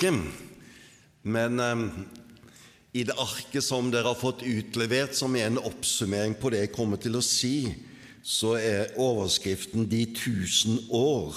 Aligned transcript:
Riket. 0.00 0.20
Men 1.22 1.60
eh, 1.60 1.88
i 2.92 3.04
det 3.04 3.14
arket 3.18 3.64
som 3.64 3.90
dere 3.90 4.08
har 4.08 4.18
fått 4.18 4.42
utlevert, 4.42 5.14
som 5.14 5.36
er 5.36 5.46
en 5.46 5.58
oppsummering 5.58 6.34
på 6.34 6.50
det 6.50 6.64
jeg 6.64 6.74
kommer 6.74 6.96
til 6.96 7.16
å 7.16 7.22
si, 7.22 7.70
så 8.22 8.56
er 8.58 8.96
overskriften 9.00 9.88
'De 9.88 10.06
tusen 10.14 10.78
år 10.90 11.36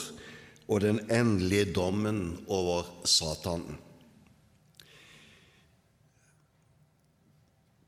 og 0.68 0.81
den 0.81 0.99
endelige 1.12 1.73
dommen 1.73 2.40
over 2.48 2.88
Satan'. 3.05 3.77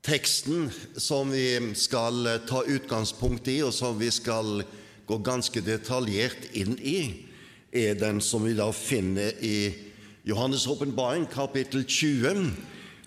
Teksten 0.02 0.70
som 0.96 1.32
vi 1.32 1.74
skal 1.74 2.38
ta 2.46 2.62
utgangspunkt 2.62 3.48
i, 3.48 3.62
og 3.62 3.74
som 3.74 3.98
vi 3.98 4.10
skal 4.10 4.62
gå 5.06 5.18
ganske 5.18 5.60
detaljert 5.60 6.54
inn 6.54 6.78
i, 6.78 7.26
er 7.72 7.98
den 7.98 8.20
som 8.20 8.44
vi 8.44 8.54
da 8.54 8.70
finner 8.70 9.34
i 9.42 9.85
Johannes' 10.26 10.66
åpenbaring, 10.66 11.28
kapittel 11.30 11.84
20, 11.86 12.48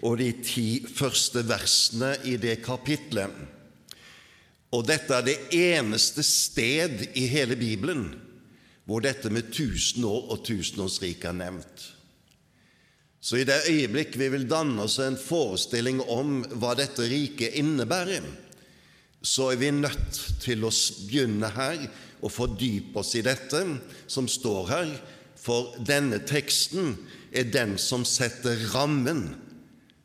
og 0.08 0.18
de 0.22 0.30
ti 0.40 0.86
første 0.88 1.42
versene 1.44 2.14
i 2.24 2.38
det 2.40 2.62
kapitlet. 2.64 3.34
Og 4.72 4.86
dette 4.88 5.18
er 5.18 5.26
det 5.28 5.38
eneste 5.52 6.24
sted 6.24 7.10
i 7.20 7.26
hele 7.28 7.58
Bibelen 7.60 8.08
hvor 8.88 9.04
dette 9.04 9.30
med 9.30 9.52
tusen 9.54 10.08
år 10.08 10.32
og 10.34 10.46
tusenårsriket 10.48 11.28
er 11.30 11.38
nevnt. 11.42 11.84
Så 13.20 13.42
i 13.42 13.46
det 13.46 13.68
øyeblikk 13.68 14.16
vi 14.18 14.32
vil 14.32 14.48
danne 14.50 14.88
oss 14.88 14.96
en 15.04 15.20
forestilling 15.20 16.00
om 16.08 16.40
hva 16.56 16.72
dette 16.80 17.04
riket 17.12 17.60
innebærer, 17.60 18.24
så 19.22 19.52
er 19.52 19.60
vi 19.60 19.76
nødt 19.76 20.24
til 20.40 20.64
å 20.64 20.72
begynne 21.04 21.52
her 21.52 21.84
og 22.24 22.32
fordype 22.32 23.04
oss 23.04 23.12
i 23.20 23.26
dette 23.28 23.66
som 24.08 24.32
står 24.32 24.70
her, 24.72 24.94
for 25.40 25.76
denne 25.88 26.20
teksten 26.28 26.98
er 27.32 27.48
den 27.54 27.78
som 27.80 28.04
setter 28.08 28.60
rammen 28.74 29.30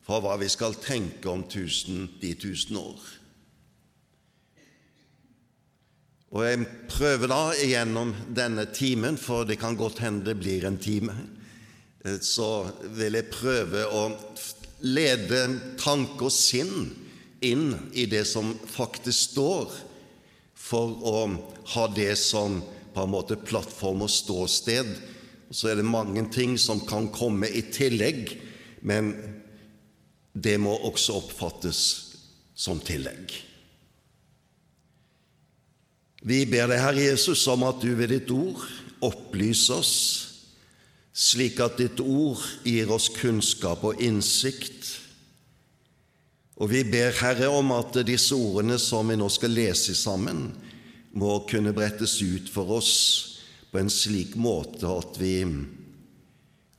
for 0.05 0.23
hva 0.23 0.37
vi 0.41 0.49
skal 0.53 0.77
tenke 0.79 1.31
om 1.33 1.45
tusen, 1.49 2.07
de 2.21 2.35
tusen 2.37 2.79
år. 2.79 3.01
Og 6.35 6.43
Jeg 6.43 6.67
prøver 6.91 7.31
da 7.31 7.55
gjennom 7.55 8.11
denne 8.35 8.67
timen, 8.75 9.17
for 9.17 9.47
det 9.47 9.61
kan 9.63 9.79
godt 9.79 10.03
hende 10.03 10.27
det 10.27 10.41
blir 10.41 10.67
en 10.67 10.79
time, 10.79 11.15
eh, 12.05 12.19
så 12.19 12.67
vil 12.97 13.15
jeg 13.15 13.31
prøve 13.31 13.87
å 13.87 14.09
lede 14.83 15.45
tanke 15.79 16.27
og 16.27 16.35
sinn 16.35 16.91
inn 17.45 17.71
i 17.95 18.07
det 18.11 18.25
som 18.27 18.51
faktisk 18.67 19.31
står, 19.31 19.71
for 20.55 20.99
å 21.07 21.19
ha 21.77 21.87
det 21.95 22.15
som 22.19 22.59
på 22.95 23.03
en 23.03 23.13
måte 23.13 23.37
plattform 23.37 24.03
og 24.07 24.11
ståsted. 24.11 24.91
Så 25.51 25.71
er 25.71 25.79
det 25.79 25.87
mange 25.87 26.25
ting 26.33 26.57
som 26.61 26.83
kan 26.87 27.11
komme 27.15 27.49
i 27.51 27.65
tillegg, 27.75 28.37
men 28.85 29.13
det 30.35 30.57
må 30.61 30.75
også 30.89 31.19
oppfattes 31.21 31.81
som 32.55 32.81
tillegg. 32.83 33.33
Vi 36.25 36.45
ber 36.49 36.71
deg, 36.71 36.81
Herre 36.81 37.03
Jesus, 37.11 37.43
om 37.53 37.67
at 37.69 37.83
du 37.85 37.93
ved 37.99 38.15
ditt 38.15 38.31
ord 38.33 38.63
opplyser 39.05 39.83
oss, 39.83 39.97
slik 41.15 41.61
at 41.63 41.77
ditt 41.79 42.01
ord 42.01 42.41
gir 42.65 42.91
oss 42.95 43.11
kunnskap 43.13 43.85
og 43.85 44.01
innsikt. 44.03 44.95
Og 46.57 46.71
vi 46.73 46.81
ber, 46.89 47.13
Herre, 47.21 47.51
om 47.53 47.75
at 47.77 48.01
disse 48.09 48.35
ordene 48.35 48.79
som 48.81 49.11
vi 49.11 49.19
nå 49.21 49.29
skal 49.31 49.53
lese 49.55 49.95
sammen, 49.99 50.49
må 51.15 51.37
kunne 51.47 51.75
brettes 51.77 52.17
ut 52.25 52.49
for 52.51 52.73
oss 52.81 52.95
på 53.75 53.81
en 53.83 53.91
slik 53.91 54.37
måte 54.39 54.87
at 54.87 55.17
vi 55.19 55.41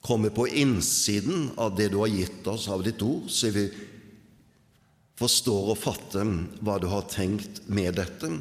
kommer 0.06 0.32
på 0.32 0.46
innsiden 0.48 1.50
av 1.60 1.74
det 1.76 1.90
du 1.92 1.98
har 2.00 2.14
gitt 2.14 2.48
oss 2.48 2.70
av 2.72 2.86
ditt 2.86 3.02
ord, 3.04 3.28
så 3.28 3.52
vi 3.52 3.66
forstår 5.20 5.74
og 5.74 5.82
fatter 5.82 6.32
hva 6.64 6.78
du 6.80 6.88
har 6.88 7.04
tenkt 7.12 7.66
med 7.68 7.98
dette 8.00 8.32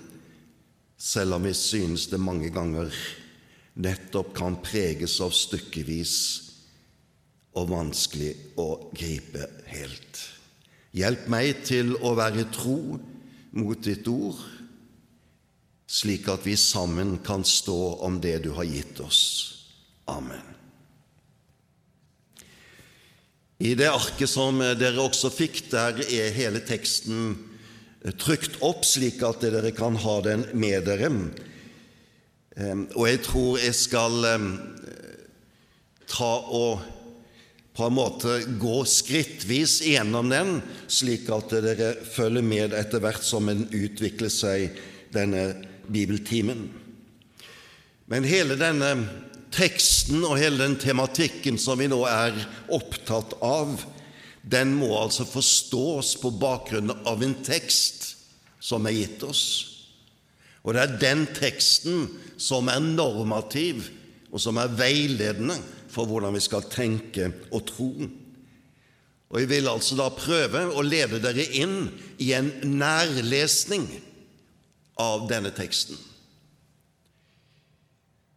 selv 1.04 1.34
om 1.34 1.42
vi 1.48 1.54
synes 1.58 2.06
det 2.12 2.22
mange 2.22 2.52
ganger 2.54 2.94
nettopp 3.74 4.30
kan 4.38 4.60
preges 4.62 5.18
av 5.24 5.34
stykkevis 5.34 6.14
og 7.58 7.70
vanskelig 7.74 8.30
å 8.62 8.68
gripe 8.94 9.50
helt. 9.70 10.22
Hjelp 10.94 11.26
meg 11.30 11.64
til 11.66 11.96
å 12.06 12.14
være 12.14 12.46
tro 12.54 13.00
mot 13.58 13.82
ditt 13.82 14.06
ord, 14.10 14.38
slik 15.94 16.26
at 16.32 16.42
vi 16.46 16.56
sammen 16.58 17.18
kan 17.22 17.44
stå 17.46 17.78
om 18.02 18.18
det 18.20 18.40
du 18.42 18.50
har 18.56 18.66
gitt 18.66 18.98
oss. 19.00 19.22
Amen. 20.10 20.42
I 23.62 23.76
det 23.78 23.86
arket 23.88 24.28
som 24.28 24.58
dere 24.58 24.98
også 25.00 25.30
fikk, 25.32 25.68
der 25.70 26.02
er 26.10 26.34
hele 26.34 26.60
teksten 26.66 27.36
trykt 28.20 28.58
opp, 28.66 28.82
slik 28.84 29.22
at 29.24 29.44
dere 29.46 29.70
kan 29.72 29.94
ha 30.02 30.16
den 30.26 30.42
med 30.58 30.84
dere. 30.88 31.12
Og 32.98 33.06
jeg 33.08 33.22
tror 33.24 33.62
jeg 33.62 33.76
skal 33.78 34.26
ta 36.10 36.32
og 36.58 36.82
på 37.74 37.86
en 37.86 37.94
måte 37.96 38.34
gå 38.60 38.82
skrittvis 38.86 39.80
gjennom 39.86 40.28
den, 40.30 40.58
slik 40.90 41.30
at 41.34 41.54
dere 41.64 41.94
følger 42.06 42.44
med 42.46 42.74
etter 42.76 43.02
hvert 43.02 43.24
som 43.26 43.48
en 43.50 43.64
utvikler 43.70 44.30
seg 44.30 44.76
denne 45.14 45.46
bibeltimen. 45.88 46.68
Men 48.10 48.26
hele 48.28 48.56
denne 48.60 48.90
teksten 49.54 50.24
og 50.26 50.38
hele 50.40 50.60
den 50.60 50.76
tematikken 50.80 51.58
som 51.60 51.78
vi 51.80 51.88
nå 51.90 52.00
er 52.10 52.36
opptatt 52.74 53.36
av, 53.44 53.78
den 54.42 54.74
må 54.76 54.90
altså 54.98 55.24
forstås 55.28 56.16
på 56.20 56.34
bakgrunn 56.36 56.92
av 57.08 57.22
en 57.24 57.36
tekst 57.46 58.10
som 58.60 58.84
er 58.88 58.98
gitt 58.98 59.24
oss. 59.24 59.44
Og 60.64 60.74
det 60.74 60.82
er 60.82 60.98
den 61.00 61.24
teksten 61.36 62.08
som 62.40 62.68
er 62.72 62.82
normativ, 62.84 63.88
og 64.34 64.42
som 64.42 64.58
er 64.58 64.72
veiledende 64.74 65.56
for 65.92 66.08
hvordan 66.10 66.34
vi 66.34 66.42
skal 66.42 66.66
tenke 66.72 67.30
og 67.54 67.66
tro. 67.68 67.90
Og 69.30 69.40
Jeg 69.40 69.50
vil 69.50 69.68
altså 69.70 69.96
da 69.98 70.08
prøve 70.14 70.66
å 70.74 70.82
lede 70.84 71.20
dere 71.22 71.46
inn 71.58 71.88
i 72.22 72.32
en 72.36 72.50
nærlesning 72.78 73.86
av 75.00 75.28
denne 75.30 75.50
teksten. 75.54 75.98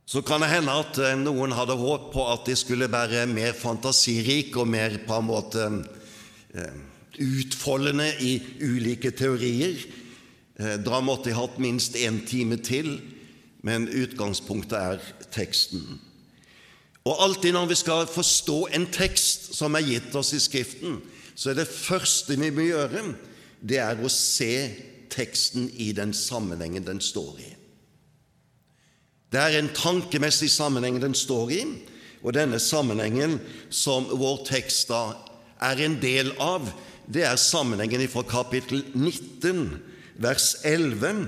Så 0.08 0.22
kan 0.24 0.40
det 0.40 0.54
hende 0.54 0.72
at 0.72 0.98
eh, 1.04 1.18
noen 1.20 1.52
hadde 1.52 1.76
håp 1.76 2.12
på 2.14 2.26
at 2.32 2.48
de 2.48 2.56
skulle 2.56 2.88
være 2.88 3.26
mer 3.28 3.52
fantasirik 3.58 4.56
og 4.56 4.70
mer 4.72 4.96
på 5.04 5.18
en 5.20 5.28
måte 5.28 5.66
eh, 6.56 6.78
utfoldende 7.20 8.08
i 8.24 8.38
ulike 8.64 9.12
teorier. 9.12 9.82
Eh, 10.56 10.78
da 10.80 11.02
måtte 11.04 11.34
jeg 11.34 11.40
hatt 11.42 11.60
minst 11.60 12.00
én 12.00 12.22
time 12.24 12.56
til, 12.64 13.02
men 13.68 13.90
utgangspunktet 13.92 14.80
er 14.80 15.04
teksten. 15.36 15.84
Og 17.08 17.24
alltid 17.24 17.56
når 17.56 17.68
vi 17.74 17.80
skal 17.80 18.08
forstå 18.08 18.58
en 18.80 18.88
tekst 18.92 19.52
som 19.60 19.76
er 19.76 19.92
gitt 19.92 20.16
oss 20.16 20.32
i 20.36 20.40
Skriften, 20.40 21.02
så 21.36 21.52
er 21.52 21.60
det 21.60 21.70
første 21.72 22.40
vi 22.40 22.50
må 22.52 22.66
gjøre, 22.72 23.10
det 23.60 23.84
er 23.84 24.00
å 24.00 24.10
se 24.12 24.54
teksten 25.14 25.70
i 25.74 25.92
den 25.96 26.14
sammenhengen 26.14 26.86
den 26.88 27.02
står 27.04 27.40
i. 27.44 27.52
Det 29.32 29.40
er 29.42 29.58
en 29.60 29.72
tankemessig 29.76 30.50
sammenheng 30.54 31.02
den 31.04 31.16
står 31.18 31.52
i, 31.52 31.62
og 32.24 32.36
denne 32.38 32.60
sammenhengen 32.64 33.38
som 33.70 34.08
vår 34.08 34.46
tekst 34.48 34.88
da 34.92 35.18
er 35.64 35.82
en 35.84 35.98
del 36.02 36.32
av, 36.42 36.70
det 37.08 37.26
er 37.28 37.40
sammenhengen 37.40 38.08
fra 38.12 38.24
kapittel 38.28 38.84
19, 38.96 39.80
vers 40.24 40.54
11, 40.68 41.28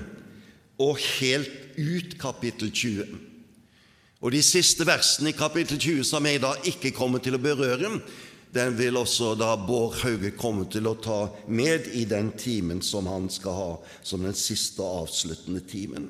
og 0.80 0.96
helt 1.20 1.76
ut 1.76 2.16
kapittel 2.20 2.72
20. 2.72 3.18
Og 4.20 4.32
De 4.32 4.42
siste 4.44 4.84
versene 4.84 5.32
i 5.32 5.36
kapittel 5.36 5.80
20 5.80 6.04
som 6.04 6.26
jeg 6.28 6.42
da 6.42 6.52
ikke 6.68 6.92
kommer 6.96 7.22
til 7.24 7.36
å 7.36 7.42
berøre, 7.42 7.94
den 8.54 8.74
vil 8.78 8.98
også 8.98 9.34
da 9.38 9.52
Bård 9.56 10.00
Hauge 10.02 10.32
komme 10.34 10.66
til 10.70 10.88
å 10.90 10.96
ta 10.98 11.20
med 11.46 11.86
i 11.94 12.02
den 12.08 12.32
timen 12.38 12.82
som 12.82 13.06
han 13.10 13.28
skal 13.30 13.56
ha 13.56 13.70
som 14.02 14.24
den 14.26 14.34
siste 14.34 14.82
avsluttende 14.82 15.62
timen. 15.70 16.08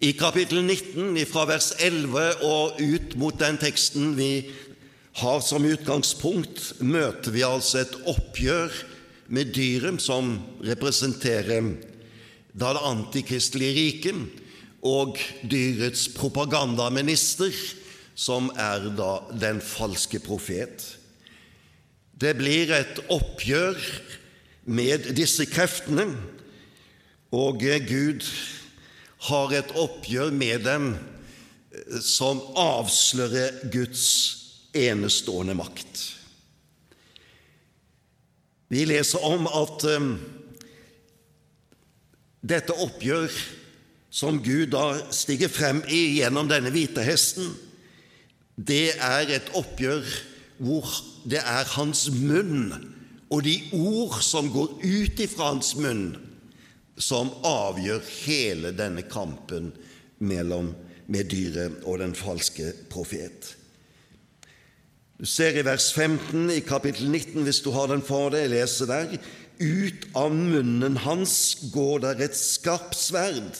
I 0.00 0.14
kapittel 0.16 0.62
19, 0.64 1.12
fra 1.28 1.44
vers 1.50 1.74
11 1.76 2.42
og 2.48 2.80
ut 2.80 3.16
mot 3.20 3.36
den 3.38 3.60
teksten 3.60 4.14
vi 4.16 4.32
har 5.20 5.42
som 5.44 5.66
utgangspunkt, 5.66 6.80
møter 6.80 7.34
vi 7.34 7.44
altså 7.44 7.82
et 7.82 7.98
oppgjør 8.08 8.72
med 9.30 9.52
dyret 9.54 10.00
som 10.02 10.38
representerer 10.64 11.74
da 12.56 12.72
det 12.74 12.86
antikristelige 12.88 13.76
riket, 13.76 14.22
og 14.80 15.18
dyrets 15.44 16.06
propagandaminister, 16.16 17.52
som 18.20 18.50
er 18.58 18.90
da 18.98 19.12
den 19.32 19.62
falske 19.64 20.20
profet. 20.20 20.84
Det 22.20 22.34
blir 22.36 22.72
et 22.76 23.00
oppgjør 23.08 23.78
med 24.68 25.12
disse 25.16 25.46
kreftene, 25.48 26.04
og 27.32 27.62
Gud 27.88 28.26
har 29.30 29.54
et 29.56 29.72
oppgjør 29.78 30.34
med 30.34 30.66
dem 30.66 30.90
eh, 30.96 32.00
som 32.04 32.42
avslører 32.58 33.70
Guds 33.72 34.06
enestående 34.76 35.54
makt. 35.56 36.02
Vi 38.70 38.84
leser 38.86 39.24
om 39.26 39.48
at 39.48 39.86
um, 39.96 40.12
dette 42.40 42.76
oppgjør 42.84 43.32
som 44.14 44.38
Gud 44.42 44.70
da 44.74 44.84
stiger 45.14 45.50
frem 45.50 45.80
i 45.90 46.20
gjennom 46.20 46.46
denne 46.50 46.70
hvite 46.74 47.02
hesten, 47.06 47.50
det 48.60 48.96
er 49.00 49.30
et 49.32 49.52
oppgjør 49.56 50.06
hvor 50.60 50.88
det 51.30 51.40
er 51.40 51.68
hans 51.76 52.08
munn 52.12 52.72
og 53.30 53.44
de 53.46 53.56
ord 53.76 54.18
som 54.26 54.50
går 54.52 54.74
ut 54.82 55.22
ifra 55.22 55.52
hans 55.52 55.76
munn, 55.78 56.16
som 57.00 57.30
avgjør 57.46 58.02
hele 58.26 58.72
denne 58.76 59.04
kampen 59.06 59.70
mellom 60.18 60.72
med 61.10 61.30
dyret 61.30 61.86
og 61.86 62.02
den 62.02 62.12
falske 62.18 62.72
profet. 62.90 63.54
Du 65.20 65.28
ser 65.28 65.56
i 65.56 65.64
vers 65.64 65.90
15 65.92 66.50
i 66.50 66.60
kapittel 66.64 67.10
19, 67.10 67.44
hvis 67.44 67.62
du 67.62 67.70
har 67.76 67.90
den 67.90 68.02
for 68.04 68.32
deg, 68.32 68.48
jeg 68.48 68.54
leser 68.56 68.90
der 68.90 69.16
Ut 69.60 70.06
av 70.16 70.32
munnen 70.32 70.94
hans 71.04 71.34
går 71.74 72.00
der 72.06 72.22
et 72.24 72.36
skarpt 72.36 72.96
sverd, 72.96 73.58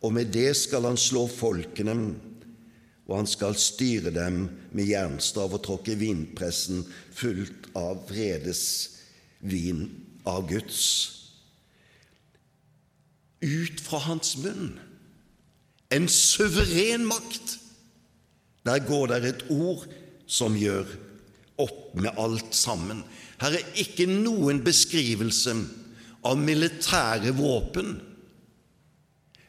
og 0.00 0.14
med 0.16 0.30
det 0.32 0.54
skal 0.56 0.88
han 0.88 0.96
slå 0.96 1.26
folkene, 1.28 1.96
og 3.06 3.20
han 3.20 3.28
skal 3.30 3.54
styre 3.58 4.10
dem 4.14 4.46
med 4.74 4.90
jernstav 4.90 5.52
og 5.54 5.62
tråkke 5.66 5.94
vinpressen 5.98 6.82
fullt 7.14 7.68
av 7.78 8.02
vredes 8.08 8.64
vin 9.46 9.86
av 10.26 10.48
Guds 10.50 10.82
ut 13.46 13.82
fra 13.84 14.00
hans 14.08 14.34
munn. 14.42 14.74
En 15.94 16.08
suveren 16.10 17.04
makt. 17.06 17.58
Der 18.66 18.82
går 18.82 19.12
det 19.12 19.18
et 19.28 19.44
ord 19.54 19.84
som 20.26 20.56
gjør 20.58 20.88
opp 21.62 21.94
med 21.94 22.18
alt 22.18 22.56
sammen. 22.56 23.04
Her 23.38 23.54
er 23.60 23.78
ikke 23.78 24.08
noen 24.10 24.64
beskrivelse 24.66 25.54
av 26.26 26.40
militære 26.40 27.30
våpen 27.36 27.94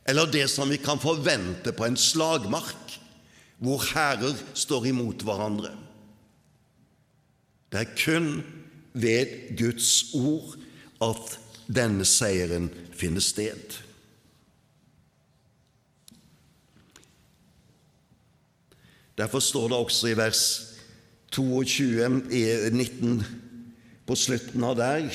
eller 0.07 0.29
det 0.31 0.45
som 0.47 0.69
vi 0.71 0.77
kan 0.79 0.99
forvente 1.03 1.73
på 1.75 1.83
en 1.83 1.97
slagmark, 1.99 2.93
hvor 3.57 3.81
hærer 3.93 4.37
står 4.53 4.85
imot 4.91 5.23
hverandre. 5.25 5.73
Det 7.71 7.81
er 7.81 7.95
kun 7.97 8.29
ved 8.93 9.57
Guds 9.57 10.13
ord 10.13 10.55
at 11.03 11.39
denne 11.67 12.05
seieren 12.07 12.69
finner 12.95 13.21
sted. 13.21 13.81
Derfor 19.17 19.41
står 19.41 19.67
det 19.67 19.77
også 19.77 20.11
i 20.11 20.17
vers 20.17 20.43
22 21.33 22.09
19 22.71 23.23
på 24.07 24.15
slutten 24.15 24.63
av 24.63 24.77
der 24.77 25.09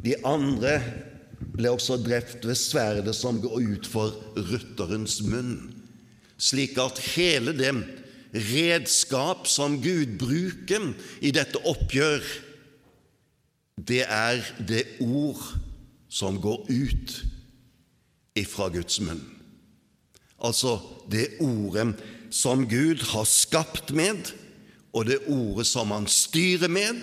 De 0.00 0.14
andre 0.26 0.78
ble 1.52 1.70
også 1.74 1.98
drept 2.00 2.46
ved 2.48 2.56
sverdet 2.56 3.12
som 3.16 3.40
går 3.42 3.60
ut 3.60 3.88
for 3.88 4.16
rytterens 4.36 5.20
munn, 5.24 5.79
slik 6.40 6.78
at 6.80 7.00
hele 7.14 7.52
det 7.56 7.74
redskap 8.32 9.48
som 9.50 9.80
Gud 9.82 10.16
bruker 10.20 10.92
i 11.20 11.32
dette 11.34 11.60
oppgjør, 11.66 12.24
det 13.80 14.04
er 14.06 14.42
det 14.68 14.84
ord 15.02 15.40
som 16.10 16.38
går 16.42 16.66
ut 16.68 17.14
ifra 18.38 18.68
Guds 18.72 19.00
munn. 19.02 19.22
Altså 20.40 20.78
det 21.12 21.40
ordet 21.42 21.94
som 22.32 22.64
Gud 22.68 23.02
har 23.12 23.26
skapt 23.28 23.92
med, 23.96 24.32
og 24.92 25.06
det 25.06 25.20
ordet 25.30 25.66
som 25.68 25.92
han 25.94 26.06
styrer 26.10 26.70
med, 26.70 27.02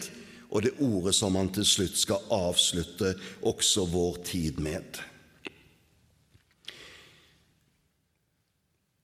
og 0.49 0.63
det 0.63 0.77
ordet 0.79 1.15
som 1.15 1.35
han 1.35 1.51
til 1.53 1.67
slutt 1.67 1.97
skal 1.99 2.23
avslutte 2.33 3.13
også 3.45 3.85
vår 3.91 4.19
tid 4.27 4.61
med. 4.63 4.99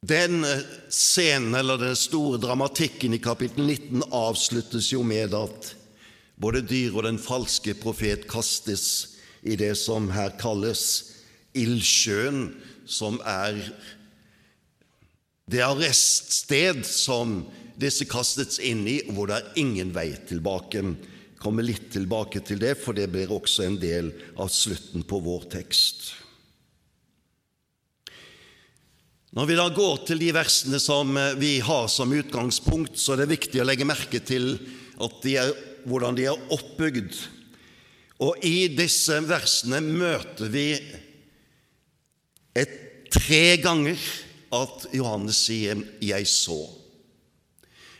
Den 0.03 0.43
scenen, 0.91 1.55
eller 1.55 1.77
den 1.77 1.95
store 1.95 2.37
dramatikken 2.37 3.13
i 3.15 3.21
kapittel 3.23 3.63
19, 3.63 4.03
avsluttes 4.11 4.89
jo 4.91 4.99
med 5.07 5.31
at 5.37 5.69
både 6.35 6.59
dyr 6.67 6.97
og 6.97 7.05
den 7.05 7.19
falske 7.21 7.71
profet 7.79 8.25
kastes 8.27 8.85
i 9.47 9.55
det 9.55 9.77
som 9.79 10.09
her 10.11 10.33
kalles 10.41 10.83
ildsjøen, 11.55 12.49
som 12.83 13.21
er 13.23 13.61
det 15.47 15.63
arreststed 15.63 16.83
som 16.87 17.45
disse 17.79 18.03
kastes 18.09 18.59
inn 18.59 18.83
i, 18.87 18.97
hvor 19.07 19.31
det 19.31 19.39
er 19.39 19.61
ingen 19.63 19.95
vei 19.95 20.09
tilbake. 20.27 20.83
Kommer 21.39 21.63
litt 21.63 21.93
tilbake 21.95 22.43
til 22.43 22.59
det, 22.59 22.75
for 22.79 22.91
det 22.91 23.07
blir 23.13 23.31
også 23.31 23.69
en 23.69 23.79
del 23.79 24.11
av 24.35 24.51
slutten 24.51 25.07
på 25.07 25.23
vår 25.23 25.47
tekst. 25.55 26.09
Når 29.33 29.47
vi 29.49 29.55
da 29.57 29.63
går 29.73 30.03
til 30.05 30.19
de 30.21 30.29
versene 30.35 30.77
som 30.77 31.15
vi 31.41 31.55
har 31.65 31.87
som 31.89 32.11
utgangspunkt, 32.13 32.99
så 33.01 33.15
er 33.15 33.23
det 33.23 33.31
viktig 33.31 33.63
å 33.63 33.65
legge 33.65 33.87
merke 33.87 34.19
til 34.21 34.59
de 35.23 35.37
er, 35.41 35.49
hvordan 35.89 36.13
de 36.13 36.27
er 36.29 36.43
oppbygd. 36.53 37.17
Og 38.21 38.45
i 38.45 38.69
disse 38.77 39.17
versene 39.25 39.79
møter 39.81 40.51
vi 40.53 40.67
et, 42.53 42.75
tre 43.09 43.57
ganger 43.61 43.97
at 44.53 44.85
Johannes 44.93 45.41
sier 45.47 45.81
'jeg 46.01 46.29
så'. 46.29 46.69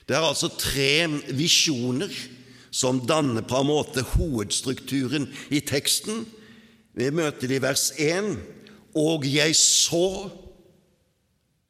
Det 0.06 0.16
er 0.16 0.22
altså 0.22 0.50
tre 0.54 1.08
visjoner 1.34 2.14
som 2.70 3.02
danner 3.08 3.42
på 3.42 3.58
en 3.58 3.68
måte 3.68 4.02
hovedstrukturen 4.02 5.28
i 5.50 5.60
teksten. 5.60 6.26
Vi 6.94 7.10
møter 7.10 7.48
det 7.48 7.58
i 7.58 7.62
vers 7.62 7.92
1 7.98 8.38
og 8.94 9.26
jeg 9.26 9.56
så 9.56 10.30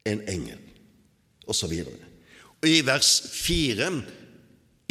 en 0.10 0.22
engel, 0.28 0.60
osv. 1.48 1.74
Og 2.62 2.68
i 2.70 2.82
vers 2.86 3.12
4, 3.32 3.90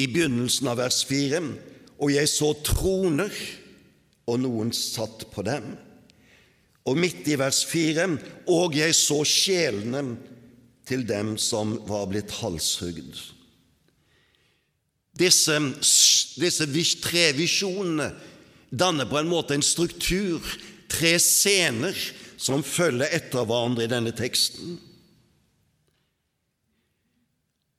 i 0.01 0.09
begynnelsen 0.09 0.71
av 0.73 0.81
vers 0.81 1.03
4, 1.09 1.43
og 2.03 2.13
jeg 2.15 2.31
så 2.31 2.53
troner, 2.65 3.33
og 4.27 4.39
noen 4.39 4.71
satt 4.75 5.27
på 5.33 5.45
dem. 5.47 5.73
Og 6.87 6.99
midt 6.99 7.27
i 7.31 7.37
vers 7.39 7.63
4 7.69 8.07
og 8.51 8.75
jeg 8.75 8.95
så 8.97 9.21
sjelene 9.27 10.17
til 10.89 11.05
dem 11.07 11.37
som 11.39 11.77
var 11.87 12.09
blitt 12.11 12.33
halshugd. 12.41 13.19
Disse, 15.19 15.59
disse 16.41 16.67
tre 17.05 17.29
visjonene 17.37 18.09
danner 18.71 19.07
på 19.11 19.19
en 19.21 19.31
måte 19.31 19.55
en 19.55 19.65
struktur, 19.65 20.41
tre 20.91 21.19
scener 21.23 21.99
som 22.41 22.65
følger 22.67 23.13
etter 23.15 23.47
hverandre 23.47 23.87
i 23.87 23.93
denne 23.93 24.15
teksten. 24.17 24.79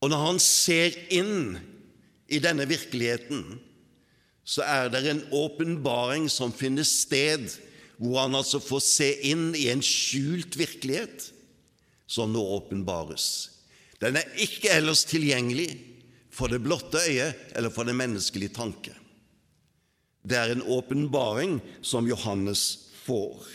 Og 0.04 0.10
når 0.12 0.20
han 0.20 0.40
ser 0.42 0.96
inn 1.16 1.54
i 2.28 2.40
denne 2.44 2.66
virkeligheten, 2.68 3.56
så 4.44 4.60
er 4.68 4.90
det 4.92 5.00
en 5.08 5.22
åpenbaring 5.32 6.26
som 6.28 6.52
finner 6.52 6.84
sted, 6.84 7.48
hvor 7.96 8.20
han 8.26 8.36
altså 8.36 8.60
får 8.60 8.82
se 8.84 9.08
inn 9.30 9.54
i 9.56 9.70
en 9.72 9.80
skjult 9.80 10.58
virkelighet 10.60 11.30
som 12.10 12.34
nå 12.34 12.42
åpenbares. 12.58 13.48
Den 14.02 14.18
er 14.20 14.44
ikke 14.44 14.74
ellers 14.76 15.06
tilgjengelig 15.08 15.70
for 16.34 16.52
det 16.52 16.60
blotte 16.60 17.00
øyet 17.08 17.56
eller 17.56 17.72
for 17.72 17.88
den 17.88 17.96
menneskelige 17.96 18.52
tanke. 18.52 18.92
Det 20.20 20.36
er 20.36 20.52
en 20.52 20.66
åpenbaring 20.68 21.62
som 21.80 22.04
Johannes 22.08 22.90
får. 23.06 23.46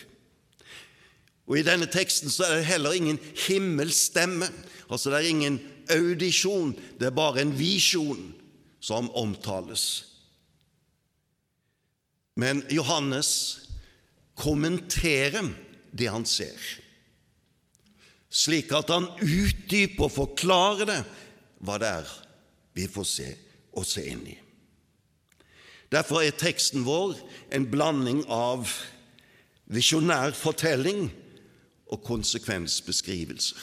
Og 1.49 1.57
I 1.59 1.65
denne 1.65 1.89
teksten 1.89 2.33
så 2.33 2.45
er 2.45 2.59
det 2.59 2.69
heller 2.69 2.97
ingen 2.97 3.21
himmelstemme, 3.47 4.49
altså 4.89 5.13
det 5.13 5.19
er 5.19 5.29
ingen 5.29 5.61
audisjon, 5.93 6.75
det 6.99 7.09
er 7.09 7.15
bare 7.15 7.43
en 7.43 7.55
visjon 7.57 8.29
som 8.79 9.09
omtales. 9.17 10.05
Men 12.39 12.63
Johannes 12.71 13.31
kommenterer 14.39 15.49
det 15.91 16.07
han 16.07 16.25
ser. 16.25 16.59
slik 18.29 18.69
at 18.77 18.91
han 18.93 19.07
utdyper 19.25 20.05
og 20.05 20.11
forklarer 20.13 20.85
det, 20.85 20.99
hva 21.65 21.79
det 21.81 21.87
er 21.89 22.11
vi 22.77 22.85
får 22.85 23.07
se 23.09 23.29
og 23.73 23.87
se 23.89 24.03
inn 24.11 24.21
i. 24.29 24.35
Derfor 25.89 26.21
er 26.21 26.37
teksten 26.37 26.85
vår 26.85 27.17
en 27.57 27.65
blanding 27.71 28.21
av 28.29 28.69
visjonær 29.73 30.35
fortelling 30.37 31.07
og 31.89 32.03
konsekvensbeskrivelser. 32.05 33.57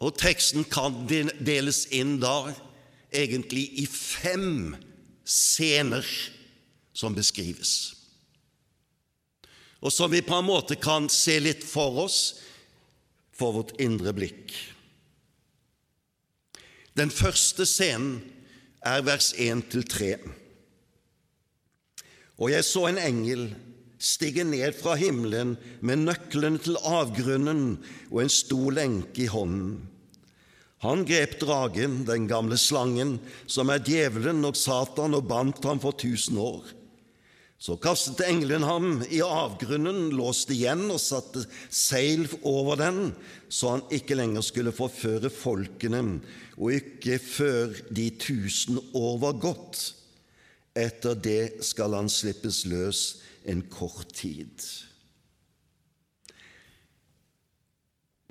Og 0.00 0.16
teksten 0.16 0.64
kan 0.64 1.02
deles 1.06 1.84
inn 1.92 2.16
da 2.22 2.50
egentlig 3.12 3.66
i 3.82 3.86
fem 3.86 4.76
scener 5.28 6.06
som 6.96 7.14
beskrives, 7.16 7.94
og 9.80 9.92
som 9.94 10.10
vi 10.12 10.20
på 10.24 10.36
en 10.36 10.48
måte 10.48 10.76
kan 10.76 11.06
se 11.12 11.38
litt 11.40 11.62
for 11.64 12.02
oss 12.02 12.18
for 13.36 13.54
vårt 13.56 13.76
indre 13.80 14.12
blikk. 14.16 14.52
Den 16.98 17.12
første 17.14 17.64
scenen 17.68 18.18
er 18.84 19.04
vers 19.06 19.30
1-3. 19.38 20.16
Og 22.40 22.50
jeg 22.52 22.64
så 22.64 22.86
en 22.88 23.00
engel 23.00 23.46
stige 24.00 24.44
ned 24.48 24.74
fra 24.80 24.96
himmelen 25.00 25.54
med 25.84 26.04
nøklene 26.06 26.60
til 26.64 26.78
avgrunnen 26.80 27.78
og 28.10 28.22
en 28.22 28.32
stor 28.32 28.72
lenke 28.76 29.26
i 29.26 29.30
hånden. 29.32 29.89
Han 30.80 31.04
grep 31.04 31.36
dragen, 31.42 32.04
den 32.08 32.26
gamle 32.28 32.56
slangen, 32.56 33.18
som 33.44 33.68
er 33.68 33.82
djevelen 33.84 34.40
og 34.48 34.56
Satan, 34.56 35.16
og 35.16 35.26
bandt 35.28 35.66
ham 35.68 35.80
for 35.82 35.92
tusen 35.92 36.38
år. 36.40 36.64
Så 37.60 37.76
kastet 37.76 38.22
engelen 38.24 38.64
ham 38.64 39.02
i 39.12 39.18
avgrunnen, 39.20 40.08
låste 40.16 40.54
igjen 40.56 40.86
og 40.88 41.02
satte 41.04 41.42
seil 41.68 42.24
over 42.48 42.80
den, 42.80 43.00
så 43.52 43.74
han 43.74 43.84
ikke 43.92 44.16
lenger 44.16 44.46
skulle 44.46 44.72
forføre 44.72 45.28
folkene, 45.28 46.00
og 46.56 46.72
ikke 46.78 47.20
før 47.20 47.76
de 47.92 48.08
tusen 48.16 48.80
år 48.96 49.20
var 49.26 49.36
gått. 49.44 49.82
Etter 50.72 51.18
det 51.20 51.66
skal 51.66 51.98
han 51.98 52.08
slippes 52.08 52.64
løs 52.70 53.20
en 53.44 53.60
kort 53.68 54.14
tid. 54.16 54.64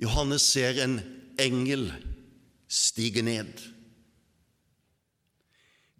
Johannes 0.02 0.42
ser 0.50 0.82
en 0.82 0.98
engel 1.38 1.92
stige 2.70 3.22
ned. 3.26 3.50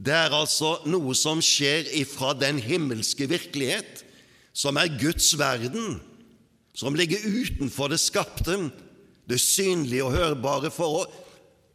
Det 0.00 0.14
er 0.16 0.32
altså 0.32 0.78
noe 0.88 1.12
som 1.18 1.42
skjer 1.44 1.90
ifra 1.98 2.32
den 2.38 2.60
himmelske 2.62 3.26
virkelighet, 3.28 4.04
som 4.56 4.78
er 4.80 4.94
Guds 5.00 5.34
verden, 5.38 5.98
som 6.72 6.96
ligger 6.96 7.20
utenfor 7.20 7.90
det 7.92 8.00
skapte, 8.00 8.56
det 9.28 9.40
synlige 9.42 10.06
og 10.06 10.14
hørbare 10.16 10.70
forhold, 10.72 11.10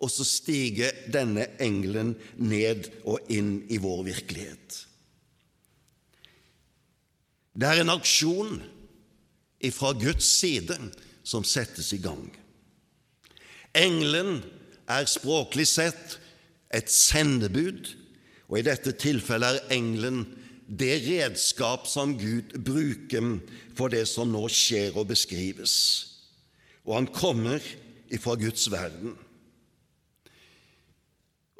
og 0.01 0.11
så 0.11 0.25
stiger 0.27 0.95
denne 1.13 1.45
engelen 1.61 2.15
ned 2.35 2.89
og 3.07 3.29
inn 3.31 3.61
i 3.71 3.77
vår 3.81 4.03
virkelighet. 4.09 4.81
Det 7.55 7.69
er 7.69 7.83
en 7.83 7.93
aksjon 7.93 8.57
ifra 9.63 9.93
Guds 9.95 10.27
side 10.41 10.75
som 11.23 11.45
settes 11.47 11.93
i 11.95 12.01
gang. 12.03 12.25
Engelen 13.75 14.41
er 14.89 15.09
språklig 15.09 15.67
sett 15.69 16.17
et 16.73 16.91
sendebud, 16.91 17.93
og 18.49 18.59
i 18.59 18.65
dette 18.65 18.93
tilfellet 19.01 19.57
er 19.59 19.77
engelen 19.77 20.25
det 20.65 21.03
redskap 21.05 21.85
som 21.89 22.15
Gud 22.17 22.55
bruker 22.65 23.37
for 23.77 23.93
det 23.93 24.05
som 24.09 24.31
nå 24.33 24.45
skjer 24.49 24.97
og 24.97 25.09
beskrives. 25.11 25.75
Og 26.85 26.97
han 26.99 27.09
kommer 27.13 27.61
ifra 28.13 28.35
Guds 28.37 28.67
verden. 28.71 29.15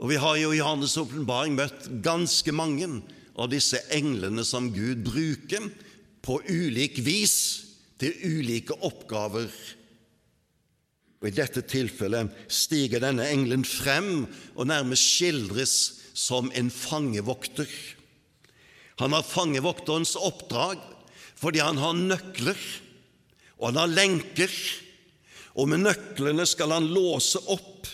Og 0.02 0.10
Vi 0.10 0.18
har 0.20 0.36
jo 0.38 0.52
i 0.52 0.60
Johannes' 0.60 0.98
åpenbaring 1.00 1.56
møtt 1.56 1.88
ganske 2.04 2.52
mange 2.52 2.90
av 3.40 3.50
disse 3.52 3.80
englene 3.96 4.44
som 4.46 4.72
Gud 4.74 5.06
bruker 5.08 5.70
på 6.26 6.42
ulik 6.50 7.00
vis 7.06 7.38
til 8.02 8.14
ulike 8.26 8.76
oppgaver 8.84 9.48
og 11.26 11.32
I 11.32 11.38
dette 11.40 11.64
tilfellet 11.66 12.30
stiger 12.54 13.02
denne 13.02 13.26
engelen 13.34 13.64
frem 13.66 14.28
og 14.54 14.68
nærmest 14.70 15.08
skildres 15.16 15.74
som 16.14 16.52
en 16.54 16.70
fangevokter. 16.70 17.66
Han 19.02 19.16
har 19.18 19.26
fangevokterens 19.26 20.14
oppdrag 20.22 20.78
fordi 21.36 21.64
han 21.66 21.82
har 21.82 21.98
nøkler, 21.98 22.62
og 23.58 23.72
han 23.72 23.82
har 23.82 23.90
lenker, 23.90 24.54
og 25.58 25.72
med 25.74 25.82
nøklene 25.88 26.46
skal 26.46 26.76
han 26.78 26.94
låse 26.94 27.42
opp, 27.50 27.90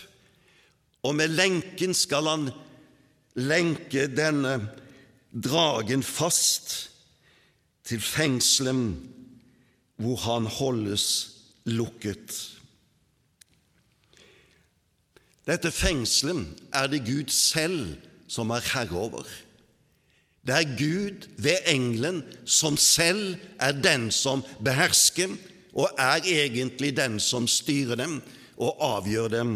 og 1.02 1.16
med 1.16 1.32
lenken 1.32 1.96
skal 1.96 2.28
han 2.28 2.46
lenke 3.40 4.10
denne 4.12 4.58
dragen 5.32 6.04
fast 6.04 6.76
til 7.88 8.04
fengselen 8.04 8.90
hvor 9.96 10.20
han 10.28 10.52
holdes 10.60 11.06
lukket. 11.64 12.51
Dette 15.46 15.72
fengselet 15.74 16.62
er 16.72 16.86
det 16.86 17.02
Gud 17.06 17.32
selv 17.34 17.96
som 18.30 18.50
er 18.54 18.62
herre 18.72 18.98
over. 18.98 19.26
Det 20.46 20.54
er 20.54 20.76
Gud 20.78 21.26
ved 21.38 21.66
engelen 21.70 22.22
som 22.46 22.76
selv 22.76 23.36
er 23.58 23.72
den 23.72 24.10
som 24.10 24.42
behersker, 24.64 25.34
og 25.72 25.88
er 25.98 26.22
egentlig 26.26 26.96
den 26.96 27.20
som 27.20 27.46
styrer 27.48 27.96
dem 27.96 28.20
og 28.56 28.76
avgjør 28.84 29.28
dem. 29.28 29.52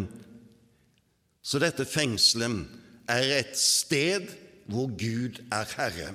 Så 1.42 1.58
dette 1.62 1.84
fengselet 1.84 2.64
er 3.08 3.38
et 3.38 3.58
sted 3.58 4.30
hvor 4.66 4.88
Gud 4.88 5.42
er 5.52 5.66
herre. 5.76 6.14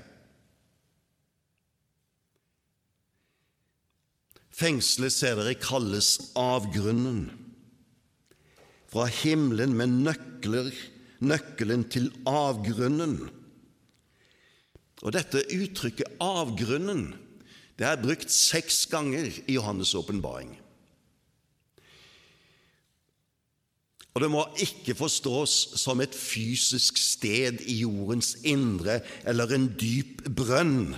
Fengselet, 4.51 5.13
ser 5.13 5.37
dere, 5.39 5.55
kalles 5.55 6.17
avgrunnen 6.35 7.29
fra 8.91 9.07
himmelen 9.21 9.73
med 9.77 9.93
nøkler, 10.07 10.71
nøkkelen 11.23 11.85
til 11.91 12.09
avgrunnen. 12.27 13.29
Og 15.01 15.13
Dette 15.15 15.45
uttrykket 15.55 16.17
'avgrunnen' 16.19 17.13
det 17.79 17.87
er 17.87 18.01
brukt 18.01 18.29
seks 18.29 18.85
ganger 18.85 19.31
i 19.47 19.57
Johannes' 19.57 19.95
åpenbaring. 19.97 20.51
Og 24.13 24.21
det 24.21 24.29
må 24.29 24.43
ikke 24.59 24.93
forstås 24.95 25.79
som 25.79 26.01
et 26.03 26.15
fysisk 26.15 26.97
sted 26.99 27.63
i 27.65 27.79
jordens 27.79 28.35
indre 28.43 28.99
eller 29.25 29.53
en 29.55 29.69
dyp 29.79 30.21
brønn, 30.35 30.95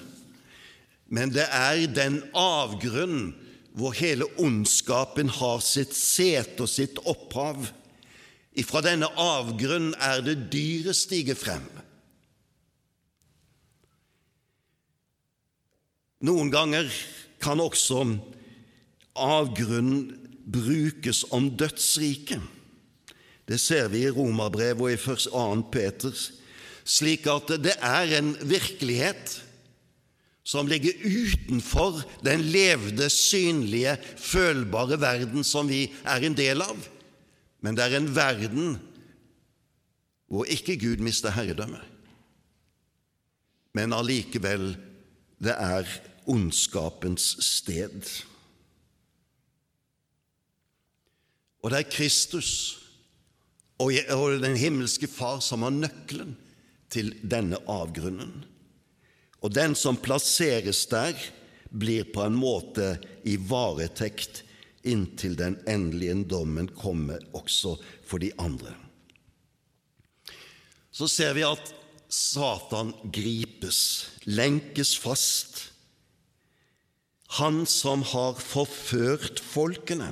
men 1.14 1.30
det 1.30 1.46
er 1.46 1.86
den 1.94 2.24
avgrunnen 2.34 3.36
hvor 3.78 3.94
hele 3.98 4.26
ondskapen 4.42 5.30
har 5.30 5.62
sitt 5.66 5.94
sete 5.98 6.66
og 6.66 6.70
sitt 6.70 7.00
opphav. 7.10 7.70
Ifra 8.54 8.84
denne 8.86 9.10
avgrunnen 9.18 9.96
er 9.98 10.22
det 10.26 10.52
dyret 10.54 10.98
stiger 10.98 11.38
frem. 11.38 11.66
Noen 16.24 16.52
ganger 16.54 16.88
kan 17.44 17.60
også 17.60 18.04
avgrunnen 19.20 20.06
brukes 20.44 21.24
om 21.36 21.50
dødsriket. 21.58 22.42
Det 23.44 23.60
ser 23.60 23.90
vi 23.92 24.06
i 24.06 24.14
Romerbrevet 24.14 24.80
og 24.80 24.94
i 24.94 25.00
2. 25.02 25.48
Peters, 25.74 26.30
slik 26.88 27.28
at 27.32 27.52
det 27.64 27.76
er 27.84 28.16
en 28.20 28.32
virkelighet 28.48 29.40
som 30.48 30.68
ligger 30.68 30.96
utenfor 31.04 32.02
den 32.24 32.44
levde, 32.52 33.10
synlige, 33.10 33.98
følbare 34.20 35.00
verden 35.00 35.44
som 35.48 35.68
vi 35.72 35.88
er 36.04 36.24
en 36.24 36.36
del 36.36 36.64
av. 36.64 36.93
Men 37.64 37.78
det 37.78 37.86
er 37.86 37.98
en 37.98 38.12
verden 38.16 38.76
hvor 40.28 40.50
ikke 40.50 40.76
Gud 40.82 41.04
mister 41.04 41.32
herredømme, 41.32 41.80
men 43.74 43.94
allikevel 43.96 44.74
det 45.44 45.54
er 45.54 45.90
ondskapens 46.30 47.36
sted. 47.44 48.08
Og 51.64 51.72
det 51.72 51.80
er 51.80 51.92
Kristus 51.92 52.50
og 53.82 53.94
den 54.44 54.58
himmelske 54.60 55.08
Far 55.10 55.42
som 55.44 55.66
har 55.66 55.74
nøkkelen 55.76 56.36
til 56.94 57.14
denne 57.24 57.60
avgrunnen. 57.70 58.44
Og 59.44 59.52
den 59.52 59.76
som 59.76 60.00
plasseres 60.00 60.86
der, 60.92 61.18
blir 61.74 62.06
på 62.14 62.22
en 62.22 62.36
måte 62.38 63.00
i 63.26 63.34
varetekt 63.50 64.44
inntil 64.84 65.38
den 65.40 65.58
endelige 65.70 66.16
dommen 66.30 66.68
kommer 66.76 67.22
også 67.36 67.78
for 68.06 68.24
de 68.24 68.32
andre. 68.42 68.76
Så 70.94 71.08
ser 71.10 71.34
vi 71.34 71.46
at 71.48 71.74
Satan 72.14 72.94
gripes, 73.14 73.80
lenkes 74.30 74.94
fast. 75.02 75.72
Han 77.40 77.64
som 77.66 78.04
har 78.06 78.38
forført 78.38 79.42
folkene. 79.42 80.12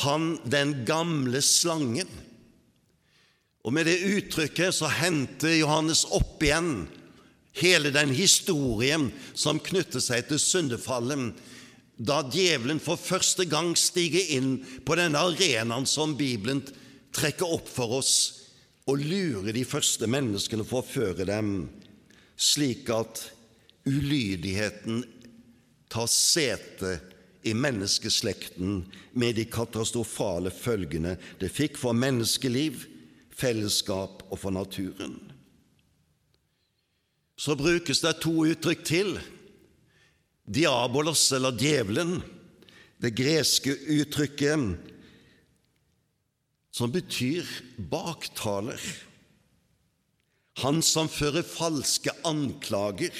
Han 0.00 0.38
den 0.48 0.78
gamle 0.88 1.42
slangen. 1.44 2.08
Og 3.60 3.74
med 3.76 3.84
det 3.90 3.98
uttrykket 4.08 4.72
så 4.72 4.88
henter 4.88 5.58
Johannes 5.58 6.06
opp 6.08 6.40
igjen 6.40 6.86
hele 7.60 7.90
den 7.92 8.14
historien 8.16 9.10
som 9.34 9.60
knytter 9.60 10.00
seg 10.00 10.30
til 10.30 10.40
syndefallet, 10.40 11.34
da 12.00 12.22
djevelen 12.24 12.80
for 12.80 12.96
første 12.96 13.44
gang 13.48 13.74
stiger 13.76 14.32
inn 14.36 14.54
på 14.88 14.96
denne 14.96 15.20
arenaen 15.20 15.84
som 15.88 16.14
Bibelen 16.16 16.62
trekker 17.12 17.52
opp 17.58 17.68
for 17.68 17.98
oss, 18.00 18.14
og 18.88 19.02
lurer 19.04 19.52
de 19.54 19.66
første 19.68 20.08
menneskene, 20.08 20.64
forfører 20.66 21.28
dem, 21.28 21.68
slik 22.40 22.88
at 22.94 23.26
ulydigheten 23.84 25.04
tar 25.92 26.08
sete 26.10 26.96
i 27.44 27.52
menneskeslekten 27.56 28.80
med 29.12 29.36
de 29.36 29.44
katastrofale 29.48 30.52
følgene 30.52 31.16
det 31.40 31.50
fikk 31.52 31.78
for 31.80 31.96
menneskeliv, 31.96 32.86
fellesskap 33.36 34.24
og 34.28 34.40
for 34.40 34.54
naturen. 34.54 35.18
Så 37.40 37.56
brukes 37.56 38.02
det 38.04 38.18
to 38.20 38.34
uttrykk 38.44 38.82
til. 38.84 39.14
Diabolos, 40.50 41.28
eller 41.32 41.54
djevelen, 41.54 42.18
det 43.00 43.14
greske 43.16 43.70
uttrykket 43.70 44.90
som 46.74 46.90
betyr 46.92 47.46
baktaler. 47.90 48.80
Han 50.60 50.82
som 50.84 51.08
fører 51.08 51.46
falske 51.46 52.12
anklager. 52.26 53.14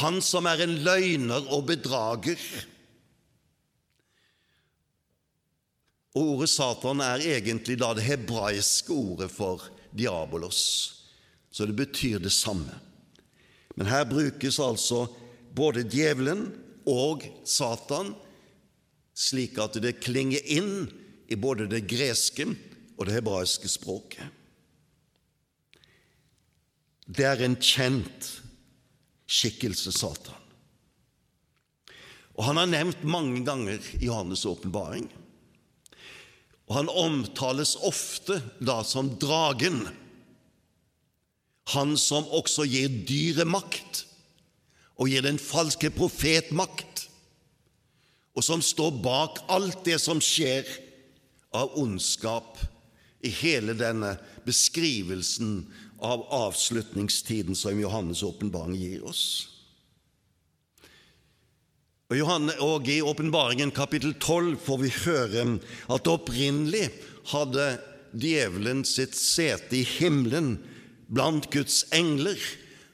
Han 0.00 0.20
som 0.24 0.46
er 0.48 0.62
en 0.64 0.74
løgner 0.84 1.50
og 1.52 1.66
bedrager. 1.70 2.40
Ordet 6.16 6.48
Satan 6.48 7.02
er 7.04 7.24
egentlig 7.24 7.76
da 7.80 7.92
det 7.96 8.06
hebraiske 8.06 8.92
ordet 8.92 9.28
for 9.32 9.66
diabolos, 9.96 10.60
så 11.52 11.66
det 11.68 11.76
betyr 11.76 12.22
det 12.24 12.32
samme. 12.32 12.72
Men 13.76 13.88
her 13.90 14.04
brukes 14.08 14.56
altså 14.60 15.04
både 15.56 15.86
djevelen 15.88 16.48
og 16.86 17.24
Satan 17.48 18.12
slik 19.16 19.58
at 19.62 19.78
det 19.80 19.98
klinger 20.04 20.42
inn 20.52 20.86
i 21.32 21.38
både 21.40 21.66
det 21.70 21.86
greske 21.88 22.46
og 22.96 23.06
det 23.08 23.16
hebraiske 23.16 23.68
språket. 23.70 24.28
Det 27.06 27.24
er 27.26 27.44
en 27.46 27.56
kjent 27.62 28.32
skikkelse, 29.26 29.92
Satan. 29.94 30.42
Og 32.36 32.44
Han 32.44 32.60
har 32.60 32.68
nevnt 32.68 33.04
mange 33.08 33.40
ganger 33.46 33.80
i 33.96 34.08
Johannes' 34.10 34.46
åpenbaring. 34.46 35.06
Og 36.66 36.74
han 36.74 36.90
omtales 36.90 37.76
ofte 37.86 38.40
da 38.58 38.80
som 38.84 39.12
dragen, 39.22 39.84
han 41.74 41.94
som 41.98 42.26
også 42.34 42.66
gir 42.66 42.90
dyret 43.06 43.46
makt, 43.46 44.05
og 44.96 45.10
gir 45.10 45.24
den 45.24 45.38
falske 45.40 45.90
profet 45.92 46.52
makt, 46.56 47.06
og 48.36 48.44
som 48.44 48.62
står 48.64 48.98
bak 49.04 49.42
alt 49.52 49.84
det 49.86 49.98
som 50.00 50.20
skjer 50.20 50.68
av 51.56 51.76
ondskap 51.80 52.60
i 53.24 53.32
hele 53.32 53.76
denne 53.76 54.16
beskrivelsen 54.46 55.64
av 56.04 56.26
avslutningstiden 56.36 57.56
som 57.56 57.80
Johannes' 57.80 58.24
åpenbaring 58.24 58.76
gir 58.76 59.04
oss. 59.08 59.56
Og, 62.12 62.20
og 62.62 62.88
I 62.88 63.00
åpenbaringen 63.02 63.72
kapittel 63.74 64.14
12 64.14 64.60
får 64.62 64.82
vi 64.84 64.92
høre 65.00 65.46
at 65.90 66.10
opprinnelig 66.10 66.90
hadde 67.32 67.64
djevelen 68.14 68.84
sitt 68.86 69.16
sete 69.18 69.80
i 69.80 69.86
himmelen 69.96 70.54
blant 71.10 71.50
Guds 71.50 71.82
engler. 71.96 72.38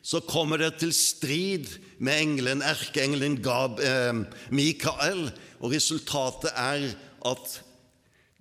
Så 0.03 0.23
kommer 0.25 0.63
det 0.63 0.79
til 0.81 0.95
strid 0.97 1.69
med 2.03 2.19
engelen, 2.19 2.63
erkeengelen 2.67 3.39
Gab, 3.43 3.81
eh, 3.81 4.25
Mikael, 4.51 5.29
og 5.63 5.71
resultatet 5.75 6.51
er 6.59 6.89
at 7.31 7.61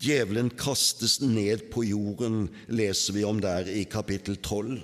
djevelen 0.01 0.49
kastes 0.57 1.19
ned 1.21 1.67
på 1.73 1.85
jorden, 1.85 2.47
leser 2.73 3.13
vi 3.13 3.25
om 3.27 3.41
der 3.41 3.69
i 3.69 3.83
kapittel 3.85 4.39
12, 4.41 4.81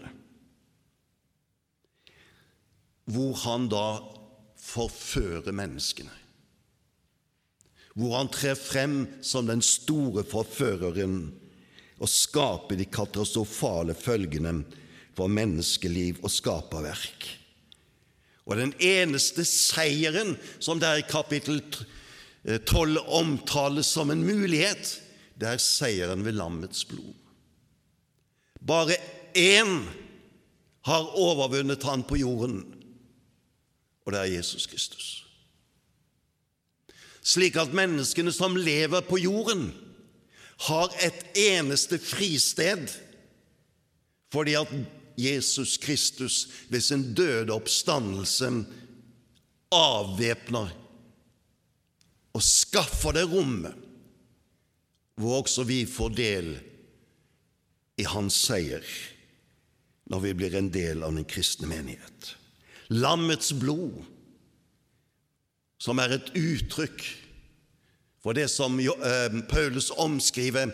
hvor 3.08 3.34
han 3.48 3.66
da 3.72 3.88
forfører 4.62 5.56
menneskene. 5.56 6.13
Hvor 7.98 8.18
han 8.20 8.30
trer 8.30 8.54
frem 8.60 8.98
som 9.26 9.48
den 9.48 9.63
store 9.66 10.22
forføreren 10.28 11.32
og 11.98 12.12
skaper 12.12 12.78
de 12.78 12.86
katastrofale 12.94 13.96
følgene 13.98 14.60
for 15.18 15.32
menneskeliv 15.34 16.20
og 16.22 16.30
skaperverk. 16.30 17.32
Og 18.48 18.56
den 18.56 18.74
eneste 18.80 19.44
seieren 19.46 20.38
som 20.64 20.80
der 20.80 21.02
i 21.02 21.08
kapittel 21.08 21.60
12 22.66 23.02
omtales 23.12 23.90
som 23.92 24.12
en 24.12 24.24
mulighet, 24.24 24.94
det 25.36 25.50
er 25.52 25.62
seieren 25.62 26.24
ved 26.26 26.38
lammets 26.40 26.86
blod. 26.88 27.14
Bare 28.68 28.96
én 29.36 29.84
har 30.88 31.12
overvunnet 31.20 31.84
han 31.84 32.04
på 32.08 32.16
jorden, 32.16 32.64
og 34.06 34.14
det 34.14 34.20
er 34.22 34.38
Jesus 34.38 34.66
Kristus. 34.66 35.08
Slik 37.28 37.58
at 37.60 37.76
menneskene 37.76 38.32
som 38.32 38.56
lever 38.56 39.04
på 39.04 39.20
jorden, 39.20 39.74
har 40.58 40.90
et 41.06 41.26
eneste 41.38 42.00
fristed 42.02 42.88
fordi 44.34 44.56
at 44.58 44.72
Jesus 45.17 45.77
Kristus 45.82 46.45
ved 46.69 46.84
sin 46.86 47.13
døde 47.17 47.53
oppstandelse 47.56 48.51
avvæpner 49.73 50.73
og 52.38 52.43
skaffer 52.45 53.17
det 53.17 53.25
rommet 53.32 53.84
hvor 55.17 55.41
også 55.41 55.65
vi 55.65 55.82
får 55.89 56.13
del 56.13 56.51
i 57.97 58.06
hans 58.06 58.38
seier 58.47 58.86
når 60.08 60.21
vi 60.23 60.36
blir 60.38 60.56
en 60.56 60.69
del 60.71 61.01
av 61.03 61.17
den 61.17 61.25
kristne 61.27 61.69
menighet 61.71 62.36
lammets 62.93 63.51
blod, 63.53 64.03
som 65.82 65.99
er 66.01 66.17
et 66.17 66.30
uttrykk 66.38 67.03
for 68.23 68.38
det 68.38 68.47
som 68.51 68.80
eh, 68.82 69.39
Paulus 69.49 69.91
omskriver. 69.95 70.71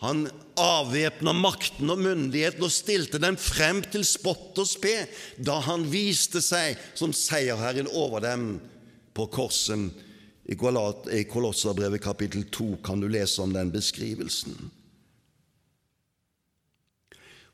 Han 0.00 0.24
avvæpna 0.56 1.34
makten 1.36 1.92
og 1.92 2.00
myndigheten 2.00 2.64
og 2.64 2.72
stilte 2.72 3.20
dem 3.20 3.36
frem 3.36 3.82
til 3.92 4.04
spott 4.08 4.56
og 4.60 4.68
spe 4.68 4.94
da 5.36 5.58
han 5.66 5.84
viste 5.92 6.40
seg 6.44 6.78
som 6.96 7.12
seierherren 7.16 7.90
over 7.92 8.24
dem 8.24 8.54
på 9.16 9.26
korset. 9.32 9.90
I 10.50 10.56
Kolosserbrevet 10.56 12.02
kapittel 12.02 12.46
2 12.50 12.80
kan 12.84 13.00
du 13.00 13.06
lese 13.12 13.42
om 13.44 13.52
den 13.54 13.70
beskrivelsen. 13.70 14.56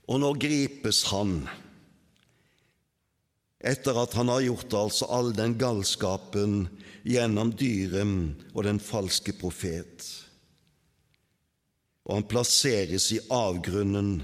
Og 0.06 0.22
nå 0.22 0.30
gripes 0.38 1.02
han 1.10 1.40
etter 3.66 3.98
at 3.98 4.14
han 4.14 4.30
har 4.30 4.44
gjort 4.46 4.76
altså 4.78 5.08
all 5.10 5.32
den 5.34 5.56
galskapen 5.58 6.68
gjennom 7.06 7.50
dyret 7.58 8.46
og 8.54 8.62
den 8.68 8.78
falske 8.82 9.34
profet. 9.36 10.25
Og 12.06 12.20
han 12.20 12.28
plasseres 12.30 13.10
i 13.14 13.20
avgrunnen 13.34 14.20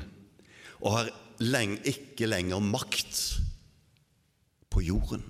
og 0.82 0.90
har 0.96 1.12
leng, 1.42 1.76
ikke 1.82 2.28
lenger 2.30 2.62
makt 2.62 3.18
på 4.70 4.82
jorden. 4.86 5.24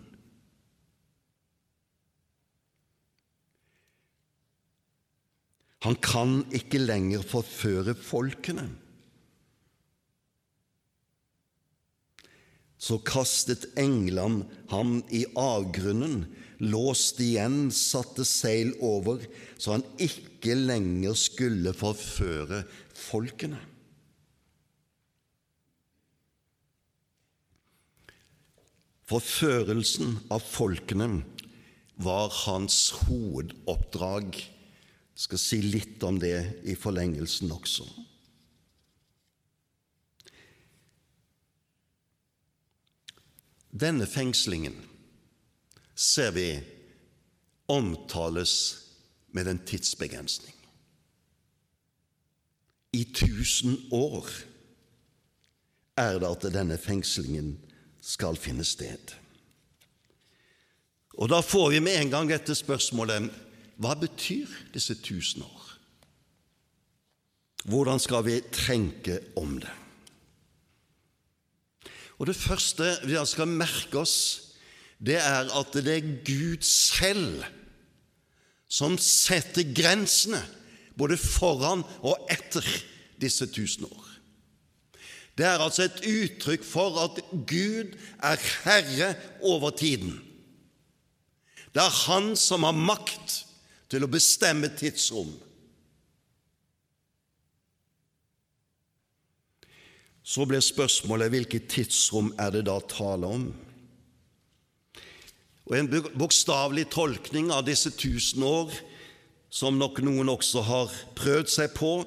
Han 5.82 5.96
kan 5.98 6.42
ikke 6.54 6.78
lenger 6.78 7.24
forføre 7.26 7.96
folkene. 7.98 8.68
Så 12.82 12.98
kastet 13.06 13.66
englene 13.78 14.46
ham 14.70 15.00
i 15.14 15.24
avgrunnen, 15.38 16.24
låste 16.62 17.24
igjen, 17.26 17.70
satte 17.74 18.24
seil 18.26 18.72
over, 18.84 19.22
så 19.58 19.76
han 19.76 19.84
ikke 20.02 20.54
lenger 20.56 21.16
skulle 21.18 21.74
forføre 21.74 22.62
folkene. 22.96 23.60
Forførelsen 29.12 30.14
av 30.32 30.40
folkene 30.46 31.08
var 32.00 32.30
hans 32.46 32.78
hovedoppdrag. 33.02 34.38
Jeg 34.38 35.24
skal 35.26 35.42
si 35.42 35.58
litt 35.66 36.06
om 36.06 36.16
det 36.22 36.62
i 36.64 36.78
forlengelsen 36.78 37.52
også. 37.52 37.84
Denne 43.72 44.06
fengslingen 44.08 44.78
ser 46.02 46.32
vi 46.34 46.48
omtales 47.70 48.54
med 49.32 49.48
en 49.48 49.60
tidsbegrensning. 49.66 50.56
I 52.92 53.04
tusen 53.14 53.78
år 53.94 54.28
er 55.96 56.18
det 56.18 56.28
at 56.28 56.48
denne 56.52 56.76
fengslingen 56.80 57.54
skal 58.02 58.36
finne 58.36 58.64
sted. 58.66 59.14
Og 61.14 61.28
Da 61.28 61.40
får 61.40 61.70
vi 61.70 61.80
med 61.80 62.00
en 62.00 62.10
gang 62.10 62.28
dette 62.28 62.54
spørsmålet 62.56 63.30
hva 63.80 63.94
betyr 63.98 64.50
disse 64.74 64.94
tusen 64.94 65.42
år? 65.42 65.68
Hvordan 67.64 68.00
skal 68.02 68.24
vi 68.26 68.40
tenke 68.52 69.20
om 69.36 69.60
det? 69.60 69.70
Og 72.18 72.26
Det 72.26 72.36
første 72.36 72.96
vi 73.04 73.16
skal 73.26 73.48
merke 73.48 73.98
oss, 73.98 74.51
det 75.02 75.18
er 75.18 75.50
at 75.58 75.74
det 75.74 75.96
er 75.96 76.12
Gud 76.26 76.62
selv 76.66 77.42
som 78.72 78.94
setter 79.00 79.66
grensene 79.76 80.40
både 80.96 81.18
foran 81.20 81.82
og 82.00 82.30
etter 82.32 82.64
disse 83.20 83.46
tusen 83.52 83.88
år. 83.88 84.08
Det 85.36 85.46
er 85.48 85.62
altså 85.64 85.86
et 85.86 86.02
uttrykk 86.06 86.64
for 86.64 86.98
at 87.02 87.20
Gud 87.48 87.96
er 88.22 88.42
herre 88.64 89.14
over 89.40 89.70
tiden. 89.70 90.20
Det 91.74 91.80
er 91.80 92.02
Han 92.06 92.36
som 92.36 92.62
har 92.68 92.76
makt 92.76 93.38
til 93.88 94.04
å 94.04 94.10
bestemme 94.12 94.68
tidsrom. 94.76 95.32
Så 100.22 100.44
blir 100.48 100.62
spørsmålet 100.64 101.32
hvilket 101.32 101.68
tidsrom 101.68 102.30
er 102.40 102.52
det 102.54 102.66
da 102.68 102.78
tale 102.88 103.26
om? 103.26 103.48
Og 105.70 105.76
En 105.78 105.90
bokstavelig 106.18 106.88
tolkning 106.90 107.52
av 107.54 107.64
disse 107.66 107.92
tusen 107.94 108.42
år, 108.42 108.72
som 109.52 109.78
nok 109.78 110.00
noen 110.02 110.32
også 110.32 110.62
har 110.64 110.94
prøvd 111.14 111.50
seg 111.52 111.74
på, 111.76 112.02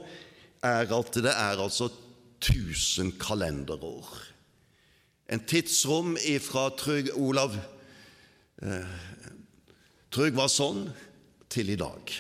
er 0.66 0.90
at 0.92 1.20
det 1.22 1.32
er 1.32 1.62
altså 1.62 1.92
tusen 2.42 3.14
kalenderår. 3.22 4.10
En 5.30 5.42
tidsrom 5.42 6.18
ifra 6.22 6.68
Trygg 6.78 7.12
Olav 7.18 7.56
eh, 8.62 8.96
sånn 10.50 10.86
til 11.50 11.72
i 11.74 11.80
dag. 11.80 12.12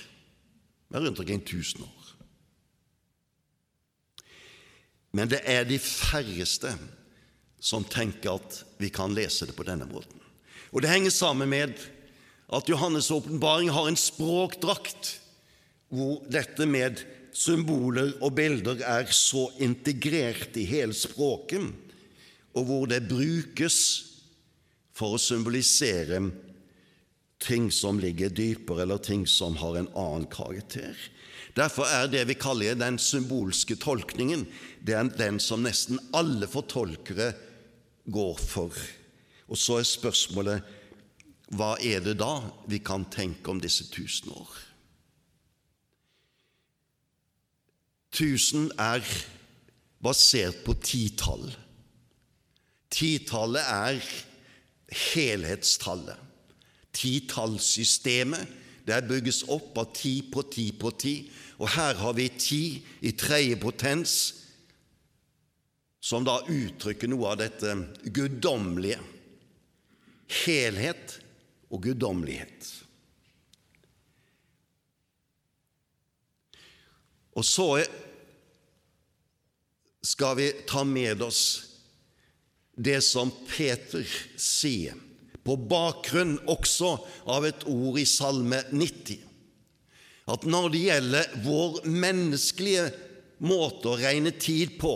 Det 0.90 0.98
er 0.98 1.06
rundt 1.06 1.22
omkring 1.22 1.44
tusen 1.46 1.86
år. 1.86 2.12
Men 5.16 5.30
det 5.32 5.42
er 5.48 5.64
de 5.68 5.78
færreste 5.80 6.74
som 7.62 7.86
tenker 7.88 8.36
at 8.36 8.62
vi 8.82 8.90
kan 8.94 9.14
lese 9.16 9.48
det 9.48 9.56
på 9.56 9.66
denne 9.68 9.88
måten. 9.88 10.25
Og 10.76 10.82
Det 10.84 10.92
henger 10.92 11.14
sammen 11.16 11.50
med 11.50 11.74
at 12.52 12.70
Johannes' 12.70 13.12
åpenbaring 13.16 13.70
har 13.72 13.88
en 13.88 13.96
språkdrakt 13.96 15.14
hvor 15.88 16.20
dette 16.28 16.66
med 16.68 17.00
symboler 17.36 18.12
og 18.20 18.34
bilder 18.36 18.82
er 18.84 19.08
så 19.08 19.48
integrert 19.64 20.58
i 20.60 20.66
hele 20.68 20.96
språket, 20.96 21.64
og 22.56 22.68
hvor 22.68 22.90
det 22.92 23.06
brukes 23.08 23.78
for 24.96 25.16
å 25.16 25.22
symbolisere 25.22 26.20
ting 27.44 27.70
som 27.72 28.00
ligger 28.00 28.34
dypere, 28.36 28.84
eller 28.84 29.00
ting 29.04 29.24
som 29.28 29.56
har 29.60 29.80
en 29.80 29.90
annen 29.96 30.28
karakter. 30.32 30.96
Derfor 31.56 31.88
er 31.88 32.12
det 32.12 32.26
vi 32.28 32.36
kaller 32.40 32.76
den 32.76 33.00
symbolske 33.00 33.78
tolkningen, 33.80 34.44
den 34.84 35.40
som 35.40 35.64
nesten 35.64 36.00
alle 36.16 36.52
fortolkere 36.52 37.32
går 38.12 38.40
for. 38.44 38.76
Og 39.48 39.58
så 39.58 39.80
er 39.80 39.88
spørsmålet 39.88 40.74
hva 41.54 41.76
er 41.78 42.02
det 42.02 42.18
da 42.18 42.40
vi 42.70 42.80
kan 42.82 43.06
tenke 43.14 43.52
om 43.52 43.60
disse 43.62 43.86
tusen 43.94 44.32
år? 44.34 44.54
Tusen 48.16 48.72
er 48.80 49.04
basert 50.04 50.64
på 50.66 50.74
titall. 50.82 51.50
Titallet 52.90 53.62
er 53.62 54.00
helhetstallet. 55.14 56.18
Titallsystemet 56.96 58.62
der 58.86 59.06
bygges 59.06 59.44
opp 59.50 59.78
av 59.82 59.92
ti 59.98 60.20
på 60.32 60.46
ti 60.54 60.70
på 60.78 60.92
ti, 61.02 61.16
og 61.58 61.72
her 61.74 61.98
har 61.98 62.14
vi 62.14 62.28
ti 62.38 62.64
i 63.02 63.12
tredje 63.18 63.58
potens, 63.60 64.14
som 66.06 66.26
da 66.26 66.38
uttrykker 66.46 67.10
noe 67.10 67.32
av 67.32 67.40
dette 67.42 67.74
guddommelige. 68.14 69.02
Helhet 70.28 71.20
og 71.70 71.84
guddommelighet. 71.86 72.72
Og 77.36 77.44
så 77.44 77.70
skal 80.06 80.38
vi 80.40 80.52
ta 80.70 80.84
med 80.88 81.24
oss 81.26 81.42
det 82.76 83.02
som 83.04 83.32
Peter 83.48 84.04
sier 84.40 84.96
på 85.46 85.56
bakgrunn 85.70 86.38
også 86.50 86.96
av 87.32 87.46
et 87.48 87.68
ord 87.70 88.00
i 88.02 88.06
Salme 88.10 88.64
90, 88.72 89.20
at 90.34 90.48
når 90.50 90.72
det 90.74 90.82
gjelder 90.88 91.36
vår 91.46 91.84
menneskelige 91.86 92.88
måte 93.46 93.92
å 93.92 94.00
regne 94.00 94.34
tid 94.42 94.80
på, 94.82 94.96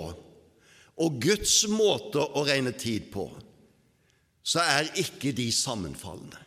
og 0.99 1.19
Guds 1.21 1.61
måte 1.71 2.23
å 2.23 2.43
regne 2.47 2.73
tid 2.73 3.11
på, 3.13 3.27
så 4.49 4.63
er 4.65 4.89
ikke 4.97 5.33
de 5.35 5.49
sammenfallende. 5.53 6.39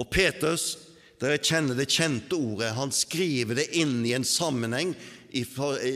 Og 0.00 0.08
Peters, 0.10 0.72
dere 1.20 1.38
kjenner 1.38 1.76
det 1.78 1.90
kjente 1.92 2.38
ordet, 2.38 2.72
han 2.74 2.90
skriver 2.94 3.60
det 3.60 3.68
inn 3.78 4.00
i 4.08 4.14
en 4.16 4.26
sammenheng 4.26 4.94
i 5.30 5.44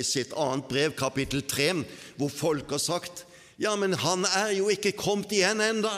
sitt 0.07 0.35
annet 0.39 0.69
brev, 0.71 0.95
kapittel 0.99 1.43
3, 1.51 1.71
hvor 2.21 2.31
folk 2.31 2.77
har 2.77 2.83
sagt 2.83 3.25
ja, 3.57 3.77
men 3.79 3.95
han 3.95 4.27
er 4.35 4.51
jo 4.57 4.67
ikke 4.73 4.97
kommet 4.99 5.33
igjen 5.35 5.61
enda. 5.63 5.93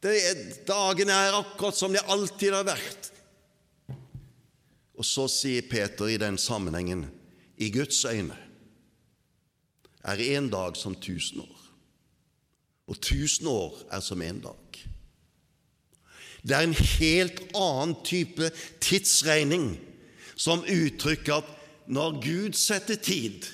Dagene 0.00 1.12
er 1.12 1.36
akkurat 1.36 1.76
som 1.76 1.92
de 1.92 2.00
alltid 2.00 2.54
har 2.56 2.64
vært. 2.68 3.10
Og 4.96 5.04
så 5.04 5.26
sier 5.28 5.66
Peter 5.68 6.08
i 6.08 6.16
den 6.20 6.38
sammenhengen 6.40 7.04
i 7.60 7.68
Guds 7.72 8.00
øyne 8.08 8.36
er 10.06 10.22
én 10.22 10.48
dag 10.48 10.76
som 10.78 10.94
tusen 10.94 11.42
år, 11.42 11.55
og 12.86 13.00
tusen 13.02 13.46
år 13.50 13.74
er 13.90 14.00
som 14.00 14.22
én 14.22 14.40
dag. 14.42 14.62
Det 16.46 16.54
er 16.54 16.62
en 16.62 16.78
helt 16.78 17.40
annen 17.58 17.96
type 18.06 18.50
tidsregning 18.80 19.72
som 20.38 20.62
uttrykker 20.62 21.40
at 21.40 21.52
når 21.90 22.20
Gud 22.22 22.58
setter 22.58 22.98
tid, 23.02 23.46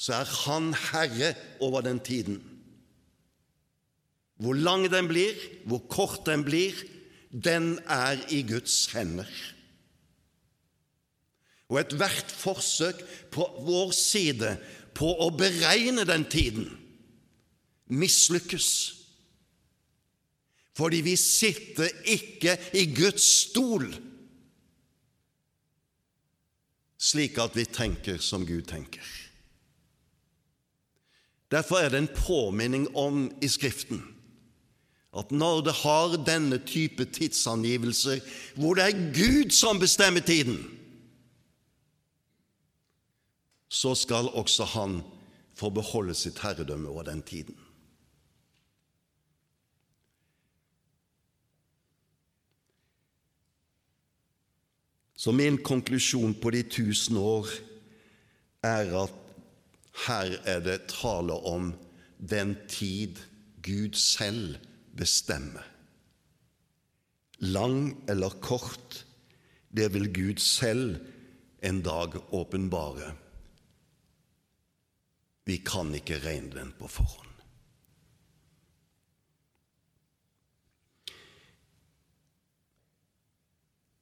så 0.00 0.22
er 0.22 0.24
Han 0.44 0.72
herre 0.74 1.34
over 1.60 1.80
den 1.84 2.00
tiden. 2.00 2.40
Hvor 4.40 4.56
lang 4.56 4.88
den 4.92 5.08
blir, 5.08 5.36
hvor 5.64 5.82
kort 5.88 6.24
den 6.26 6.44
blir, 6.44 6.72
den 7.30 7.78
er 7.84 8.16
i 8.32 8.40
Guds 8.42 8.86
hender. 8.92 9.28
Og 11.68 11.80
ethvert 11.80 12.32
forsøk 12.32 13.04
på 13.30 13.44
vår 13.66 13.92
side 13.92 14.56
på 14.96 15.12
å 15.20 15.28
beregne 15.36 16.06
den 16.08 16.24
tiden 16.24 16.79
mislykkes. 17.90 18.68
Fordi 20.76 21.00
vi 21.04 21.16
sitter 21.16 21.90
ikke 22.08 22.56
i 22.74 22.86
Guds 22.94 23.26
stol 23.50 23.90
slik 27.00 27.38
at 27.40 27.56
vi 27.56 27.64
tenker 27.64 28.20
som 28.20 28.44
Gud 28.46 28.66
tenker. 28.68 29.04
Derfor 31.50 31.80
er 31.80 31.90
det 31.90 31.98
en 31.98 32.14
påminning 32.14 32.86
om 32.96 33.24
i 33.42 33.48
Skriften 33.48 34.02
at 35.16 35.32
når 35.34 35.64
det 35.66 35.72
har 35.80 36.12
denne 36.22 36.60
type 36.62 37.04
tidsangivelser, 37.04 38.20
hvor 38.54 38.76
det 38.78 38.84
er 38.84 39.08
Gud 39.14 39.50
som 39.50 39.80
bestemmer 39.82 40.22
tiden, 40.22 40.60
så 43.68 43.94
skal 43.94 44.30
også 44.30 44.64
Han 44.64 45.00
få 45.54 45.70
beholde 45.70 46.14
sitt 46.14 46.38
herredømme 46.38 46.88
over 46.88 47.02
den 47.02 47.22
tiden. 47.22 47.56
Så 55.20 55.32
min 55.36 55.58
konklusjon 55.60 56.32
på 56.40 56.52
de 56.54 56.62
tusen 56.64 57.18
år 57.20 57.48
er 58.64 58.94
at 59.02 59.16
her 60.06 60.32
er 60.48 60.62
det 60.64 60.78
tale 60.88 61.36
om 61.44 61.74
den 62.16 62.54
tid 62.72 63.20
Gud 63.60 63.98
selv 64.00 64.56
bestemmer. 64.96 65.66
Lang 67.40 67.92
eller 68.08 68.32
kort, 68.40 69.04
det 69.68 69.92
vil 69.92 70.08
Gud 70.12 70.40
selv 70.40 70.96
en 71.62 71.82
dag 71.84 72.16
åpenbare. 72.32 73.12
Vi 75.44 75.60
kan 75.66 75.92
ikke 75.94 76.20
regne 76.24 76.54
den 76.54 76.72
på 76.78 76.88
forhånd. 76.88 77.29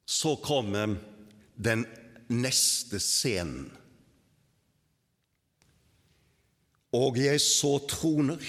Så 0.09 0.35
kommer 0.41 0.95
den 1.55 1.83
neste 2.33 2.97
scenen. 2.97 3.67
Og 6.97 7.19
jeg 7.21 7.37
så 7.45 7.75
troner, 7.85 8.41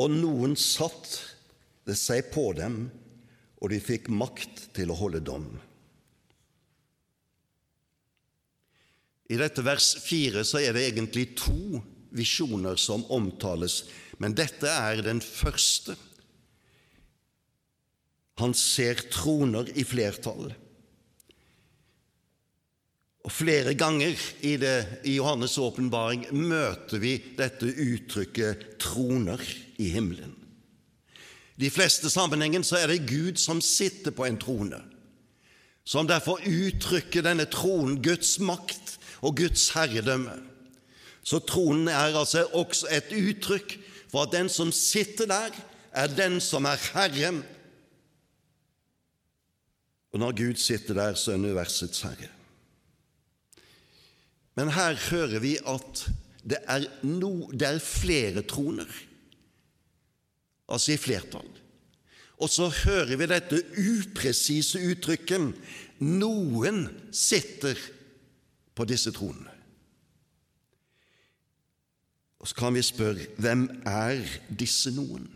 og 0.00 0.14
noen 0.14 0.56
satt 0.56 1.18
det 1.84 1.98
seg 2.00 2.30
på 2.32 2.46
dem, 2.56 2.86
og 3.60 3.74
de 3.74 3.80
fikk 3.84 4.08
makt 4.08 4.70
til 4.78 4.88
å 4.88 4.96
holde 4.96 5.20
dom. 5.20 5.50
I 9.28 9.36
dette 9.36 9.62
vers 9.62 9.92
fire 10.00 10.46
så 10.48 10.62
er 10.64 10.72
det 10.74 10.86
egentlig 10.88 11.34
to 11.38 11.82
visjoner 12.16 12.80
som 12.80 13.04
omtales, 13.12 13.82
men 14.16 14.32
dette 14.32 14.72
er 14.72 15.04
den 15.04 15.20
første. 15.20 15.92
Han 18.40 18.54
ser 18.56 19.04
troner 19.12 19.68
i 19.76 19.84
flertall. 19.84 20.50
Og 23.20 23.32
Flere 23.32 23.74
ganger 23.76 24.16
i, 24.40 24.56
det, 24.56 25.04
i 25.04 25.18
Johannes' 25.18 25.58
åpenbaring 25.60 26.24
møter 26.32 27.02
vi 27.02 27.18
dette 27.36 27.68
uttrykket 27.68 28.78
'troner 28.80 29.42
i 29.78 29.90
himmelen'. 29.92 30.36
De 31.60 31.68
fleste 31.70 32.08
sammenhengen 32.08 32.64
så 32.64 32.78
er 32.80 32.88
det 32.88 33.04
Gud 33.08 33.36
som 33.36 33.60
sitter 33.60 34.14
på 34.16 34.24
en 34.24 34.38
trone, 34.40 34.80
som 35.84 36.08
derfor 36.08 36.40
uttrykker 36.40 37.26
denne 37.26 37.44
tronen 37.52 37.98
Guds 38.00 38.38
makt 38.40 38.96
og 39.20 39.36
Guds 39.36 39.68
herredømme. 39.74 40.38
Så 41.22 41.42
tronen 41.44 41.88
er 41.88 42.16
altså 42.16 42.46
også 42.56 42.88
et 42.88 43.12
uttrykk 43.12 43.76
for 44.08 44.24
at 44.24 44.32
den 44.32 44.48
som 44.48 44.72
sitter 44.72 45.28
der, 45.28 45.52
er 45.92 46.06
den 46.06 46.40
som 46.40 46.64
er 46.64 46.80
Herre. 46.94 47.42
Og 50.10 50.18
når 50.18 50.36
Gud 50.36 50.58
sitter 50.58 50.94
der, 50.94 51.14
så 51.14 51.32
er 51.32 51.42
universets 51.42 52.02
herre. 52.02 52.30
Men 54.58 54.72
her 54.74 54.98
hører 55.10 55.38
vi 55.42 55.54
at 55.62 56.02
det 56.42 56.58
er, 56.66 56.86
no, 57.06 57.50
det 57.52 57.68
er 57.68 57.78
flere 57.84 58.42
troner, 58.42 58.88
altså 60.68 60.92
i 60.92 61.00
flertall. 61.00 61.48
Og 62.40 62.48
så 62.48 62.70
hører 62.72 63.16
vi 63.20 63.28
dette 63.28 63.60
upresise 63.76 64.80
uttrykket 64.90 65.52
'noen 66.00 66.86
sitter 67.12 67.76
på 68.74 68.84
disse 68.88 69.12
tronene'. 69.12 69.56
Og 72.40 72.48
så 72.48 72.54
kan 72.56 72.74
vi 72.74 72.82
spørre 72.82 73.26
hvem 73.36 73.68
er 73.84 74.24
disse 74.48 74.90
noen? 74.96 75.28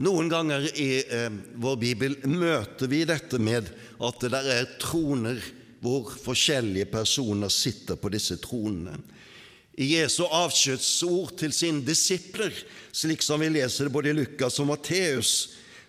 Noen 0.00 0.30
ganger 0.32 0.64
i 0.80 1.02
eh, 1.04 1.32
vår 1.60 1.76
bibel 1.80 2.14
møter 2.24 2.88
vi 2.88 3.02
dette 3.08 3.36
med 3.42 3.68
at 4.00 4.22
det 4.22 4.30
der 4.32 4.46
er 4.54 4.70
troner 4.80 5.40
hvor 5.80 6.08
forskjellige 6.22 6.88
personer 6.92 7.52
sitter 7.52 8.00
på 8.00 8.08
disse 8.12 8.38
tronene. 8.40 8.96
I 9.80 9.94
Jesu 9.94 10.24
avskjedsord 10.24 11.36
til 11.40 11.52
sine 11.56 11.84
disipler, 11.84 12.52
slik 12.92 13.24
som 13.24 13.40
vi 13.40 13.48
leser 13.52 13.88
det 13.88 13.94
både 13.94 14.12
i 14.12 14.16
Lukas 14.16 14.58
og 14.60 14.70
Matteus, 14.72 15.34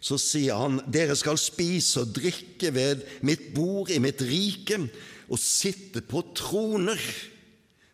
så 0.02 0.18
sier 0.20 0.58
han, 0.58 0.80
dere 0.92 1.16
skal 1.16 1.40
spise 1.40 2.04
og 2.04 2.14
drikke 2.16 2.72
ved 2.74 3.04
mitt 3.28 3.52
bord 3.56 3.92
i 3.94 4.00
mitt 4.02 4.24
rike 4.26 4.80
og 5.32 5.40
sitte 5.40 6.04
på 6.04 6.24
troner 6.36 7.00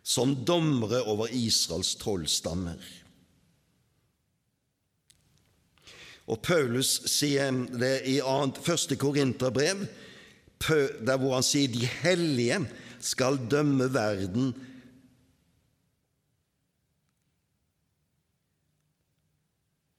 som 0.02 0.32
dommere 0.48 1.02
over 1.06 1.30
Israels 1.34 1.92
tolv 2.00 2.30
stammer. 2.32 2.78
Og 6.28 6.40
Paulus 6.44 6.90
sier 7.08 7.54
det 7.72 8.02
i 8.10 8.18
1. 8.20 8.94
Korinterbrev, 9.00 9.86
der 10.60 11.16
hvor 11.16 11.38
han 11.38 11.46
sier 11.46 11.70
de 11.72 11.88
hellige 12.02 12.60
skal 13.00 13.38
dømme 13.48 13.86
verden 13.94 14.52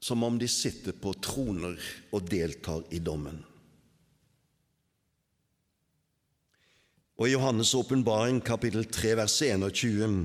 som 0.03 0.23
om 0.25 0.39
de 0.41 0.47
sitter 0.49 0.95
på 0.95 1.13
troner 1.21 1.77
og 2.15 2.27
deltar 2.31 2.85
i 2.95 3.01
dommen. 3.03 3.41
Og 7.19 7.27
I 7.27 7.33
Johannes' 7.35 7.75
åpenbaring, 7.75 8.39
kapittel 8.41 8.85
3, 8.87 9.15
vers 9.19 9.35
21, 9.43 10.21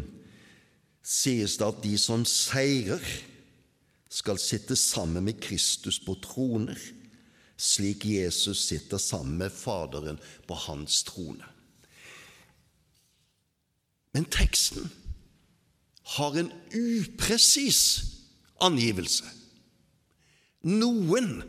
sies 1.03 1.57
det 1.59 1.67
at 1.67 1.81
de 1.83 1.97
som 1.99 2.23
seirer, 2.29 3.03
skal 4.15 4.39
sitte 4.39 4.77
sammen 4.79 5.27
med 5.27 5.41
Kristus 5.43 5.99
på 6.05 6.15
troner, 6.23 6.79
slik 7.57 8.05
Jesus 8.07 8.67
sitter 8.69 8.99
sammen 8.99 9.39
med 9.43 9.53
Faderen 9.53 10.21
på 10.47 10.55
hans 10.67 11.03
trone. 11.07 11.47
Men 14.15 14.27
teksten 14.31 14.91
har 16.15 16.37
en 16.39 16.53
upresis 16.71 17.81
angivelse. 18.63 19.27
Noen 20.63 21.41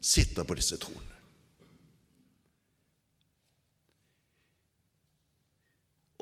sitter 0.00 0.46
på 0.48 0.56
disse 0.56 0.78
tronene. 0.80 1.10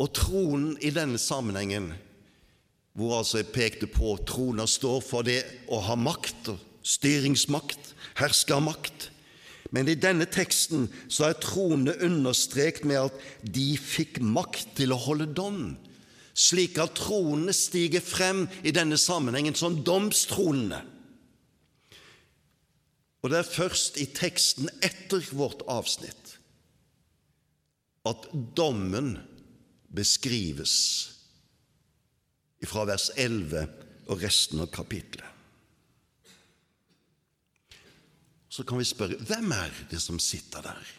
Og 0.02 0.10
tronen 0.16 0.74
i 0.82 0.90
denne 0.90 1.20
sammenhengen, 1.20 1.92
hvor 2.92 3.18
altså 3.18 3.40
jeg 3.40 3.52
pekte 3.54 3.88
på 3.88 4.16
trona 4.28 4.66
står 4.68 5.00
for 5.04 5.24
det 5.26 5.40
å 5.72 5.80
ha 5.86 5.96
makt 5.96 6.52
styringsmakt, 6.82 7.94
herskermakt. 8.18 9.08
Men 9.72 9.88
i 9.88 9.96
denne 9.96 10.26
teksten 10.28 10.88
så 11.08 11.30
er 11.30 11.38
tronene 11.40 11.94
understreket 12.04 12.84
med 12.88 13.08
at 13.08 13.22
de 13.54 13.70
fikk 13.80 14.20
makt 14.20 14.74
til 14.82 14.92
å 14.92 15.00
holde 15.00 15.30
dom, 15.32 15.62
slik 16.36 16.76
at 16.82 16.96
tronene 16.98 17.54
stiger 17.56 18.04
frem 18.04 18.44
i 18.64 18.74
denne 18.74 18.98
sammenhengen 19.00 19.56
som 19.56 19.80
domstronene. 19.86 20.82
Og 23.22 23.30
det 23.30 23.38
er 23.38 23.48
først 23.54 24.00
i 24.02 24.08
teksten 24.10 24.68
etter 24.82 25.22
vårt 25.38 25.62
avsnitt 25.70 26.36
at 28.10 28.24
dommen 28.58 29.14
beskrives 29.94 30.72
fra 32.68 32.86
vers 32.88 33.10
11 33.16 33.66
og 34.10 34.22
resten 34.22 34.62
av 34.62 34.70
kapitlet. 34.74 35.28
Så 38.52 38.66
kan 38.68 38.76
vi 38.76 38.84
spørre 38.84 39.16
hvem 39.24 39.54
er 39.56 39.72
det 39.88 40.00
som 40.02 40.18
sitter 40.20 40.64
der? 40.66 40.90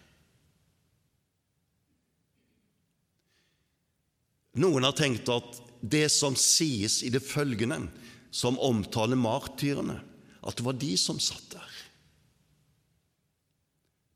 Noen 4.63 4.85
har 4.85 4.95
tenkt 4.97 5.29
at 5.33 5.59
det 5.81 6.07
som 6.13 6.37
sies 6.39 7.01
i 7.05 7.11
det 7.13 7.21
følgende, 7.25 7.87
som 8.33 8.57
omtaler 8.61 9.19
martyrene, 9.19 9.99
at 10.41 10.57
det 10.57 10.65
var 10.65 10.77
de 10.81 10.93
som 10.97 11.19
satt 11.21 11.53
der. 11.53 11.73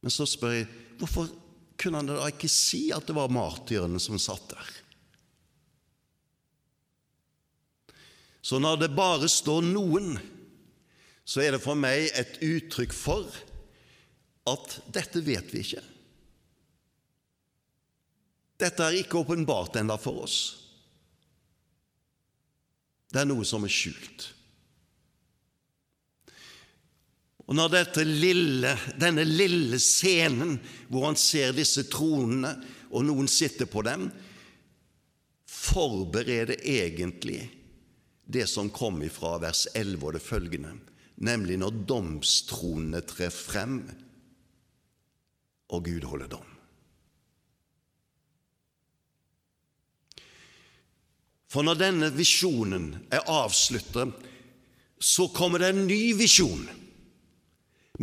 Men 0.02 0.14
så 0.14 0.26
spør 0.30 0.56
jeg 0.56 0.68
hvorfor 0.98 1.30
kunne 1.78 2.02
han 2.02 2.10
da 2.10 2.26
ikke 2.32 2.50
si 2.50 2.88
at 2.96 3.06
det 3.06 3.16
var 3.18 3.34
martyrene 3.34 4.02
som 4.02 4.18
satt 4.22 4.50
der? 4.54 4.70
Så 8.48 8.62
når 8.64 8.78
det 8.80 8.96
bare 8.96 9.28
står 9.28 9.66
'noen', 9.66 10.16
så 11.28 11.42
er 11.44 11.52
det 11.52 11.60
for 11.60 11.76
meg 11.76 12.06
et 12.16 12.38
uttrykk 12.40 12.94
for 12.96 13.28
at 14.48 14.78
dette 14.96 15.20
vet 15.20 15.52
vi 15.52 15.64
ikke. 15.66 15.84
Dette 18.58 18.86
er 18.86 19.02
ikke 19.02 19.20
åpenbart 19.20 19.76
ennå 19.82 19.98
for 20.00 20.24
oss. 20.24 20.38
Det 23.12 23.20
er 23.20 23.28
noe 23.28 23.44
som 23.44 23.68
er 23.68 23.74
skjult. 23.74 24.30
Og 27.48 27.56
når 27.56 27.76
lille, 28.08 28.72
denne 28.96 29.28
lille 29.28 29.80
scenen 29.80 30.56
hvor 30.88 31.10
han 31.10 31.20
ser 31.20 31.52
disse 31.52 31.84
tronene, 31.92 32.56
og 32.96 33.04
noen 33.04 33.28
sitter 33.28 33.68
på 33.68 33.84
dem, 33.84 34.08
forbereder 35.44 36.64
egentlig 36.64 37.57
det 38.28 38.48
som 38.52 38.70
kom 38.70 39.00
ifra 39.04 39.38
vers 39.40 39.66
11 39.74 40.04
og 40.04 40.13
det 40.18 40.24
følgende, 40.24 40.74
nemlig 41.24 41.58
når 41.62 41.82
domstronene 41.88 43.02
trer 43.08 43.32
frem, 43.34 43.80
og 45.72 45.84
Gud 45.88 46.06
holder 46.08 46.32
dom. 46.32 46.54
For 51.48 51.63
når 51.63 51.80
denne 51.80 52.10
visjonen 52.12 52.90
er 53.12 53.24
avsluttet, 53.32 54.12
så 55.00 55.30
kommer 55.32 55.63
det 55.63 55.72
en 55.72 55.86
ny 55.88 56.12
visjon. 56.20 56.66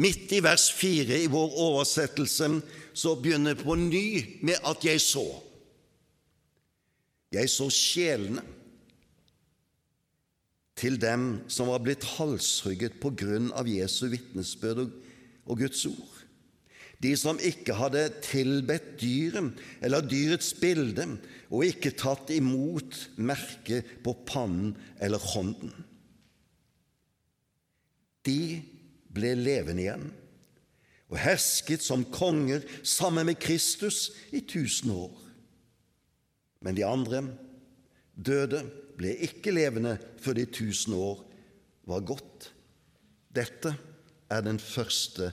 Midt 0.01 0.33
i 0.35 0.41
vers 0.43 0.71
4 0.75 1.21
i 1.23 1.31
vår 1.31 1.59
oversettelse 1.67 2.49
så 2.97 3.15
begynner 3.21 3.55
det 3.55 3.67
på 3.67 3.77
ny 3.79 4.07
med 4.47 4.65
at 4.65 4.87
jeg 4.87 5.03
så. 5.03 5.27
Jeg 7.35 7.51
så 7.51 7.69
sjelene 7.71 8.43
til 10.79 10.99
dem 11.01 11.45
som 11.53 11.71
var 11.71 11.83
blitt 11.85 12.05
halshugget 12.17 12.99
på 13.03 13.13
grunn 13.15 13.53
av 13.55 13.69
Jesu 13.71 14.09
vitnesbyrd 14.13 14.89
og 15.45 15.61
Guds 15.61 15.85
ord. 15.91 16.21
De 17.03 17.13
som 17.21 17.41
ikke 17.43 17.77
hadde 17.77 18.07
tilbedt 18.25 18.95
dyret 19.01 19.61
eller 19.85 20.07
dyrets 20.09 20.55
bilde 20.57 21.07
og 21.51 21.67
ikke 21.67 21.93
tatt 22.01 22.31
imot 22.35 22.97
merket 23.21 23.99
på 24.05 24.15
pannen 24.27 24.73
eller 25.03 25.21
hånden. 25.35 25.75
De 28.25 28.63
ble 29.15 29.35
levende 29.37 29.85
igjen 29.85 30.07
og 31.13 31.21
hersket 31.21 31.85
som 31.85 32.07
konger 32.11 32.65
sammen 32.83 33.29
med 33.29 33.39
Kristus 33.43 34.09
i 34.35 34.41
tusen 34.41 34.91
år. 34.95 35.13
Men 36.65 36.75
de 36.79 36.87
andre 36.89 37.21
døde, 38.17 38.65
ble 38.99 39.15
ikke 39.27 39.55
levende 39.55 39.97
før 40.23 40.39
de 40.39 40.47
tusen 40.51 40.97
år 40.97 41.23
var 41.89 42.05
gått. 42.07 42.51
Dette 43.35 43.75
er 44.31 44.45
den 44.47 44.61
første 44.63 45.31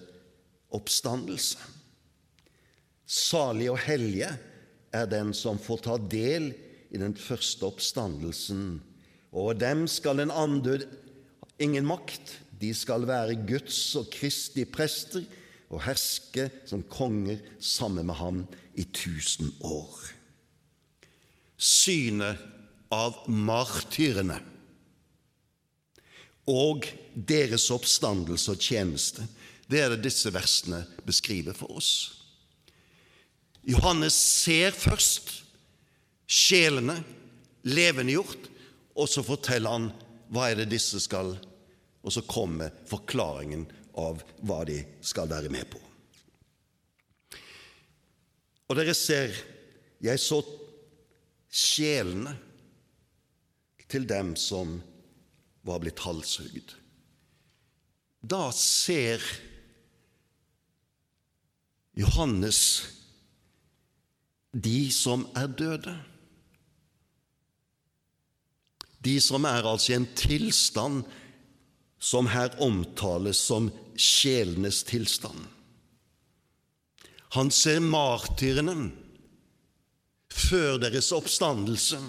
oppstandelse. 0.73 1.59
Salig 3.05 3.67
og 3.71 3.81
hellige 3.83 4.31
er 4.95 5.09
den 5.11 5.33
som 5.35 5.59
får 5.59 5.83
ta 5.87 5.97
del 5.99 6.51
i 6.91 6.99
den 6.99 7.15
første 7.15 7.67
oppstandelsen. 7.67 8.79
Over 9.31 9.55
dem 9.55 9.85
skal 9.87 10.19
en 10.19 10.31
andød 10.31 10.87
ingen 11.61 11.87
makt. 11.87 12.39
De 12.61 12.73
skal 12.75 13.07
være 13.07 13.39
Guds 13.47 13.95
og 13.99 14.09
Kristi 14.13 14.65
prester 14.69 15.23
og 15.71 15.83
herske 15.85 16.49
som 16.67 16.83
konger 16.83 17.39
sammen 17.59 18.09
med 18.09 18.19
ham 18.19 18.41
i 18.75 18.83
tusen 18.93 19.53
år. 19.63 19.95
Synet 21.57 22.41
av 22.91 23.21
martyrene 23.27 24.39
og 26.51 26.87
deres 27.13 27.69
oppstandelse 27.71 28.51
og 28.51 28.63
tjeneste 28.63 29.27
det 29.71 29.79
er 29.79 29.93
det 29.93 30.03
disse 30.03 30.31
versene 30.35 30.81
beskriver 31.07 31.55
for 31.55 31.77
oss. 31.79 31.91
Johannes 33.63 34.17
ser 34.17 34.73
først 34.75 35.37
sjelene 36.27 36.97
levendegjort, 37.63 38.49
og 38.99 39.07
så 39.07 39.23
forteller 39.23 39.71
han 39.71 39.87
hva 40.33 40.49
er 40.49 40.61
det 40.61 40.73
disse 40.73 40.99
skal 41.03 41.37
Og 42.01 42.09
så 42.09 42.23
kommer 42.25 42.71
forklaringen 42.89 43.67
av 44.01 44.23
hva 44.41 44.63
de 44.65 44.79
skal 45.05 45.29
være 45.29 45.51
med 45.53 45.67
på. 45.69 45.77
Og 48.71 48.77
dere 48.79 48.95
ser, 48.97 49.35
jeg 50.01 50.17
så 50.23 50.39
sjelene 51.45 52.33
til 53.91 54.07
dem 54.07 54.35
som 54.39 54.79
var 55.67 55.81
blitt 55.83 56.01
halshugd. 56.05 56.75
Da 58.21 58.49
ser 58.55 59.21
Johannes 61.97 62.61
de 64.51 64.91
som 64.91 65.25
er 65.37 65.47
døde. 65.47 65.95
De 69.01 69.15
som 69.23 69.47
er 69.49 69.65
altså 69.65 69.93
i 69.93 69.97
en 69.97 70.09
tilstand 70.15 71.03
som 72.01 72.29
her 72.33 72.53
omtales 72.61 73.39
som 73.41 73.69
sjelenes 73.97 74.83
tilstand. 74.87 75.47
Han 77.37 77.51
ser 77.53 77.79
martyrene 77.79 78.91
før 80.31 80.79
deres 80.81 81.11
oppstandelse. 81.15 81.99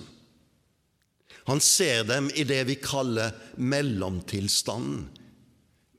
Han 1.48 1.61
ser 1.61 2.05
dem 2.07 2.31
i 2.35 2.44
det 2.46 2.61
vi 2.68 2.76
kaller 2.78 3.35
mellomtilstanden 3.59 5.09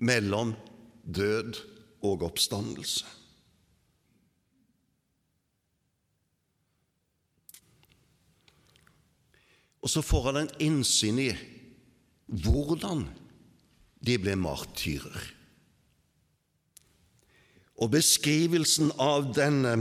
mellom 0.04 0.54
død 1.04 1.60
og 2.04 2.24
oppstandelse. 2.28 3.06
Og 9.84 9.92
så 9.92 10.02
får 10.04 10.30
han 10.30 10.42
en 10.44 10.54
innsyn 10.64 11.20
i 11.20 11.32
hvordan 12.32 13.04
de 14.04 14.16
ble 14.20 14.36
martyrer. 14.40 15.26
Og 17.84 17.92
beskrivelsen 17.92 18.94
av 19.02 19.34
denne 19.36 19.74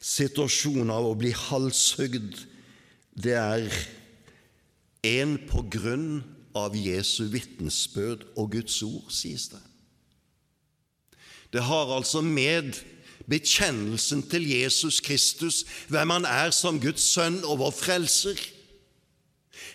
situasjonen 0.00 0.92
av 0.94 1.10
å 1.10 1.16
bli 1.20 1.34
halshugd, 1.36 2.46
det 3.12 3.36
er 3.36 3.66
en 5.06 5.36
på 5.48 5.64
grunn 5.72 6.22
av 6.56 6.76
Jesu 6.76 7.24
vitnesbyrd 7.32 8.26
og 8.36 8.52
Guds 8.56 8.80
ord, 8.82 9.08
sies 9.12 9.48
det. 9.52 9.62
Det 11.50 11.62
har 11.66 11.90
altså 11.94 12.22
med 12.22 12.78
bekjennelsen 13.30 14.22
til 14.30 14.46
Jesus 14.50 15.00
Kristus, 15.02 15.64
hvem 15.88 16.10
han 16.14 16.26
er 16.28 16.54
som 16.54 16.80
Guds 16.82 17.06
sønn 17.14 17.40
og 17.44 17.60
vår 17.62 17.74
frelser, 17.74 18.38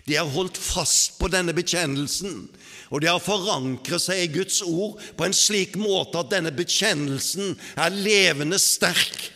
de 0.05 0.17
har 0.17 0.29
holdt 0.29 0.57
fast 0.61 1.17
på 1.17 1.29
denne 1.33 1.53
bekjennelsen, 1.55 2.45
og 2.93 3.01
de 3.01 3.09
har 3.09 3.21
forankret 3.23 4.03
seg 4.03 4.21
i 4.21 4.31
Guds 4.35 4.59
ord 4.61 4.99
på 5.17 5.25
en 5.25 5.33
slik 5.33 5.77
måte 5.81 6.21
at 6.21 6.29
denne 6.33 6.51
bekjennelsen 6.53 7.55
er 7.81 7.95
levende 7.95 8.59
sterk 8.61 9.31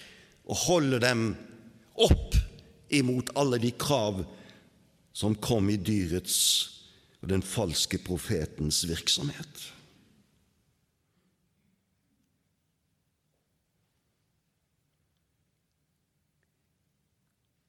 og 0.45 0.61
holder 0.67 1.01
dem 1.01 1.23
opp 1.97 2.37
imot 2.93 3.33
alle 3.37 3.57
de 3.61 3.71
krav 3.81 4.21
som 5.19 5.35
kom 5.35 5.67
i 5.67 5.75
dyrets 5.75 6.39
og 7.19 7.27
den 7.33 7.43
falske 7.43 7.99
profetens 7.99 8.85
virksomhet. 8.87 9.65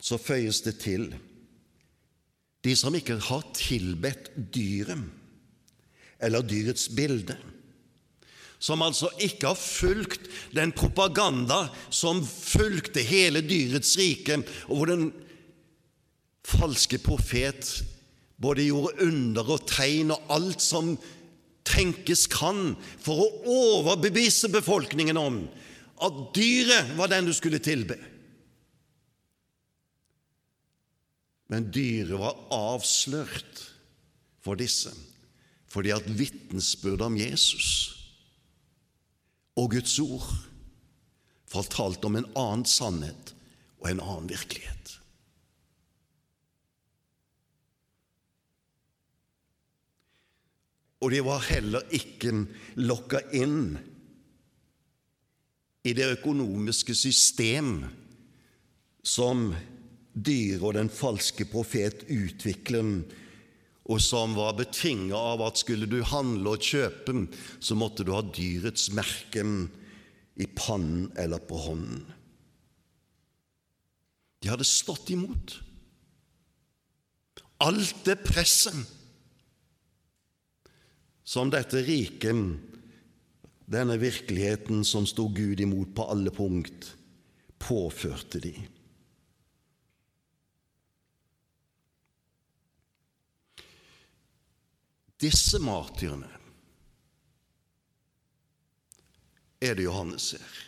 Så 0.01 0.19
føyes 0.19 0.63
det 0.65 0.77
til 0.83 1.11
de 2.65 2.75
som 2.77 2.95
ikke 2.95 3.19
har 3.27 3.43
tilbedt 3.57 4.31
dyret 4.55 5.03
eller 6.21 6.45
dyrets 6.45 6.87
bilde, 6.93 7.35
som 8.61 8.83
altså 8.85 9.09
ikke 9.25 9.49
har 9.49 9.59
fulgt 9.59 10.29
den 10.55 10.71
propaganda 10.77 11.63
som 11.89 12.21
fulgte 12.27 13.03
hele 13.03 13.41
dyrets 13.43 13.95
rike, 13.99 14.43
og 14.69 14.77
hvor 14.77 14.93
den 14.93 15.07
falske 16.51 16.99
profet 17.03 17.81
både 18.41 18.67
gjorde 18.69 19.07
under 19.07 19.55
og 19.57 19.67
tegn 19.69 20.13
og 20.15 20.31
alt 20.33 20.65
som 20.65 20.95
tenkes 21.69 22.27
kan 22.33 22.75
for 23.03 23.21
å 23.21 23.57
overbevise 23.81 24.51
befolkningen 24.53 25.21
om 25.21 25.43
at 26.01 26.23
dyret 26.37 26.95
var 26.97 27.13
den 27.13 27.29
du 27.29 27.35
skulle 27.37 27.61
tilbe. 27.63 27.99
Men 31.51 31.69
dyret 31.75 32.17
var 32.19 32.39
avslørt 32.55 33.65
for 34.41 34.59
disse 34.59 34.95
fordi 35.71 35.93
at 35.95 36.07
vitnesbyrdet 36.19 37.05
om 37.07 37.19
Jesus 37.19 37.67
og 39.61 39.71
Guds 39.77 39.93
ord 40.03 40.27
fortalte 41.51 42.09
om 42.09 42.19
en 42.19 42.27
annen 42.39 42.67
sannhet 42.67 43.35
og 43.79 43.91
en 43.91 44.03
annen 44.03 44.31
virkelighet. 44.33 45.00
Og 51.01 51.15
de 51.15 51.23
var 51.25 51.47
heller 51.49 51.87
ikke 51.97 52.35
lokka 52.81 53.23
inn 53.37 53.73
i 55.89 55.95
det 55.97 56.11
økonomiske 56.19 56.95
system 56.97 57.81
som 59.07 59.49
dyret 60.13 60.61
og 60.61 60.77
den 60.77 60.91
falske 60.93 61.47
profet 61.49 62.05
utvikler, 62.11 63.01
og 63.91 64.03
som 64.05 64.37
var 64.37 64.59
betinga 64.59 65.17
av 65.17 65.43
at 65.47 65.59
skulle 65.63 65.89
du 65.91 66.03
handle 66.07 66.53
og 66.53 66.63
kjøpe, 66.63 67.15
så 67.65 67.75
måtte 67.79 68.05
du 68.05 68.13
ha 68.15 68.21
dyrets 68.23 68.91
merke 68.95 69.43
i 70.41 70.47
pannen 70.55 71.09
eller 71.19 71.41
på 71.43 71.59
hånden. 71.65 72.05
De 74.41 74.49
hadde 74.49 74.69
stått 74.69 75.11
imot. 75.13 75.59
Alt 77.61 78.07
det 78.07 78.21
presset 78.25 78.79
som 81.31 81.51
dette 81.53 81.79
riket, 81.87 82.35
denne 83.71 83.97
virkeligheten 84.03 84.83
som 84.85 85.07
sto 85.07 85.29
Gud 85.31 85.61
imot 85.63 85.93
på 85.95 86.09
alle 86.11 86.33
punkt, 86.35 86.89
påførte 87.61 88.41
de. 88.43 88.55
Disse 95.21 95.61
martyrene 95.63 96.33
er 99.61 99.77
det 99.77 99.87
Johannes 99.87 100.33
ser. 100.33 100.59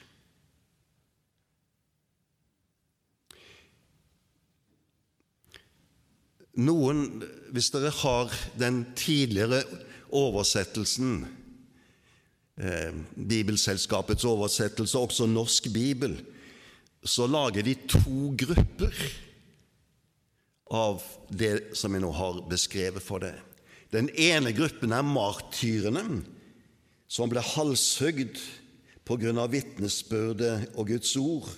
noen, 6.60 7.22
hvis 7.52 7.70
dere 7.72 7.92
har 8.02 8.32
den 8.60 8.82
tidligere 8.98 9.62
oversettelsen, 10.12 11.26
eh, 12.58 12.92
Bibelselskapets 13.16 14.24
oversettelse, 14.24 14.98
også 14.98 15.26
Norsk 15.26 15.72
Bibel, 15.72 16.20
så 17.04 17.26
lager 17.26 17.62
de 17.62 17.74
to 17.88 18.34
grupper 18.38 18.94
av 20.70 21.02
det 21.28 21.76
som 21.76 21.92
jeg 21.92 22.04
nå 22.04 22.12
har 22.16 22.42
beskrevet 22.48 23.02
for 23.04 23.24
deg. 23.24 23.34
Den 23.92 24.08
ene 24.16 24.54
gruppen 24.56 24.94
er 24.94 25.04
martyrene, 25.04 26.22
som 27.08 27.28
ble 27.28 27.42
grunn 29.20 29.40
av 29.42 29.50
vitnesbyrdet 29.52 30.72
og 30.78 30.88
Guds 30.88 31.12
ord. 31.20 31.50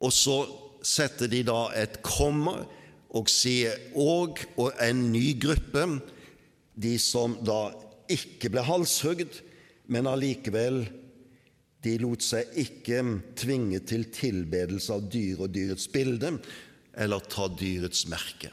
Og 0.00 0.12
så 0.14 0.38
setter 0.86 1.28
de 1.28 1.42
da 1.44 1.66
et 1.76 1.98
komma 2.06 2.62
og 3.16 3.30
sier 3.32 3.74
og, 3.98 4.40
og 4.56 4.72
en 4.82 5.08
ny 5.12 5.34
gruppe, 5.40 5.86
de 6.76 6.94
som 7.00 7.38
da 7.44 7.72
ikke 8.12 8.50
ble 8.52 8.62
halshugd, 8.66 9.40
men 9.90 10.08
allikevel 10.10 10.84
de 11.86 11.96
lot 12.02 12.24
seg 12.24 12.50
ikke 12.58 13.00
tvinge 13.38 13.80
til 13.86 14.06
tilbedelse 14.14 14.94
av 14.94 15.08
dyr 15.12 15.44
og 15.46 15.52
dyrets 15.54 15.86
bilde 15.92 16.36
eller 16.96 17.26
ta 17.30 17.46
dyrets 17.52 18.06
merke. 18.10 18.50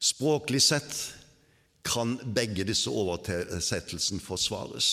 Språklig 0.00 0.62
sett 0.64 0.94
kan 1.84 2.16
begge 2.36 2.64
disse 2.68 2.92
oversettelsene 2.92 4.22
forsvares. 4.24 4.88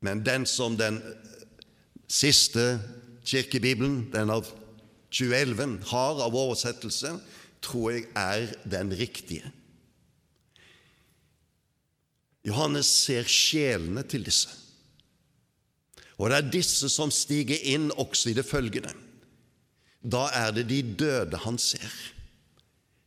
Men 0.00 0.22
den 0.24 0.46
som 0.46 0.76
den 0.78 1.00
siste 2.10 2.78
Kirkebibelen, 3.26 4.08
den 4.12 4.30
av 4.32 4.46
2011, 5.12 5.82
har 5.90 6.22
av 6.24 6.34
oversettelse, 6.34 7.12
tror 7.62 7.92
jeg 7.92 8.06
er 8.16 8.52
den 8.68 8.92
riktige. 8.96 9.52
Johannes 12.46 12.88
ser 12.88 13.28
sjelene 13.28 14.02
til 14.08 14.24
disse. 14.24 14.52
Og 16.20 16.30
det 16.30 16.38
er 16.38 16.52
disse 16.52 16.88
som 16.92 17.12
stiger 17.12 17.60
inn 17.72 17.88
også 17.96 18.32
i 18.32 18.36
det 18.36 18.46
følgende. 18.48 18.92
Da 20.00 20.28
er 20.32 20.52
det 20.56 20.66
de 20.70 20.80
døde 20.82 21.40
han 21.44 21.58
ser, 21.60 21.92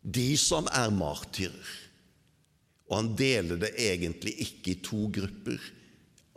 de 0.02 0.34
som 0.38 0.68
er 0.70 0.94
martyrer. 0.94 1.72
Og 2.90 3.00
han 3.00 3.12
deler 3.18 3.58
det 3.62 3.72
egentlig 3.80 4.36
ikke 4.46 4.74
i 4.74 4.82
to 4.86 5.08
grupper 5.14 5.62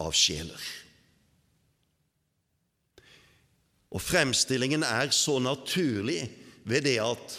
av 0.00 0.14
sjeler. 0.16 0.62
Og 3.92 4.02
fremstillingen 4.02 4.84
er 4.84 5.12
så 5.14 5.38
naturlig 5.40 6.22
ved 6.68 6.84
det 6.88 6.96
at 7.00 7.36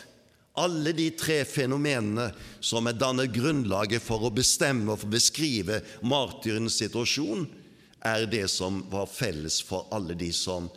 alle 0.57 0.93
de 0.97 1.11
tre 1.13 1.43
fenomenene 1.45 2.31
som 2.59 2.89
er 2.89 2.97
dannet 2.97 3.33
grunnlaget 3.35 4.03
for 4.03 4.25
å 4.25 4.33
bestemme 4.33 4.93
og 4.93 5.05
beskrive 5.11 5.83
martyrens 6.01 6.79
situasjon, 6.81 7.45
er 8.05 8.25
det 8.29 8.45
som 8.51 8.83
var 8.91 9.09
felles 9.09 9.59
for 9.65 9.87
alle 9.93 10.15
de 10.17 10.31
som 10.33 10.69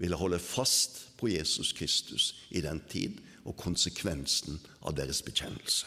ville 0.00 0.18
holde 0.18 0.40
fast 0.42 1.04
på 1.20 1.30
Jesus 1.32 1.72
Kristus 1.76 2.32
i 2.50 2.62
den 2.64 2.82
tid, 2.90 3.20
og 3.44 3.58
konsekvensen 3.60 4.56
av 4.88 4.94
deres 4.96 5.18
bekjennelse. 5.20 5.84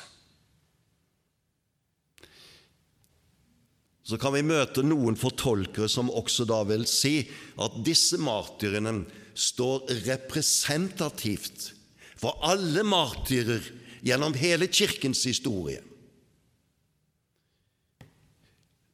Så 4.07 4.19
kan 4.21 4.31
vi 4.37 4.43
møte 4.45 4.85
noen 4.85 5.17
fortolkere 5.19 5.89
som 5.91 6.11
også 6.13 6.45
da 6.47 6.61
vil 6.69 6.85
si 6.87 7.25
at 7.59 7.81
disse 7.83 8.19
martyrene 8.21 9.01
står 9.37 9.89
representativt 10.05 11.71
for 12.17 12.37
alle 12.45 12.83
martyrer 12.87 13.63
gjennom 14.05 14.35
hele 14.37 14.67
Kirkens 14.67 15.23
historie. 15.27 15.83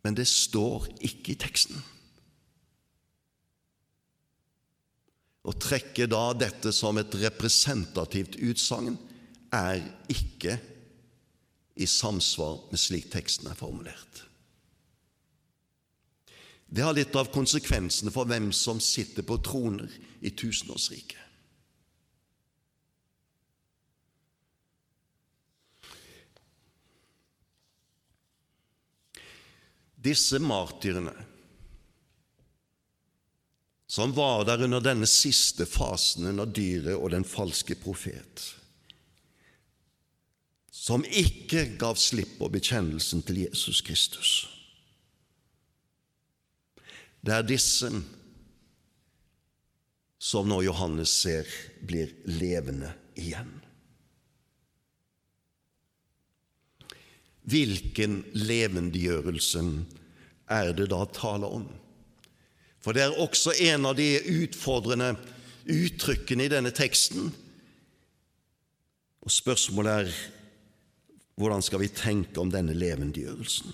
Men 0.03 0.17
det 0.17 0.28
står 0.28 0.89
ikke 0.99 1.34
i 1.34 1.39
teksten. 1.39 1.80
Å 5.43 5.51
trekke 5.59 6.07
da 6.07 6.26
dette 6.36 6.71
som 6.76 6.99
et 6.99 7.15
representativt 7.19 8.38
utsagn 8.43 8.95
er 9.53 9.82
ikke 10.11 10.57
i 11.76 11.88
samsvar 11.89 12.61
med 12.71 12.80
slik 12.80 13.09
teksten 13.11 13.49
er 13.51 13.59
formulert. 13.59 14.24
Det 16.74 16.82
har 16.82 16.95
litt 16.95 17.13
av 17.19 17.30
konsekvensene 17.34 18.11
for 18.13 18.26
hvem 18.30 18.49
som 18.55 18.80
sitter 18.82 19.26
på 19.28 19.38
troner 19.45 19.91
i 20.26 20.32
tusenårsriket. 20.34 21.22
Disse 30.04 30.39
martyrene, 30.39 31.14
som 33.88 34.12
var 34.16 34.43
der 34.45 34.66
under 34.66 34.82
denne 34.84 35.08
siste 35.08 35.68
fasen 35.70 36.28
under 36.32 36.49
dyret 36.49 36.97
og 36.97 37.12
den 37.14 37.24
falske 37.24 37.78
profet, 37.80 38.47
som 40.74 41.06
ikke 41.06 41.78
gav 41.80 41.95
slipp 42.01 42.36
på 42.39 42.49
bekjennelsen 42.51 43.22
til 43.24 43.45
Jesus 43.45 43.80
Kristus. 43.86 44.34
Det 47.24 47.38
er 47.38 47.47
disse 47.47 47.88
som 50.24 50.47
når 50.47 50.66
Johannes 50.68 51.12
ser, 51.24 51.47
blir 51.84 52.12
levende 52.28 52.93
igjen. 53.20 53.62
Hvilken 57.44 58.22
levendegjørelse 58.38 59.64
er 60.52 60.72
det 60.78 60.89
da 60.91 61.04
tale 61.12 61.50
om? 61.50 61.66
For 62.84 62.96
det 62.96 63.06
er 63.06 63.20
også 63.20 63.56
en 63.64 63.88
av 63.88 63.96
de 64.00 64.10
utfordrende 64.44 65.14
uttrykkene 65.72 66.48
i 66.48 66.52
denne 66.52 66.72
teksten. 66.76 67.32
Og 69.24 69.32
spørsmålet 69.32 70.04
er 70.04 70.16
hvordan 71.39 71.64
skal 71.66 71.82
vi 71.82 71.89
tenke 71.89 72.39
om 72.41 72.52
denne 72.54 72.76
levendegjørelsen? 72.78 73.72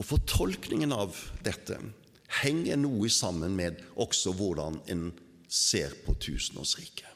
Og 0.00 0.06
Fortolkningen 0.08 0.94
av 0.94 1.18
dette 1.46 1.78
henger 2.42 2.78
noe 2.80 3.10
sammen 3.12 3.54
med 3.58 3.82
også 4.00 4.34
hvordan 4.34 4.80
en 4.90 5.10
ser 5.46 5.94
på 6.06 6.16
tusenårsriket. 6.18 7.13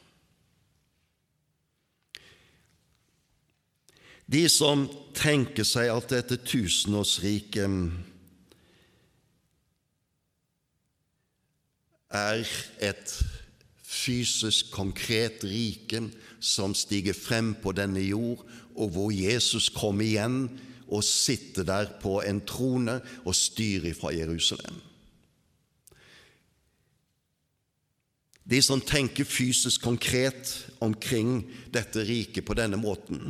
De 4.29 4.43
som 4.51 4.83
tenker 5.17 5.65
seg 5.65 5.89
at 5.89 6.11
dette 6.13 6.37
tusenårsriket 6.45 7.65
er 12.13 12.51
et 12.85 13.13
fysisk, 13.89 14.69
konkret 14.73 15.41
rike 15.49 16.03
som 16.39 16.75
stiger 16.77 17.17
frem 17.17 17.55
på 17.57 17.73
denne 17.73 18.03
jord, 18.05 18.45
og 18.77 18.93
hvor 18.93 19.09
Jesus 19.13 19.71
kommer 19.73 20.05
igjen 20.05 20.43
og 20.89 21.01
sitter 21.05 21.65
der 21.65 21.89
på 22.01 22.19
en 22.21 22.43
trone 22.45 22.99
og 23.25 23.33
styrer 23.33 23.97
fra 23.97 24.13
Jerusalem. 24.13 24.77
De 28.49 28.61
som 28.65 28.81
tenker 28.81 29.25
fysisk 29.29 29.81
konkret 29.85 30.53
omkring 30.81 31.43
dette 31.73 32.01
riket 32.05 32.45
på 32.45 32.55
denne 32.57 32.77
måten, 32.81 33.29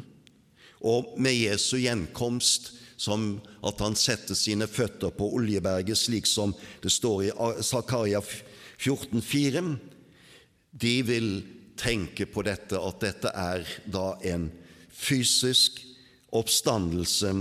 og 0.79 1.15
med 1.19 1.35
Jesu 1.35 1.77
gjenkomst 1.81 2.73
som 2.99 3.37
at 3.63 3.79
han 3.79 3.95
setter 3.95 4.35
sine 4.35 4.67
føtter 4.67 5.13
på 5.15 5.29
Oljeberget, 5.37 5.97
slik 5.97 6.27
som 6.27 6.51
det 6.83 6.91
står 6.91 7.29
i 7.29 7.31
Zakaria 7.63 8.19
14,4. 8.19 9.63
De 10.71 10.95
vil 11.07 11.29
tenke 11.79 12.27
på 12.27 12.43
dette, 12.43 12.75
at 12.75 12.99
dette 12.99 13.31
er 13.31 13.63
da 13.87 14.11
en 14.27 14.49
fysisk 14.91 15.79
oppstandelse 16.35 17.31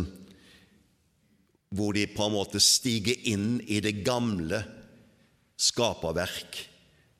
hvor 1.74 1.93
de 1.93 2.07
på 2.09 2.24
en 2.24 2.36
måte 2.39 2.62
stiger 2.62 3.18
inn 3.28 3.59
i 3.66 3.82
det 3.84 3.99
gamle 4.07 4.62
skaperverk, 5.59 6.62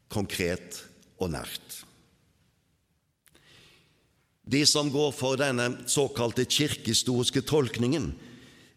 konkret 0.09 0.79
og 1.19 1.35
nært. 1.35 1.68
De 4.49 4.63
som 4.67 4.89
går 4.91 5.13
for 5.13 5.37
denne 5.37 5.71
såkalte 5.91 6.47
kirkehistoriske 6.49 7.43
tolkningen, 7.45 8.13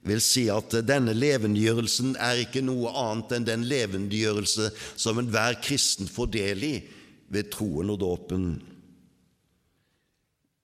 vil 0.02 0.22
si 0.24 0.48
at 0.50 0.74
denne 0.84 1.14
levendegjørelsen 1.14 2.16
er 2.20 2.42
ikke 2.42 2.64
noe 2.66 2.90
annet 2.98 3.36
enn 3.38 3.46
den 3.46 3.66
levendegjørelse 3.70 4.72
som 5.00 5.22
enhver 5.22 5.60
kristen 5.62 6.10
får 6.10 6.32
del 6.34 6.66
i 6.66 6.74
ved 7.32 7.52
troen 7.54 7.94
og 7.94 8.02
dåpen. 8.02 8.48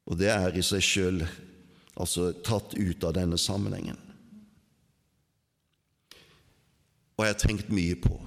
Og 0.09 0.17
det 0.17 0.31
er 0.33 0.57
i 0.57 0.65
seg 0.65 0.83
sjøl 0.83 1.21
altså 1.97 2.31
tatt 2.45 2.73
ut 2.77 3.05
av 3.05 3.13
denne 3.17 3.37
sammenhengen. 3.41 3.99
Og 7.17 7.25
jeg 7.25 7.33
har 7.33 7.41
tenkt 7.41 7.71
mye 7.73 7.95
på 8.01 8.17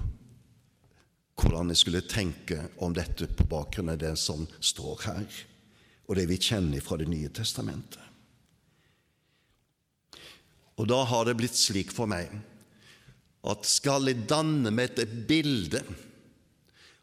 hvordan 1.41 1.71
jeg 1.71 1.79
skulle 1.81 2.03
tenke 2.05 2.57
om 2.83 2.93
dette 2.93 3.25
på 3.33 3.47
bakgrunn 3.49 3.89
av 3.93 4.01
det 4.01 4.13
som 4.19 4.43
står 4.61 5.07
her, 5.07 5.39
og 6.11 6.17
det 6.19 6.27
vi 6.27 6.35
kjenner 6.43 6.83
fra 6.83 6.97
Det 6.99 7.07
nye 7.07 7.29
testamentet. 7.31 8.01
Og 10.75 10.89
da 10.91 11.03
har 11.07 11.25
det 11.25 11.37
blitt 11.39 11.55
slik 11.55 11.93
for 11.95 12.09
meg 12.09 12.33
at 13.47 13.63
skal 13.65 14.09
jeg 14.09 14.27
danne 14.27 14.73
meg 14.75 14.99
et 14.99 15.13
bilde 15.29 15.79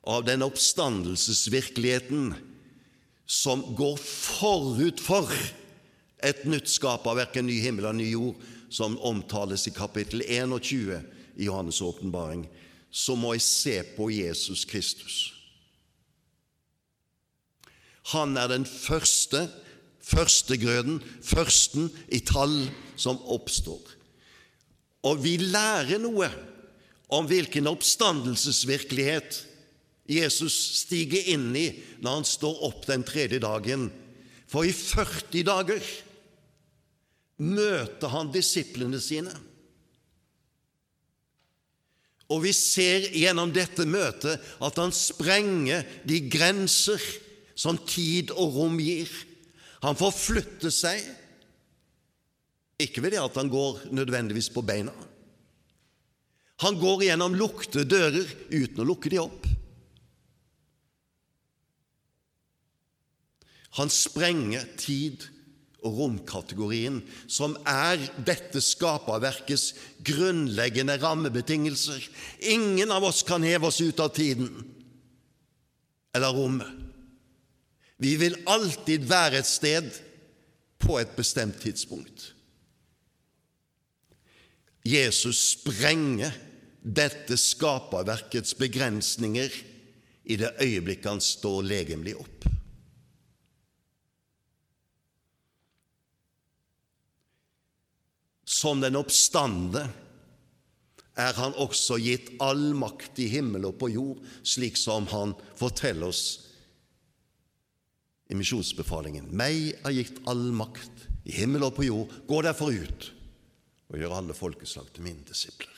av 0.09 0.26
den 0.28 0.44
oppstandelsesvirkeligheten 0.44 2.34
som 3.24 3.64
går 3.78 3.96
forut 3.96 5.00
for 5.00 5.32
et 6.24 6.44
nytt 6.44 6.68
skap 6.68 7.06
av 7.09 7.16
verken 7.22 7.48
ny 7.48 7.59
himmel 7.64 7.88
og 7.88 7.96
ny 7.96 8.11
jord, 8.12 8.36
som 8.68 8.98
omtales 9.00 9.64
i 9.70 9.72
kapittel 9.72 10.20
21 10.20 11.00
i 11.40 11.48
Johannes' 11.48 11.80
åpenbaring, 11.80 12.44
så 12.90 13.16
må 13.16 13.32
jeg 13.36 13.46
se 13.46 13.76
på 13.96 14.11
Jesus 14.12 14.66
Kristus. 14.68 15.38
Han 18.14 18.36
er 18.40 18.48
den 18.50 18.64
første, 18.68 19.46
førstegrøden, 20.00 21.02
førsten 21.22 21.90
i 22.09 22.20
tall 22.24 22.70
som 22.96 23.20
oppstår. 23.28 23.82
Og 25.09 25.20
vi 25.22 25.36
lærer 25.40 26.00
noe 26.02 26.30
om 27.14 27.28
hvilken 27.28 27.68
oppstandelsesvirkelighet 27.70 29.42
Jesus 30.09 30.56
stiger 30.82 31.28
inn 31.34 31.50
i 31.56 31.68
når 32.00 32.18
han 32.18 32.28
står 32.28 32.62
opp 32.68 32.86
den 32.88 33.04
tredje 33.06 33.40
dagen. 33.44 33.88
For 34.48 34.64
i 34.64 34.72
40 34.72 35.44
dager 35.44 35.84
møter 37.44 38.12
han 38.12 38.32
disiplene 38.32 39.00
sine. 39.04 39.34
Og 42.28 42.42
vi 42.44 42.52
ser 42.56 43.06
gjennom 43.16 43.52
dette 43.54 43.86
møtet 43.88 44.42
at 44.64 44.80
han 44.80 44.92
sprenger 44.92 45.84
de 46.09 46.20
grenser 46.28 47.00
som 47.59 47.78
tid 47.88 48.30
og 48.36 48.54
rom 48.54 48.78
gir. 48.78 49.11
Han 49.82 49.98
får 49.98 50.14
flytte 50.14 50.70
seg, 50.74 51.02
ikke 52.78 53.02
ved 53.02 53.16
det 53.16 53.22
at 53.22 53.38
han 53.38 53.50
går 53.50 53.88
nødvendigvis 53.90 54.52
på 54.54 54.62
beina. 54.62 54.94
Han 56.62 56.78
går 56.78 57.09
gjennom 57.09 57.34
lukte 57.38 57.84
dører 57.86 58.26
uten 58.50 58.82
å 58.82 58.86
lukke 58.86 59.11
de 59.11 59.18
opp. 59.22 59.46
Han 63.78 63.90
sprenger 63.92 64.64
tid 64.78 65.26
og 65.86 66.00
romkategorien, 66.00 66.98
som 67.30 67.54
er 67.68 68.00
dette 68.26 68.62
skaperverkets 68.64 69.70
grunnleggende 70.06 70.96
rammebetingelser. 70.98 72.02
Ingen 72.50 72.90
av 72.94 73.06
oss 73.06 73.22
kan 73.26 73.46
heve 73.46 73.70
oss 73.70 73.78
ut 73.82 74.02
av 74.02 74.11
tiden 74.16 74.50
eller 76.16 76.34
rommet. 76.34 76.88
Vi 77.99 78.14
vil 78.16 78.36
alltid 78.46 79.07
være 79.11 79.40
et 79.40 79.49
sted 79.49 79.88
på 80.78 81.01
et 81.01 81.16
bestemt 81.18 81.59
tidspunkt. 81.62 82.32
Jesus 84.86 85.40
sprenger 85.57 86.32
dette 86.82 87.36
skaperverkets 87.36 88.55
begrensninger 88.57 89.51
i 90.30 90.38
det 90.38 90.55
øyeblikket 90.62 91.11
han 91.11 91.22
står 91.24 91.66
legemlig 91.66 92.14
opp. 92.20 92.46
Som 98.49 98.80
den 98.80 98.96
oppstande 98.96 99.88
er 101.18 101.34
han 101.34 101.57
også 101.59 101.99
gitt 102.01 102.30
all 102.40 102.70
makt 102.78 103.18
i 103.20 103.26
himmel 103.32 103.66
og 103.68 103.80
på 103.82 103.90
jord, 103.90 104.22
slik 104.46 104.78
som 104.78 105.11
han 105.11 105.34
forteller 105.59 106.14
oss 106.14 106.47
i 108.28 108.36
misjonsbefalingen. 108.36 109.30
Meg 109.32 109.78
er 109.86 109.94
gitt 109.96 110.20
all 110.28 110.50
makt 110.54 111.06
i 111.28 111.34
himmel 111.40 111.64
og 111.68 111.76
på 111.78 111.88
jord. 111.88 112.12
Gå 112.28 112.40
derfor 112.44 112.72
ut 112.72 113.10
og 113.88 114.00
gjør 114.00 114.18
alle 114.18 114.36
folkeslag 114.36 114.90
til 114.92 115.06
mine 115.06 115.24
disipler. 115.28 115.74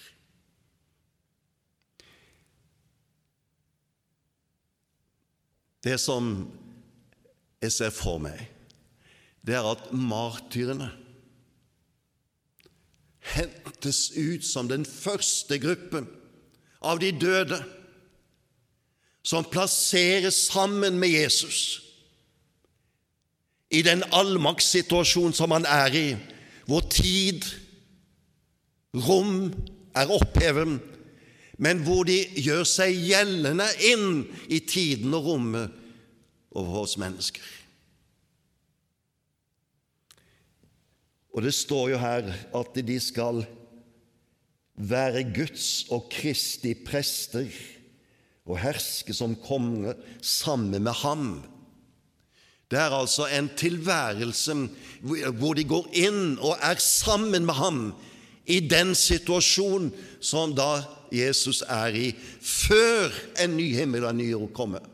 Det 5.80 5.96
som 6.01 6.51
jeg 7.62 7.72
ser 7.72 7.92
for 7.94 8.20
meg, 8.20 8.40
det 9.46 9.55
er 9.57 9.64
at 9.64 9.86
martyrene 9.96 10.90
hentes 13.30 14.11
ut 14.16 14.44
som 14.44 14.68
den 14.68 14.84
første 14.84 15.57
gruppen 15.62 16.09
av 16.84 17.01
de 17.01 17.12
døde 17.14 17.61
som 19.24 19.46
plasseres 19.46 20.36
sammen 20.51 20.98
med 21.01 21.14
Jesus 21.14 21.89
i 23.71 23.83
den 23.87 24.03
allmaktssituasjonen 24.11 25.37
som 25.37 25.55
han 25.55 25.66
er 25.68 25.95
i, 25.95 26.07
hvor 26.66 26.83
tid, 26.91 27.47
rom 28.95 29.53
er 29.95 30.11
opphevet, 30.11 30.81
men 31.61 31.83
hvor 31.85 32.07
de 32.09 32.18
gjør 32.41 32.64
seg 32.66 32.97
gjeldende 32.97 33.68
inn 33.93 34.25
i 34.49 34.62
tiden 34.64 35.14
og 35.14 35.27
rommet 35.29 35.81
over 36.57 36.83
oss 36.83 36.97
mennesker. 36.99 37.45
Og 41.31 41.45
det 41.47 41.53
står 41.55 41.93
jo 41.93 42.01
her 42.03 42.31
at 42.59 42.81
de 42.87 42.97
skal 43.03 43.45
være 44.81 45.29
Guds 45.37 45.87
og 45.93 46.09
Kristi 46.11 46.73
prester 46.75 47.47
og 48.49 48.59
herske 48.59 49.14
som 49.14 49.37
konge 49.45 49.95
sammen 50.25 50.83
med 50.83 50.97
ham. 51.05 51.27
Det 52.71 52.79
er 52.79 52.95
altså 52.95 53.27
en 53.27 53.51
tilværelse 53.59 54.55
hvor 55.41 55.57
de 55.59 55.64
går 55.66 55.89
inn 55.99 56.37
og 56.39 56.55
er 56.62 56.79
sammen 56.79 57.47
med 57.47 57.57
ham 57.59 57.81
i 58.47 58.61
den 58.62 58.95
situasjonen 58.95 59.91
som 60.23 60.55
da 60.55 60.85
Jesus 61.11 61.64
er 61.66 61.97
i, 61.99 62.07
før 62.41 63.11
en 63.43 63.57
ny 63.59 63.73
himmel 63.75 64.07
og 64.07 64.12
en 64.12 64.21
ny 64.23 64.29
jord 64.31 64.53
kommer. 64.55 64.87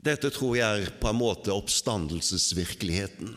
Dette 0.00 0.30
tror 0.32 0.56
jeg 0.56 0.86
er 0.86 0.92
på 0.96 1.10
en 1.10 1.20
måte 1.20 1.52
oppstandelsesvirkeligheten 1.52 3.34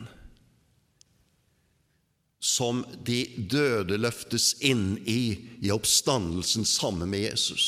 som 2.44 2.82
de 3.08 3.22
døde 3.48 3.96
løftes 3.96 4.50
inn 4.68 4.98
i 5.08 5.22
i 5.64 5.72
oppstandelsen 5.72 6.68
sammen 6.68 7.08
med 7.08 7.24
Jesus, 7.30 7.68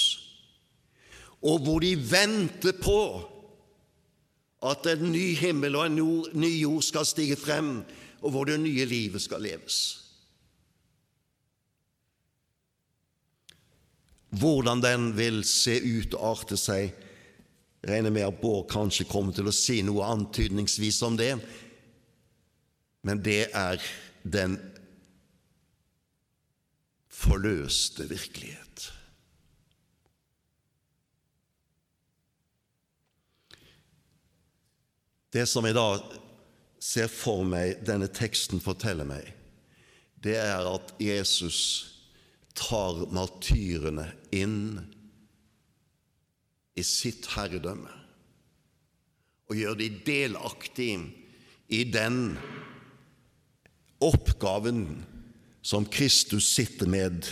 og 1.39 1.63
hvor 1.63 1.80
de 1.80 1.93
venter 1.95 2.76
på 2.82 2.99
at 4.65 4.88
en 4.89 5.11
ny 5.13 5.30
himmel 5.39 5.78
og 5.80 5.86
en 5.88 5.99
ny 6.41 6.49
jord 6.57 6.84
skal 6.84 7.07
stige 7.07 7.38
frem, 7.39 7.78
og 8.26 8.34
hvor 8.34 8.49
det 8.49 8.57
nye 8.59 8.88
livet 8.89 9.21
skal 9.21 9.43
leves. 9.45 9.78
Hvordan 14.36 14.82
den 14.84 15.11
vil 15.15 15.43
se 15.47 15.78
ut 15.80 16.17
og 16.17 16.32
arte 16.34 16.57
seg, 16.59 16.89
regner 17.86 18.11
med 18.11 18.26
at 18.26 18.41
Bård 18.41 18.65
kanskje 18.71 19.07
kommer 19.07 19.36
til 19.36 19.47
å 19.47 19.55
si 19.55 19.80
noe 19.86 20.07
antydningsvis 20.09 20.99
om 21.05 21.15
det, 21.19 21.36
men 23.05 23.21
det 23.21 23.45
er 23.53 23.80
den 24.26 24.57
forløste 27.13 28.09
virkelighet. 28.09 28.91
Det 35.36 35.43
som 35.49 35.65
jeg 35.67 35.76
da 35.76 35.89
ser 36.80 37.09
for 37.11 37.43
meg 37.47 37.82
denne 37.86 38.07
teksten 38.07 38.61
forteller 38.63 39.07
meg, 39.07 39.28
det 40.23 40.38
er 40.39 40.65
at 40.69 40.93
Jesus 41.01 41.59
tar 42.55 43.03
martyrene 43.13 44.07
inn 44.34 44.80
i 46.76 46.84
sitt 46.88 47.28
herredømme 47.36 47.91
og 49.45 49.59
gjør 49.59 49.78
de 49.78 49.89
delaktige 50.07 51.03
i 51.69 51.84
den 51.89 52.38
oppgaven 53.99 55.05
som 55.61 55.85
Kristus 55.85 56.47
sitter 56.53 56.87
med 56.87 57.27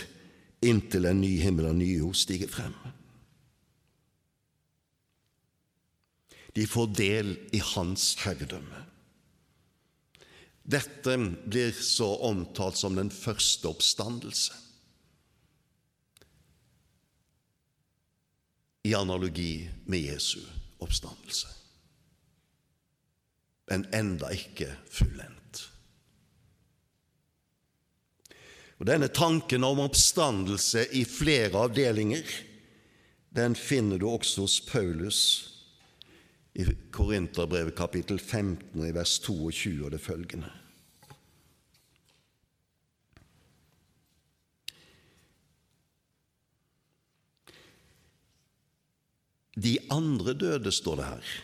inntil 0.64 1.06
en 1.06 1.20
ny 1.20 1.36
himmel 1.42 1.68
og 1.70 1.78
ny 1.78 1.90
jord 1.98 2.16
stiger 2.18 2.50
frem. 2.50 2.74
De 6.54 6.66
får 6.70 6.92
del 6.94 7.32
i 7.54 7.60
hans 7.74 8.14
herredømme. 8.22 8.84
Dette 10.64 11.16
blir 11.44 11.74
så 11.76 12.08
omtalt 12.24 12.78
som 12.80 12.96
den 12.96 13.10
første 13.12 13.68
oppstandelse. 13.68 14.54
I 18.84 18.94
analogi 18.96 19.68
med 19.86 20.08
Jesu 20.08 20.40
oppstandelse. 20.80 21.48
men 23.70 23.86
enda 23.94 24.28
ikke 24.34 24.68
fullendt. 24.92 25.33
Og 28.78 28.88
Denne 28.88 29.08
tanken 29.08 29.64
om 29.64 29.82
oppstandelse 29.84 30.88
i 30.98 31.04
flere 31.06 31.66
avdelinger 31.66 32.26
den 33.34 33.54
finner 33.58 33.98
du 33.98 34.08
også 34.10 34.44
hos 34.44 34.60
Paulus 34.66 35.20
i 36.54 36.66
Korinterbrevet 36.94 37.74
kapittel 37.74 38.20
15 38.20 38.84
i 38.86 38.92
vers 38.94 39.16
22 39.22 39.72
og 39.86 39.90
det 39.94 40.02
følgende. 40.02 40.52
De 49.54 49.78
andre 49.90 50.34
døde, 50.34 50.70
står 50.74 50.96
det 50.98 51.10
her. 51.10 51.34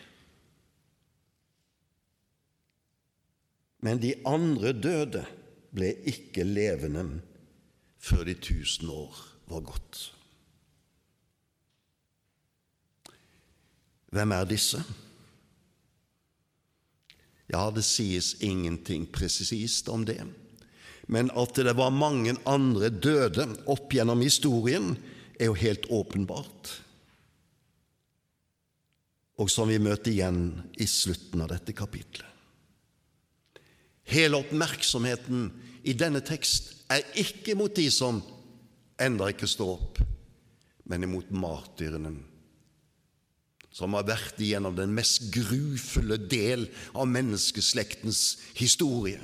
Men 3.81 4.01
de 4.01 4.13
andre 4.27 4.73
døde 4.75 5.25
ble 5.75 5.93
ikke 6.09 6.45
levende 6.47 7.05
før 8.01 8.25
de 8.27 8.35
tusen 8.41 8.89
år 8.91 9.21
var 9.51 9.63
gått. 9.69 10.01
Hvem 14.11 14.35
er 14.35 14.49
disse? 14.49 14.81
Ja, 17.51 17.65
det 17.71 17.83
sies 17.87 18.33
ingenting 18.43 19.05
presist 19.11 19.89
om 19.91 20.03
det, 20.07 20.19
men 21.11 21.31
at 21.35 21.55
det 21.59 21.75
var 21.79 21.91
mange 21.95 22.35
andre 22.47 22.91
døde 22.91 23.47
opp 23.71 23.91
gjennom 23.91 24.23
historien, 24.23 24.95
er 25.39 25.49
jo 25.49 25.57
helt 25.57 25.87
åpenbart 25.89 26.75
og 29.41 29.49
som 29.49 29.69
vi 29.71 29.79
møter 29.81 30.13
igjen 30.13 30.43
i 30.77 30.87
slutten 30.89 31.41
av 31.41 31.49
dette 31.53 31.73
kapitlet. 31.73 32.27
Hele 34.11 34.41
oppmerksomheten 34.41 35.47
i 35.87 35.95
denne 35.95 36.19
tekst 36.25 36.73
er 36.91 37.05
ikke 37.19 37.55
mot 37.55 37.73
de 37.75 37.87
som 37.93 38.19
enda 39.01 39.29
ikke 39.31 39.47
står 39.49 39.71
opp, 39.77 40.01
men 40.91 41.05
imot 41.07 41.31
martyrene, 41.31 42.11
som 43.71 43.95
har 43.95 44.09
vært 44.09 44.41
igjennom 44.43 44.75
den 44.75 44.91
mest 44.93 45.29
grufulle 45.33 46.17
del 46.29 46.67
av 46.91 47.07
menneskeslektens 47.07 48.25
historie, 48.59 49.21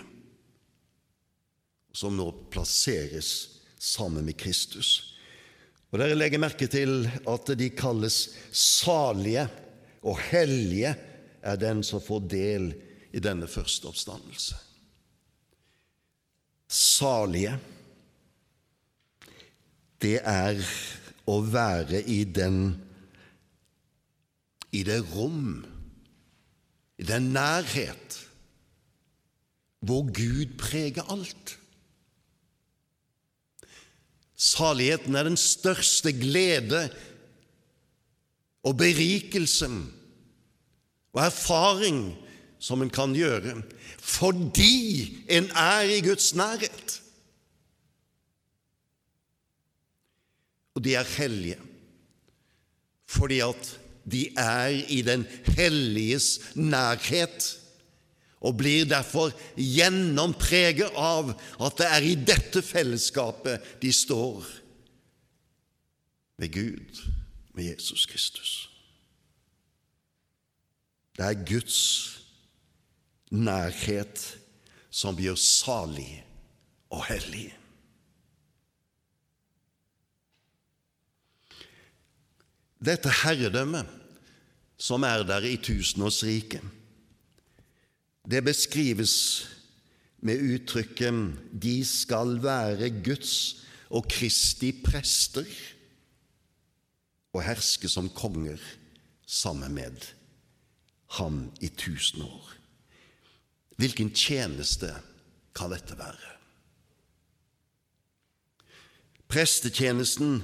som 1.92 2.16
nå 2.16 2.30
plasseres 2.54 3.34
sammen 3.78 4.26
med 4.26 4.38
Kristus. 4.40 5.18
Og 5.92 6.00
Dere 6.00 6.18
legger 6.18 6.42
merke 6.42 6.68
til 6.72 7.06
at 7.28 7.52
de 7.60 7.70
kalles 7.76 8.22
salige 8.56 9.48
og 10.08 10.20
hellige 10.30 10.94
er 11.44 11.60
den 11.60 11.84
som 11.86 12.04
får 12.04 12.24
del 12.32 12.72
i 13.16 13.24
denne 13.24 13.48
første 13.52 13.88
oppstandelse. 13.90 14.67
Salige, 16.68 17.56
det 20.04 20.20
er 20.22 20.60
å 21.28 21.40
være 21.42 22.04
i 22.04 22.22
den 22.28 22.76
i 24.76 24.84
det 24.84 25.00
rom, 25.14 25.64
i 27.00 27.06
den 27.08 27.32
nærhet, 27.34 28.18
hvor 29.80 30.10
Gud 30.12 30.58
preger 30.60 31.08
alt. 31.14 31.56
Saligheten 34.38 35.16
er 35.18 35.26
den 35.26 35.40
største 35.40 36.12
glede 36.14 36.84
og 38.68 38.76
berikelsen 38.78 39.80
og 41.16 41.24
erfaring 41.24 42.02
som 42.60 42.82
en 42.82 42.92
kan 42.94 43.16
gjøre 43.16 43.60
fordi 44.02 45.26
en 45.30 45.50
er 45.52 45.90
i 45.98 46.00
Guds 46.02 46.32
nærhet. 46.38 47.02
Og 50.78 50.84
de 50.86 50.96
er 50.96 51.16
hellige 51.18 51.60
fordi 53.08 53.40
at 53.40 53.70
de 54.12 54.28
er 54.38 54.68
i 54.92 55.02
den 55.02 55.24
helliges 55.56 56.56
nærhet 56.56 57.46
og 58.44 58.58
blir 58.60 58.86
derfor 58.86 59.32
gjennompreget 59.56 60.92
av 60.94 61.32
at 61.64 61.80
det 61.80 61.88
er 61.88 62.06
i 62.06 62.16
dette 62.30 62.62
fellesskapet 62.62 63.80
de 63.82 63.92
står 63.96 64.46
med 66.38 66.54
Gud, 66.54 67.02
med 67.58 67.72
Jesus 67.72 68.06
Kristus. 68.06 68.70
Det 71.18 71.26
er 71.26 71.46
Guds 71.48 71.82
nærhet 73.32 74.38
som 74.90 75.18
gjør 75.20 75.36
salig 75.40 76.24
og 76.94 77.04
hellig. 77.10 77.52
Dette 82.78 83.12
herredømmet 83.24 83.90
som 84.78 85.04
er 85.04 85.26
der 85.26 85.48
i 85.50 85.58
tusenårsriket, 85.58 86.62
det 88.28 88.44
beskrives 88.46 89.48
med 90.20 90.42
uttrykket 90.42 91.14
'De 91.54 91.86
skal 91.86 92.44
være 92.44 92.90
Guds 93.04 93.64
og 93.90 94.06
Kristi 94.10 94.72
prester' 94.72 95.74
og 97.34 97.44
herske 97.44 97.90
som 97.90 98.10
konger 98.10 98.58
sammen 99.26 99.74
med 99.74 100.14
ham 101.10 101.52
i 101.62 101.68
tusen 101.68 102.22
år. 102.22 102.57
Hvilken 103.78 104.10
tjeneste 104.14 104.90
kan 105.58 105.74
dette 105.74 105.98
være? 105.98 106.34
Prestetjenesten 109.28 110.40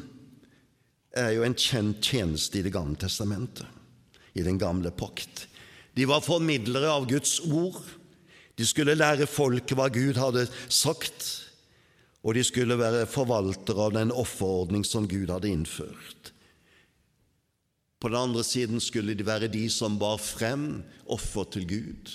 er 1.17 1.31
jo 1.37 1.45
en 1.45 1.55
kjent 1.57 2.03
tjeneste 2.03 2.59
i 2.59 2.65
Det 2.65 2.73
gamle 2.73 2.99
testamentet, 2.99 3.67
i 4.33 4.43
den 4.45 4.59
gamle 4.61 4.91
pakt. 4.91 5.47
De 5.93 6.05
var 6.09 6.25
formidlere 6.25 6.89
av 6.89 7.07
Guds 7.09 7.39
ord. 7.45 7.81
De 8.57 8.65
skulle 8.65 8.97
lære 8.97 9.29
folket 9.29 9.77
hva 9.77 9.87
Gud 9.93 10.17
hadde 10.17 10.45
sagt, 10.69 11.25
og 12.23 12.37
de 12.37 12.43
skulle 12.45 12.77
være 12.79 13.07
forvaltere 13.09 13.87
av 13.87 13.95
den 13.97 14.13
offerordning 14.13 14.85
som 14.85 15.07
Gud 15.09 15.31
hadde 15.33 15.49
innført. 15.49 16.33
På 17.99 18.11
den 18.11 18.19
andre 18.19 18.43
siden 18.43 18.81
skulle 18.83 19.15
de 19.15 19.25
være 19.25 19.47
de 19.47 19.63
som 19.71 19.97
bar 19.99 20.19
frem 20.19 20.83
offer 21.07 21.47
til 21.53 21.67
Gud, 21.69 22.11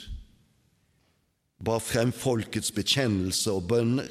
bar 1.64 1.80
frem 1.82 2.12
folkets 2.14 2.70
bekjennelse 2.74 3.50
og 3.54 3.68
bønner, 3.70 4.10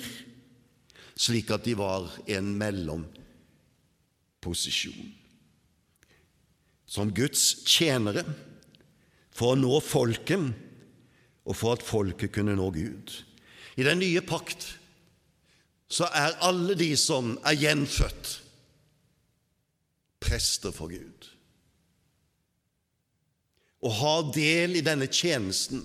slik 1.18 1.52
at 1.54 1.66
de 1.66 1.78
var 1.80 2.20
en 2.30 2.58
mellomposisjon. 2.60 5.14
Som 6.88 7.14
Guds 7.16 7.56
tjenere 7.68 8.24
for 9.36 9.52
å 9.54 9.60
nå 9.60 9.80
folket, 9.84 10.54
og 11.48 11.56
for 11.56 11.74
at 11.78 11.86
folket 11.86 12.32
kunne 12.36 12.56
nå 12.60 12.72
Gud. 12.76 13.24
I 13.80 13.84
den 13.88 14.00
nye 14.04 14.22
pakt 14.26 14.78
så 15.88 16.06
er 16.12 16.42
alle 16.44 16.76
de 16.76 16.98
som 17.00 17.40
er 17.48 17.56
gjenfødt, 17.56 18.44
prester 20.20 20.72
for 20.76 20.92
Gud 20.92 21.38
å 23.88 23.94
ha 23.94 24.16
del 24.34 24.80
i 24.80 24.84
denne 24.86 25.08
tjenesten 25.12 25.84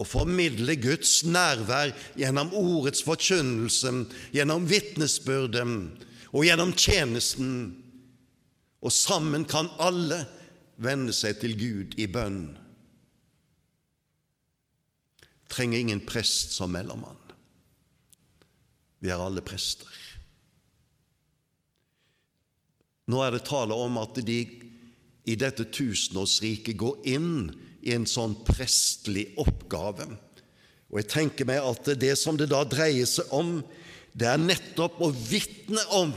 og 0.00 0.08
formidle 0.08 0.76
Guds 0.80 1.20
nærvær 1.24 1.92
gjennom 2.16 2.52
ordets 2.56 3.04
forkynnelse, 3.04 3.92
gjennom 4.32 4.64
vitnesbyrden 4.70 5.76
og 6.32 6.46
gjennom 6.46 6.72
tjenesten. 6.72 7.52
Og 8.82 8.92
sammen 8.92 9.44
kan 9.46 9.70
alle 9.78 10.24
vende 10.82 11.14
seg 11.14 11.38
til 11.42 11.54
Gud 11.58 11.98
i 12.00 12.08
bønn. 12.10 12.56
Trenger 15.52 15.78
ingen 15.78 16.00
prest 16.08 16.56
som 16.56 16.72
mellommann. 16.72 17.20
Vi 19.02 19.10
er 19.10 19.20
alle 19.20 19.42
prester. 19.44 19.90
Nå 23.12 23.20
er 23.20 23.34
det 23.34 23.44
tale 23.48 23.76
om 23.76 23.98
at 24.00 24.20
de 24.24 24.40
i 25.28 25.34
dette 25.38 25.66
tusenårsriket 25.74 26.78
går 26.78 27.02
inn 27.12 27.34
i 27.82 27.94
en 27.96 28.06
sånn 28.08 28.36
prestlig 28.46 29.30
oppgave. 29.40 30.06
Og 30.92 31.00
jeg 31.00 31.08
tenker 31.10 31.48
meg 31.48 31.64
at 31.64 31.94
det 31.98 32.14
som 32.20 32.38
det 32.38 32.50
da 32.52 32.62
dreier 32.68 33.08
seg 33.08 33.30
om, 33.34 33.58
det 34.12 34.28
er 34.28 34.40
nettopp 34.40 35.00
å 35.02 35.10
vitne 35.10 35.82
om 35.96 36.12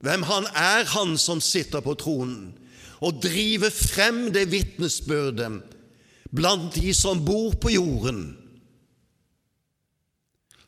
hvem 0.00 0.22
han 0.24 0.46
er, 0.56 0.86
han 0.94 1.18
som 1.20 1.42
sitter 1.44 1.82
på 1.84 1.92
tronen, 2.00 2.54
og 3.04 3.20
drive 3.20 3.68
frem 3.72 4.30
det 4.32 4.46
vitnesbyrdet 4.48 5.76
blant 6.32 6.72
de 6.76 6.94
som 6.96 7.20
bor 7.24 7.52
på 7.60 7.74
jorden, 7.74 8.22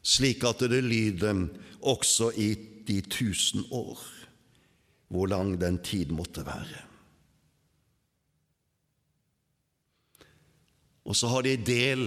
slik 0.02 0.44
at 0.44 0.64
det 0.68 0.82
lyder 0.84 1.46
også 1.80 2.32
i 2.36 2.52
de 2.88 3.00
tusen 3.08 3.64
år 3.70 4.00
hvor 5.12 5.28
lang 5.28 5.54
den 5.60 5.78
tid 5.84 6.12
måtte 6.12 6.44
være. 6.44 6.91
Og 11.02 11.18
så 11.18 11.30
har 11.32 11.46
de 11.46 11.56
del 11.58 12.06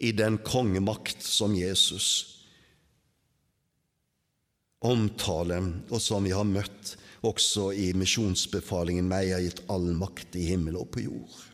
i 0.00 0.12
den 0.16 0.38
kongemakt 0.44 1.24
som 1.24 1.54
Jesus 1.56 2.36
omtaler, 4.84 5.72
og 5.90 6.00
som 6.02 6.24
vi 6.24 6.34
har 6.36 6.46
møtt 6.48 6.96
også 7.26 7.72
i 7.74 7.92
misjonsbefalingen 7.96 9.08
'Meg 9.08 9.32
har 9.32 9.44
gitt 9.44 9.64
all 9.68 9.92
makt 9.96 10.36
i 10.36 10.46
himmel 10.52 10.76
og 10.76 10.90
på 10.92 11.00
jord'. 11.00 11.44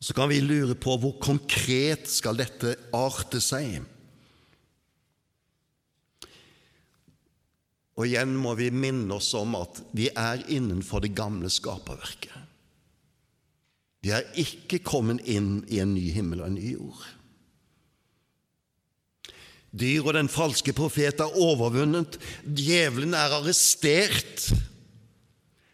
Så 0.00 0.12
kan 0.12 0.28
vi 0.28 0.40
lure 0.40 0.74
på 0.74 0.98
hvor 1.00 1.16
konkret 1.18 2.08
skal 2.08 2.36
dette 2.36 2.76
arte 2.92 3.40
seg? 3.40 3.82
Og 7.96 8.06
igjen 8.06 8.34
må 8.36 8.52
vi 8.58 8.70
minne 8.74 9.14
oss 9.14 9.32
om 9.38 9.54
at 9.56 9.80
vi 9.96 10.10
er 10.10 10.42
innenfor 10.50 11.00
det 11.00 11.14
gamle 11.16 11.48
skaperverket. 11.48 12.43
Vi 14.04 14.12
er 14.12 14.26
ikke 14.36 14.82
kommet 14.84 15.24
inn 15.24 15.62
i 15.72 15.80
en 15.80 15.94
ny 15.96 16.10
himmel 16.12 16.42
og 16.42 16.50
en 16.50 16.58
ny 16.58 16.74
jord. 16.74 17.04
Dyr 19.74 20.04
og 20.04 20.12
den 20.14 20.28
falske 20.30 20.74
profet 20.76 21.22
er 21.24 21.38
overvunnet, 21.40 22.18
djevelen 22.44 23.16
er 23.16 23.32
arrestert, 23.40 24.50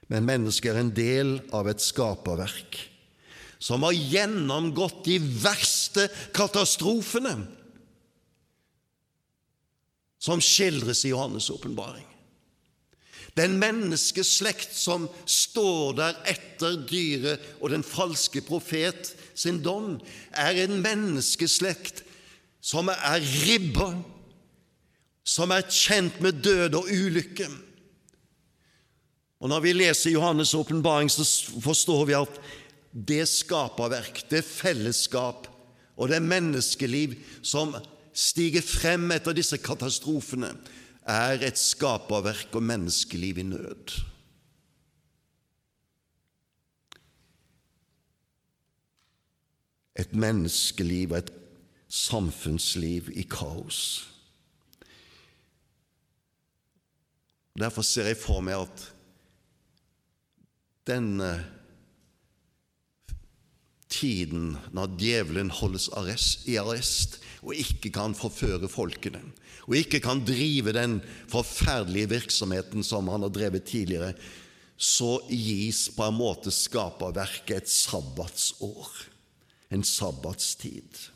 men 0.09 0.28
mennesket 0.28 0.72
er 0.72 0.81
en 0.81 0.95
del 0.95 1.35
av 1.55 1.68
et 1.70 1.83
skaperverk 1.83 2.78
som 3.61 3.85
har 3.85 3.93
gjennomgått 3.93 5.03
de 5.05 5.18
verste 5.20 6.07
katastrofene 6.33 7.35
som 10.20 10.41
skildres 10.45 11.05
i 11.05 11.12
Johannes' 11.12 11.51
åpenbaring. 11.53 12.09
Den 13.41 13.57
menneskeslekt 13.61 14.74
som 14.76 15.07
står 15.24 15.97
der 15.97 16.18
etter 16.28 16.76
dyret 16.84 17.45
og 17.61 17.70
den 17.72 17.84
falske 17.86 18.43
profet 18.45 19.14
sin 19.38 19.62
dom, 19.64 19.95
er 20.36 20.59
en 20.66 20.82
menneskeslekt 20.84 22.03
som 22.61 22.91
er 22.93 23.24
ribba, 23.47 23.95
som 25.24 25.53
er 25.55 25.64
kjent 25.72 26.20
med 26.20 26.43
død 26.45 26.76
og 26.82 26.91
ulykke. 26.93 27.49
Og 29.41 29.49
Når 29.49 29.61
vi 29.64 29.72
leser 29.72 30.12
Johannes' 30.12 30.57
åpenbaring, 30.57 31.09
så 31.09 31.24
forstår 31.64 32.05
vi 32.05 32.18
at 32.18 32.41
det 32.93 33.24
skaperverk, 33.28 34.26
det 34.28 34.45
fellesskap 34.45 35.49
og 35.97 36.09
det 36.09 36.20
menneskeliv 36.22 37.14
som 37.43 37.72
stiger 38.12 38.64
frem 38.64 39.09
etter 39.14 39.36
disse 39.36 39.57
katastrofene, 39.62 40.53
er 41.09 41.42
et 41.46 41.59
skaperverk 41.59 42.55
og 42.55 42.62
menneskeliv 42.62 43.38
i 43.38 43.42
nød. 43.42 43.96
Et 50.01 50.14
menneskeliv 50.14 51.12
og 51.12 51.18
et 51.18 51.32
samfunnsliv 51.88 53.11
i 53.18 53.22
kaos. 53.22 54.07
Derfor 57.59 57.82
ser 57.82 58.09
jeg 58.09 58.16
for 58.16 58.40
meg 58.44 58.62
at 58.62 58.84
denne 60.88 61.32
tiden 63.90 64.55
når 64.72 64.94
djevelen 65.01 65.51
holdes 65.53 65.90
arrest, 65.98 66.46
i 66.48 66.57
arrest 66.62 67.18
og 67.42 67.59
ikke 67.59 67.90
kan 67.92 68.14
forføre 68.14 68.70
folkene, 68.70 69.22
og 69.66 69.76
ikke 69.76 70.00
kan 70.02 70.22
drive 70.26 70.72
den 70.76 71.00
forferdelige 71.30 72.11
virksomheten 72.14 72.84
som 72.86 73.08
han 73.12 73.26
har 73.26 73.32
drevet 73.34 73.68
tidligere, 73.68 74.14
så 74.80 75.18
gis 75.28 75.90
på 75.92 76.06
en 76.08 76.16
måte 76.16 76.50
skaperverket 76.54 77.56
et 77.58 77.68
sabbatsår, 77.68 78.88
en 79.70 79.84
sabbatstid. 79.84 81.11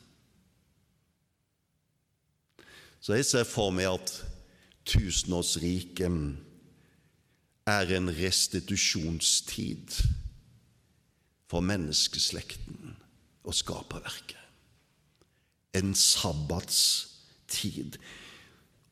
Så 3.00 3.16
jeg 3.16 3.24
ser 3.28 3.44
for 3.48 3.72
meg 3.72 3.88
at 3.88 4.12
tusenårsriket 4.88 6.12
er 7.68 7.92
en 7.96 8.10
restitusjonstid 8.12 9.96
for 11.48 11.60
menneskeslekten 11.64 12.96
og 13.44 13.54
skaperverket. 13.56 14.40
En 15.76 15.94
sabbatstid. 15.96 17.96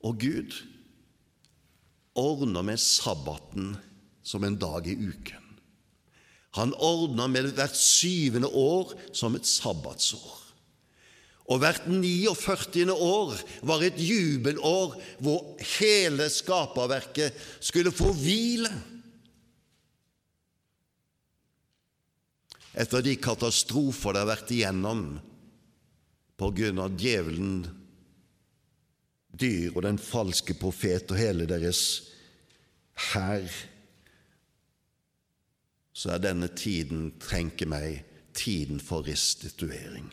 Og 0.03 0.18
Gud 0.20 0.57
ordner 2.18 2.64
med 2.66 2.80
sabbaten 2.82 3.74
som 4.22 4.44
en 4.44 4.59
dag 4.61 4.86
i 4.90 4.96
uken. 4.98 5.42
Han 6.59 6.74
ordner 6.76 7.30
med 7.32 7.55
hvert 7.57 7.76
syvende 7.78 8.48
år 8.48 8.92
som 9.16 9.36
et 9.38 9.48
sabbatsår. 9.48 10.38
Og 11.50 11.59
hvert 11.62 11.88
49. 11.88 12.92
år 12.92 13.34
var 13.66 13.82
et 13.82 13.98
jubelår 13.98 14.94
hvor 15.24 15.57
hele 15.78 16.28
skaperverket 16.30 17.36
skulle 17.61 17.92
få 17.94 18.12
hvile. 18.14 18.70
Etter 22.72 23.05
de 23.05 23.18
katastrofer 23.20 24.14
det 24.14 24.22
har 24.22 24.30
vært 24.30 24.53
igjennom 24.55 25.03
på 26.40 26.48
grunn 26.57 26.80
av 26.80 26.94
djevelen 27.00 27.82
dyr 29.41 29.72
og 29.76 29.83
den 29.87 29.99
falske 29.99 30.55
profet 30.55 31.11
og 31.11 31.18
hele 31.18 31.47
deres 31.49 31.83
hær, 33.12 33.49
så 35.93 36.14
er 36.14 36.24
denne 36.24 36.49
tiden, 36.57 37.12
trenker 37.20 37.68
meg, 37.68 38.03
tiden 38.35 38.80
for 38.80 39.05
restituering. 39.07 40.09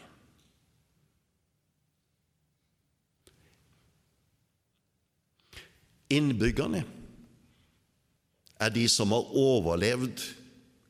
Innbyggerne 6.10 6.84
er 8.60 8.72
de 8.74 8.88
som 8.90 9.14
har 9.14 9.36
overlevd 9.38 10.24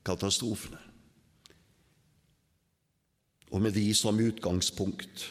katastrofene, 0.08 0.80
og 3.50 3.62
med 3.62 3.76
de 3.76 3.88
som 3.98 4.20
utgangspunkt 4.22 5.30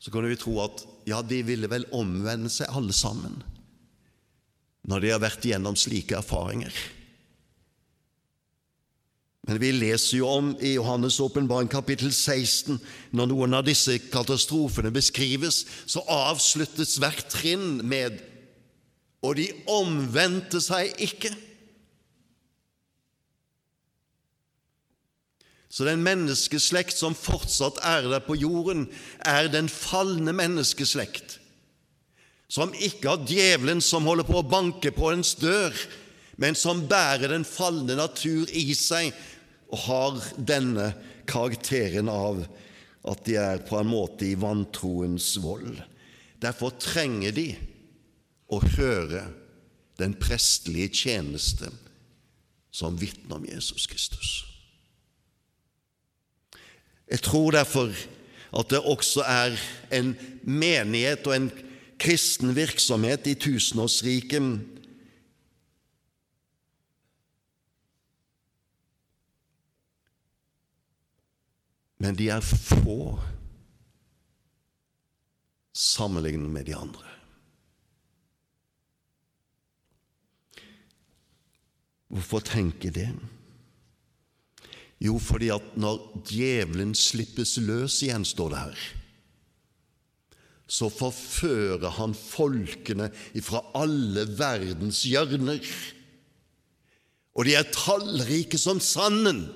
så 0.00 0.12
kunne 0.12 0.30
vi 0.32 0.38
tro 0.40 0.56
at 0.64 0.84
ja, 1.08 1.20
de 1.22 1.42
ville 1.44 1.68
vel 1.70 1.84
omvende 1.96 2.50
seg 2.52 2.72
alle 2.72 2.96
sammen 2.96 3.40
når 4.88 5.02
de 5.02 5.10
har 5.12 5.20
vært 5.20 5.44
igjennom 5.44 5.76
slike 5.76 6.16
erfaringer. 6.16 6.72
Men 9.44 9.58
vi 9.60 9.72
leser 9.74 10.20
jo 10.20 10.28
om 10.30 10.50
i 10.64 10.74
Johannes' 10.76 11.20
åpenbaring 11.20 11.68
kapittel 11.68 12.12
16 12.12 12.78
når 13.16 13.28
noen 13.28 13.56
av 13.58 13.66
disse 13.68 13.96
katastrofene 14.12 14.92
beskrives, 14.94 15.64
så 15.84 16.04
avsluttes 16.08 16.96
hvert 17.00 17.28
trinn 17.32 17.80
med 17.84 18.20
Og 19.20 19.36
de 19.36 19.50
omvendte 19.68 20.62
seg 20.64 20.94
ikke. 20.96 21.28
Så 25.70 25.86
den 25.86 26.02
menneskeslekt 26.02 26.98
som 26.98 27.14
fortsatt 27.14 27.78
er 27.86 28.08
der 28.10 28.22
på 28.26 28.34
jorden, 28.34 28.88
er 29.22 29.46
den 29.52 29.70
falne 29.70 30.34
menneskeslekt, 30.34 31.38
som 32.50 32.74
ikke 32.74 33.12
har 33.12 33.28
djevelen 33.30 33.78
som 33.84 34.08
holder 34.10 34.26
på 34.26 34.40
å 34.40 34.48
banke 34.50 34.90
på 34.90 35.12
ens 35.14 35.36
dør, 35.38 35.76
men 36.40 36.58
som 36.58 36.82
bærer 36.90 37.30
den 37.30 37.46
falne 37.46 37.94
natur 37.94 38.50
i 38.50 38.72
seg 38.74 39.12
og 39.70 39.78
har 39.84 40.18
denne 40.34 40.88
karakteren 41.30 42.10
av 42.10 42.42
at 43.06 43.22
de 43.28 43.38
er 43.38 43.62
på 43.68 43.78
en 43.78 43.92
måte 43.92 44.26
i 44.26 44.34
vantroens 44.40 45.36
vold. 45.40 45.78
Derfor 46.42 46.74
trenger 46.82 47.36
de 47.36 47.48
å 48.50 48.58
høre 48.74 49.28
den 50.00 50.16
prestelige 50.18 51.04
tjeneste 51.04 51.70
som 52.74 52.98
vitner 52.98 53.38
om 53.38 53.46
Jesus 53.46 53.86
Kristus. 53.86 54.49
Jeg 57.10 57.22
tror 57.22 57.50
derfor 57.50 57.90
at 58.58 58.70
det 58.70 58.80
også 58.80 59.22
er 59.26 59.56
en 59.92 60.16
menighet 60.42 61.26
og 61.26 61.36
en 61.36 61.50
kristen 61.98 62.54
virksomhet 62.56 63.26
i 63.26 63.34
tusenårsriket 63.34 64.60
Men 72.00 72.16
de 72.16 72.30
er 72.32 72.40
få 72.40 73.20
sammenlignet 75.76 76.50
med 76.50 76.64
de 76.64 76.76
andre. 76.76 77.04
Hvorfor 82.08 82.40
tenke 82.40 82.90
det? 82.90 83.10
Jo, 85.00 85.16
fordi 85.16 85.48
at 85.54 85.76
når 85.80 86.00
djevelen 86.28 86.92
slippes 86.98 87.56
løs 87.64 88.02
igjen, 88.04 88.26
står 88.28 88.52
det 88.52 88.64
her, 88.64 88.82
så 90.70 90.90
forfører 90.92 91.96
han 91.96 92.12
folkene 92.14 93.08
fra 93.42 93.62
alle 93.74 94.26
verdens 94.38 95.00
hjørner. 95.08 95.64
Og 97.34 97.48
de 97.48 97.56
er 97.58 97.72
tallrike 97.74 98.58
som 98.60 98.78
sanden. 98.82 99.48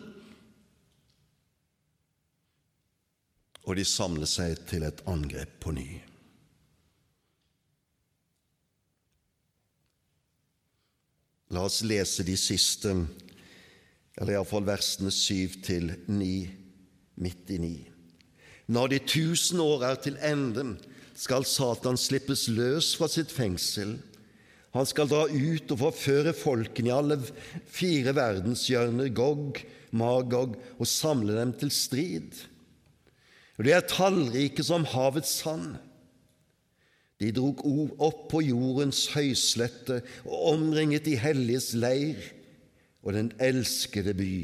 Og 3.64 3.78
de 3.78 3.84
samler 3.86 4.28
seg 4.28 4.58
til 4.68 4.84
et 4.88 5.04
angrep 5.10 5.54
på 5.62 5.74
ny. 5.76 5.86
La 11.54 11.62
oss 11.68 11.84
lese 11.86 12.26
de 12.26 12.34
siste 12.40 12.90
eller 14.18 14.36
iallfall 14.36 14.66
versene 14.66 15.10
syv 15.14 15.58
til 15.66 15.90
ni, 16.10 16.46
midt 17.18 17.50
i 17.54 17.58
ni. 17.62 17.76
Når 18.70 18.92
de 18.92 18.98
tusen 19.04 19.60
år 19.60 19.84
er 19.90 20.00
til 20.00 20.18
ende, 20.24 20.76
skal 21.14 21.46
Satan 21.46 21.98
slippes 22.00 22.46
løs 22.50 22.94
fra 22.98 23.08
sitt 23.10 23.32
fengsel. 23.32 23.96
Han 24.74 24.86
skal 24.88 25.10
dra 25.10 25.26
ut 25.30 25.74
og 25.74 25.80
forføre 25.80 26.34
folkene 26.34 26.90
i 26.90 26.94
alle 26.94 27.18
fire 27.70 28.14
verdenshjørner, 28.16 29.12
Gog, 29.14 29.60
Magog, 29.94 30.56
og 30.78 30.90
samle 30.90 31.36
dem 31.38 31.52
til 31.60 31.70
strid. 31.70 32.40
Og 33.58 33.66
De 33.66 33.74
er 33.74 33.86
tallrike 33.86 34.64
som 34.66 34.86
havets 34.90 35.36
sand. 35.44 35.76
De 37.22 37.30
drog 37.30 37.62
opp 38.02 38.26
på 38.32 38.42
jordens 38.42 39.06
høyslette 39.14 40.00
og 40.24 40.48
omringet 40.56 41.06
de 41.06 41.14
helliges 41.20 41.70
leir 41.78 42.18
og 43.04 43.12
den 43.12 43.32
elskede 43.42 44.14
by. 44.16 44.36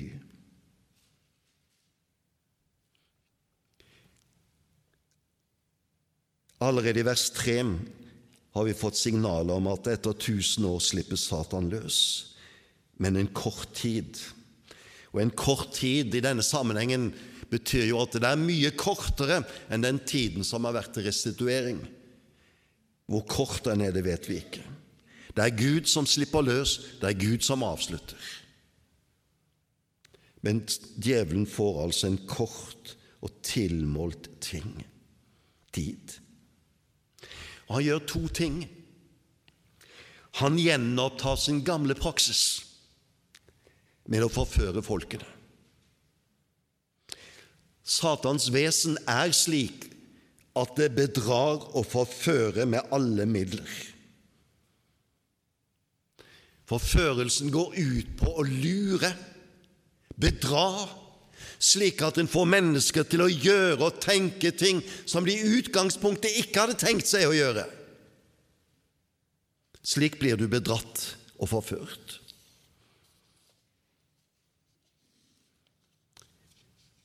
Allerede 6.61 7.01
i 7.01 7.07
vers 7.09 7.31
3 7.33 7.63
har 8.53 8.67
vi 8.67 8.77
fått 8.77 8.99
signaler 9.01 9.57
om 9.57 9.71
at 9.73 9.89
etter 9.89 10.13
tusen 10.13 10.67
år 10.69 10.83
slippes 10.85 11.25
Satan 11.31 11.71
løs, 11.73 12.01
men 13.01 13.17
en 13.17 13.31
kort 13.33 13.73
tid. 13.79 14.19
Og 15.15 15.23
en 15.23 15.33
kort 15.33 15.73
tid 15.79 16.13
i 16.15 16.23
denne 16.23 16.45
sammenhengen 16.45 17.09
betyr 17.51 17.89
jo 17.89 18.03
at 18.03 18.13
det 18.21 18.29
er 18.29 18.39
mye 18.39 18.75
kortere 18.79 19.41
enn 19.73 19.87
den 19.87 20.03
tiden 20.05 20.45
som 20.47 20.69
har 20.69 20.77
vært 20.77 20.93
til 20.95 21.09
restituering. 21.09 21.81
Hvor 23.11 23.25
kort 23.27 23.65
den 23.67 23.81
er, 23.83 23.95
det 23.97 24.05
vet 24.07 24.29
vi 24.29 24.39
ikke. 24.43 24.67
Det 25.35 25.47
er 25.47 25.57
Gud 25.57 25.89
som 25.89 26.07
slipper 26.07 26.45
løs, 26.45 26.77
det 27.01 27.09
er 27.09 27.19
Gud 27.19 27.43
som 27.47 27.65
avslutter. 27.67 28.19
Men 30.47 30.63
djevelen 30.97 31.47
får 31.47 31.83
altså 31.85 32.09
en 32.09 32.21
kort 32.29 32.95
og 33.21 33.35
tilmålt 33.45 34.31
ting, 34.41 34.73
tid. 35.77 36.17
Og 37.69 37.77
han 37.77 37.85
gjør 37.85 38.07
to 38.09 38.23
ting. 38.35 38.63
Han 40.41 40.57
gjenopptar 40.59 41.37
sin 41.37 41.61
gamle 41.67 41.95
praksis 41.99 42.65
med 44.11 44.25
å 44.25 44.33
forføre 44.33 44.83
folkene. 44.83 45.29
Satans 47.91 48.49
vesen 48.55 48.97
er 49.11 49.33
slik 49.35 49.89
at 50.59 50.77
det 50.79 50.91
bedrar 50.95 51.63
og 51.75 51.87
forfører 51.91 52.67
med 52.67 52.91
alle 52.95 53.27
midler. 53.27 53.71
Forførelsen 56.71 57.51
går 57.51 57.75
ut 57.75 58.11
på 58.19 58.31
å 58.39 58.47
lure, 58.47 59.11
bedra, 60.21 60.89
slik 61.61 62.01
at 62.05 62.19
en 62.21 62.31
får 62.31 62.49
mennesker 62.49 63.05
til 63.09 63.25
å 63.25 63.31
gjøre 63.31 63.91
og 63.91 64.01
tenke 64.03 64.53
ting 64.57 64.81
som 65.09 65.27
de 65.27 65.35
i 65.37 65.53
utgangspunktet 65.61 66.39
ikke 66.45 66.65
hadde 66.65 66.81
tenkt 66.81 67.11
seg 67.11 67.29
å 67.29 67.37
gjøre. 67.37 67.67
Slik 69.81 70.19
blir 70.21 70.37
du 70.41 70.47
bedratt 70.49 71.05
og 71.41 71.51
forført. 71.53 72.19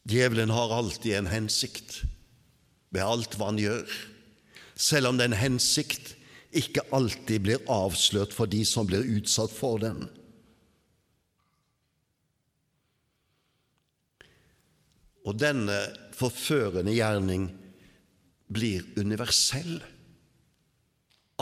Djevelen 0.06 0.52
har 0.54 0.74
alltid 0.76 1.16
en 1.18 1.32
hensikt 1.32 2.04
ved 2.94 3.02
alt 3.02 3.40
hva 3.40 3.50
han 3.50 3.60
gjør, 3.60 3.88
selv 4.76 5.10
om 5.10 5.18
den 5.18 5.34
hensikt 5.34 6.14
ikke 6.56 6.86
alltid 6.96 7.42
blir 7.48 7.64
avslørt 7.72 8.36
for 8.36 8.48
de 8.48 8.62
som 8.68 8.88
blir 8.88 9.08
utsatt 9.18 9.52
for 9.52 9.82
den. 9.82 10.06
Og 15.26 15.38
denne 15.42 15.78
forførende 16.16 16.94
gjerning 16.94 17.50
blir 18.54 18.86
universell. 19.00 19.80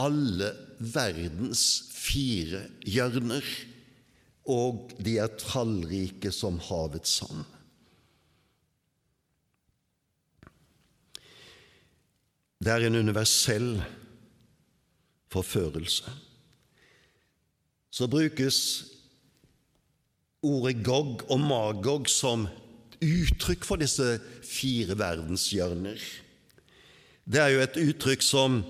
Alle 0.00 0.50
verdens 0.80 1.84
fire 1.92 2.64
hjørner, 2.88 3.44
og 4.50 4.90
de 5.04 5.18
er 5.22 5.36
tallrike 5.40 6.32
som 6.34 6.58
havets 6.66 7.20
sand. 7.20 7.44
Det 12.64 12.72
er 12.72 12.86
en 12.86 12.96
universell 12.96 13.76
forførelse. 15.32 16.12
Så 17.92 18.08
brukes 18.10 18.58
ordet 20.42 20.80
Gog 20.84 21.22
og 21.30 21.40
Magog 21.40 22.08
som 22.10 22.48
uttrykk 23.02 23.66
for 23.66 23.80
disse 23.80 24.18
fire 24.44 24.96
verdenshjørner. 24.98 26.00
Det 27.24 27.40
er 27.40 27.54
jo 27.54 27.62
et 27.64 27.78
uttrykk 27.80 28.24
som, 28.24 28.60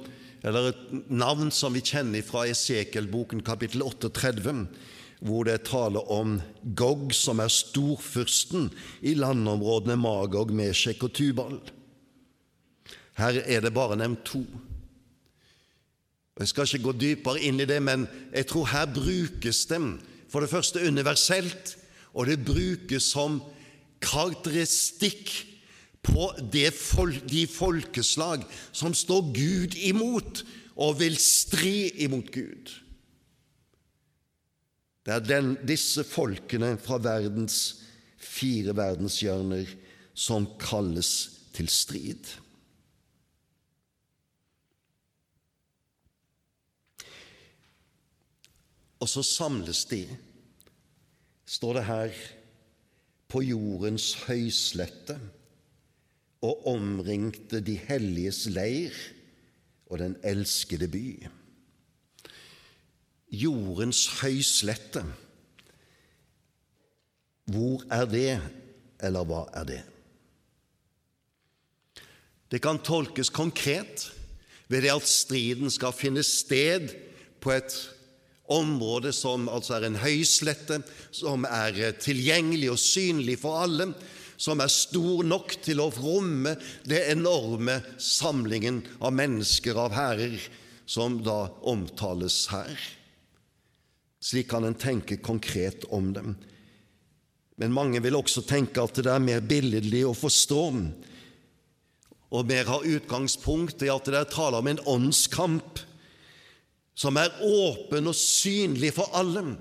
eller 0.46 0.70
et 0.70 0.82
navn 1.10 1.50
som 1.54 1.74
vi 1.74 1.82
kjenner 1.84 2.22
fra 2.26 2.44
Esekiel-boken 2.50 3.42
kapittel 3.46 3.82
38, 3.82 4.54
hvor 5.24 5.48
det 5.48 5.64
taler 5.66 6.10
om 6.12 6.36
Gog, 6.76 7.10
som 7.16 7.40
er 7.40 7.50
storfyrsten 7.50 8.68
i 9.02 9.16
landområdene 9.18 9.96
Magog, 9.98 10.52
Meshek 10.54 11.02
og 11.06 11.14
Tubal. 11.16 11.58
Her 13.18 13.40
er 13.42 13.64
det 13.64 13.74
bare 13.74 13.98
nevnt 13.98 14.24
to. 14.26 14.44
Jeg 16.34 16.50
skal 16.50 16.66
ikke 16.66 16.84
gå 16.88 16.92
dypere 16.98 17.42
inn 17.46 17.62
i 17.62 17.68
det, 17.68 17.78
men 17.82 18.08
jeg 18.34 18.48
tror 18.50 18.66
her 18.72 18.90
brukes 18.90 19.64
dem 19.70 19.94
for 20.30 20.42
det 20.42 20.50
første 20.50 20.82
universelt, 20.82 21.76
og 22.14 22.26
det 22.26 22.42
brukes 22.46 23.06
som 23.14 23.38
karakteristikk 24.04 25.32
på 26.04 26.28
folk, 26.76 27.24
de 27.30 27.46
folkeslag 27.48 28.44
som 28.72 28.94
står 28.94 29.32
Gud 29.34 29.76
imot 29.80 30.44
og 30.74 30.98
vil 31.00 31.16
stri 31.20 31.88
imot 32.04 32.30
Gud. 32.34 32.72
Det 35.04 35.12
er 35.12 35.24
den, 35.24 35.54
disse 35.68 36.04
folkene 36.04 36.74
fra 36.80 36.98
verdens 37.02 37.82
fire 38.20 38.72
verdenshjørner 38.76 39.68
som 40.16 40.46
kalles 40.60 41.10
til 41.54 41.68
strid. 41.68 42.30
Og 49.04 49.10
så 49.10 49.20
samles 49.26 49.84
de, 49.90 50.06
står 51.44 51.76
det 51.76 51.84
her, 51.84 52.22
på 53.34 53.42
jordens 53.42 54.12
høyslette 54.28 55.16
og 56.44 56.68
omringte 56.70 57.58
de 57.64 57.74
helliges 57.88 58.44
leir 58.52 58.94
og 59.90 59.98
den 59.98 60.14
elskede 60.22 60.86
by. 60.92 61.08
Jordens 63.34 64.04
høyslette, 64.20 65.02
hvor 67.50 67.82
er 67.90 68.06
det, 68.06 68.30
eller 69.02 69.26
hva 69.26 69.42
er 69.58 69.66
det? 69.72 69.80
Det 72.54 72.62
kan 72.62 72.78
tolkes 72.86 73.32
konkret 73.34 74.12
ved 74.70 74.86
det 74.86 74.94
at 74.94 75.10
striden 75.10 75.74
skal 75.74 75.96
finne 75.96 76.22
sted 76.22 76.92
på 77.42 77.50
et 77.50 77.74
område 78.52 79.12
som 79.12 79.48
altså 79.48 79.78
er 79.78 79.88
en 79.88 80.00
høyslette, 80.02 80.80
som 81.14 81.46
er 81.48 81.78
eh, 81.80 81.96
tilgjengelig 81.96 82.72
og 82.74 82.80
synlig 82.80 83.38
for 83.40 83.64
alle, 83.64 83.90
som 84.36 84.60
er 84.60 84.72
stor 84.72 85.22
nok 85.24 85.54
til 85.64 85.80
å 85.80 85.92
romme 85.94 86.56
det 86.84 87.04
enorme 87.12 87.78
samlingen 88.02 88.82
av 89.00 89.14
mennesker, 89.16 89.78
av 89.78 89.94
herrer, 89.94 90.36
som 90.84 91.20
da 91.24 91.46
omtales 91.64 92.42
her. 92.52 92.74
Slik 94.24 94.50
kan 94.50 94.66
en 94.66 94.76
tenke 94.76 95.20
konkret 95.24 95.86
om 95.92 96.10
dem. 96.12 96.34
Men 97.60 97.72
mange 97.72 98.02
vil 98.02 98.18
også 98.18 98.42
tenke 98.44 98.82
at 98.82 98.98
det 98.98 99.12
er 99.12 99.22
mer 99.22 99.44
billedlig 99.44 100.02
å 100.08 100.16
forstå, 100.16 100.62
og 102.34 102.48
mer 102.50 102.66
har 102.66 102.88
utgangspunkt 102.96 103.84
i 103.86 103.92
at 103.92 104.08
det 104.10 104.18
er 104.18 104.32
tale 104.32 104.58
om 104.58 104.68
en 104.72 104.82
åndskamp 104.90 105.84
som 106.94 107.18
er 107.18 107.32
åpen 107.42 108.10
og 108.10 108.16
synlig 108.16 108.92
for 108.96 109.10
alle. 109.16 109.56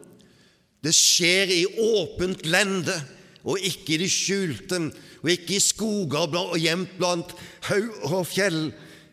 Det 0.83 0.93
skjer 0.95 1.51
i 1.53 1.63
åpent 1.81 2.45
lende 2.45 2.95
og 3.43 3.59
ikke 3.59 3.95
i 3.95 4.01
det 4.03 4.11
skjulte, 4.11 4.79
og 5.23 5.31
ikke 5.31 5.57
i 5.57 5.63
skoger 5.63 6.35
og 6.39 6.55
gjemt 6.59 6.95
blant 6.99 7.33
haug 7.67 8.05
og 8.11 8.27
fjell, 8.27 8.69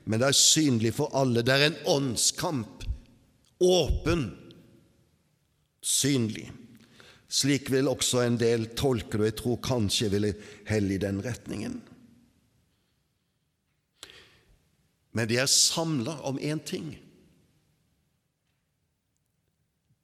men 0.06 0.22
det 0.22 0.28
er 0.30 0.38
synlig 0.38 0.94
for 0.98 1.10
alle. 1.18 1.42
Det 1.42 1.54
er 1.54 1.66
en 1.70 1.80
åndskamp. 1.90 2.86
Åpen, 3.60 4.30
synlig. 5.82 6.46
Slik 7.30 7.70
vil 7.70 7.90
også 7.90 8.24
en 8.24 8.38
del 8.40 8.70
tolke 8.78 9.18
det, 9.18 9.20
og 9.20 9.28
jeg 9.28 9.38
tror 9.42 9.60
kanskje 9.66 10.10
ville 10.14 10.32
helle 10.70 10.96
i 10.96 11.02
den 11.02 11.20
retningen. 11.22 11.80
men 15.12 15.28
de 15.28 15.38
er 15.42 15.50
samla 15.50 16.18
om 16.26 16.38
én 16.38 16.60
ting. 16.64 16.94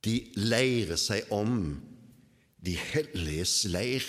De 0.07 0.21
leirer 0.39 0.99
seg 1.01 1.27
om 1.35 1.75
de 2.63 2.77
helliges 2.79 3.65
leir 3.71 4.07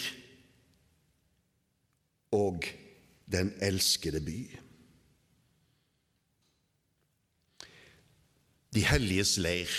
og 2.35 2.65
den 3.31 3.51
elskede 3.63 4.21
by. 4.21 4.39
De 8.77 8.83
helliges 8.85 9.37
leir, 9.41 9.71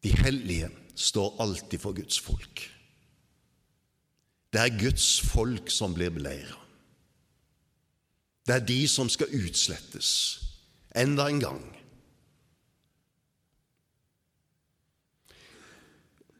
de 0.00 0.12
hellige, 0.22 0.70
står 1.00 1.36
alltid 1.40 1.78
for 1.80 1.96
Guds 1.96 2.20
folk. 2.20 2.60
Det 4.52 4.60
er 4.60 4.80
Guds 4.80 5.20
folk 5.20 5.70
som 5.72 5.94
blir 5.94 6.10
beleira. 6.12 6.56
Det 8.46 8.54
er 8.54 8.66
de 8.66 8.88
som 8.88 9.08
skal 9.08 9.32
utslettes 9.32 10.10
enda 10.96 11.28
en 11.30 11.40
gang. 11.40 11.62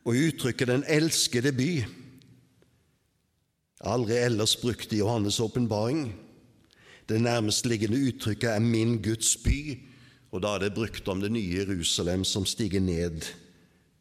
Og 0.05 0.15
uttrykket 0.15 0.69
'den 0.69 0.85
elskede 0.89 1.53
by' 1.53 1.85
aldri 3.81 4.17
ellers 4.17 4.57
brukt 4.57 4.93
i 4.93 5.01
Johannes' 5.01 5.41
åpenbaring. 5.41 6.15
Det 7.09 7.21
nærmestliggende 7.21 8.07
uttrykket 8.09 8.51
er 8.51 8.59
'min 8.59 9.03
Guds 9.03 9.37
by', 9.37 9.79
og 10.31 10.43
da 10.43 10.49
er 10.49 10.59
det 10.59 10.75
brukt 10.75 11.09
om 11.09 11.21
det 11.21 11.33
nye 11.33 11.55
Jerusalem 11.55 12.25
som 12.25 12.47
stiger 12.47 12.81
ned 12.81 13.21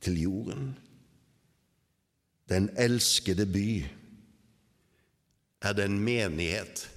til 0.01 0.21
jorden. 0.21 0.77
Den 2.49 2.69
elskede 2.77 3.45
by 3.45 3.85
er 5.61 5.73
den 5.73 5.99
menighet 5.99 6.89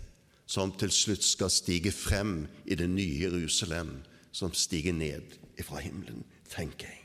som 0.47 0.73
til 0.79 0.91
slutt 0.91 1.25
skal 1.25 1.51
stige 1.51 1.93
frem 1.93 2.47
i 2.67 2.75
det 2.75 2.91
nye 2.91 3.21
Jerusalem, 3.21 4.03
som 4.33 4.53
stiger 4.53 4.93
ned 4.93 5.23
fra 5.63 5.79
himmelen, 5.79 6.25
tenker 6.51 6.87
jeg. 6.87 7.02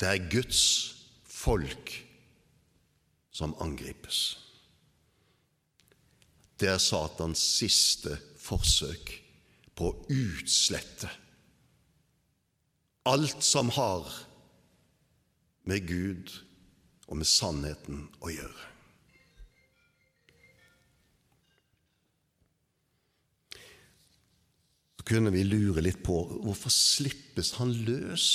Det 0.00 0.08
er 0.08 0.30
Guds 0.32 0.62
folk 1.28 1.92
som 3.30 3.52
angripes. 3.60 4.38
Det 6.60 6.68
er 6.68 6.80
Satans 6.80 7.40
siste 7.40 8.16
forsøk 8.40 9.12
på 9.76 9.90
å 9.90 9.98
utslette 10.12 11.08
alt 13.08 13.44
som 13.44 13.70
har 13.72 14.08
med 15.68 15.86
Gud 15.88 16.32
og 17.08 17.20
med 17.20 17.28
sannheten 17.28 18.04
å 18.20 18.32
gjøre. 18.32 18.66
Så 25.00 25.06
kunne 25.10 25.32
vi 25.34 25.46
lure 25.48 25.82
litt 25.82 26.02
på 26.06 26.20
hvorfor 26.44 26.72
slippes 26.72 27.56
han 27.58 27.72
løs, 27.88 28.26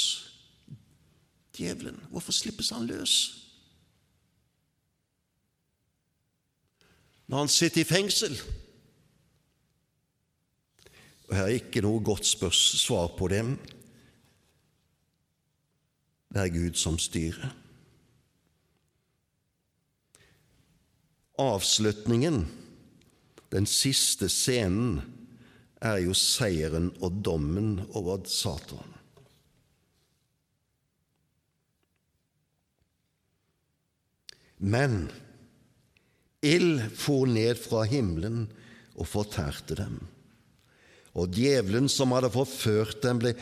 djevelen? 1.57 1.97
Hvorfor 2.11 2.35
slippes 2.35 2.69
han 2.69 2.87
løs? 2.87 3.15
Når 7.27 7.37
han 7.37 7.49
sitter 7.49 7.81
i 7.81 7.89
fengsel? 7.89 8.37
Og 11.27 11.35
Her 11.35 11.47
er 11.47 11.57
ikke 11.57 11.81
noe 11.81 12.03
godt 12.05 12.27
svar 12.27 13.09
på 13.17 13.29
dem. 13.33 13.55
Det 16.29 16.43
er 16.43 16.53
Gud 16.53 16.77
som 16.77 16.99
styrer. 16.99 17.53
Avslutningen, 21.41 22.45
den 23.51 23.65
siste 23.67 24.29
scenen, 24.29 25.01
er 25.81 25.99
jo 26.05 26.13
seieren 26.17 26.91
og 27.03 27.19
dommen 27.25 27.81
over 27.93 28.23
Satan. 28.29 28.94
Men 34.57 35.07
ild 36.45 36.83
for 36.95 37.27
ned 37.29 37.59
fra 37.59 37.83
himmelen 37.89 38.45
og 38.95 39.09
fortærte 39.09 39.77
dem. 39.79 39.99
Og 41.15 41.31
djevelen 41.31 41.87
som 41.91 42.13
hadde 42.15 42.31
forført 42.33 43.01
dem, 43.03 43.21
ble 43.23 43.33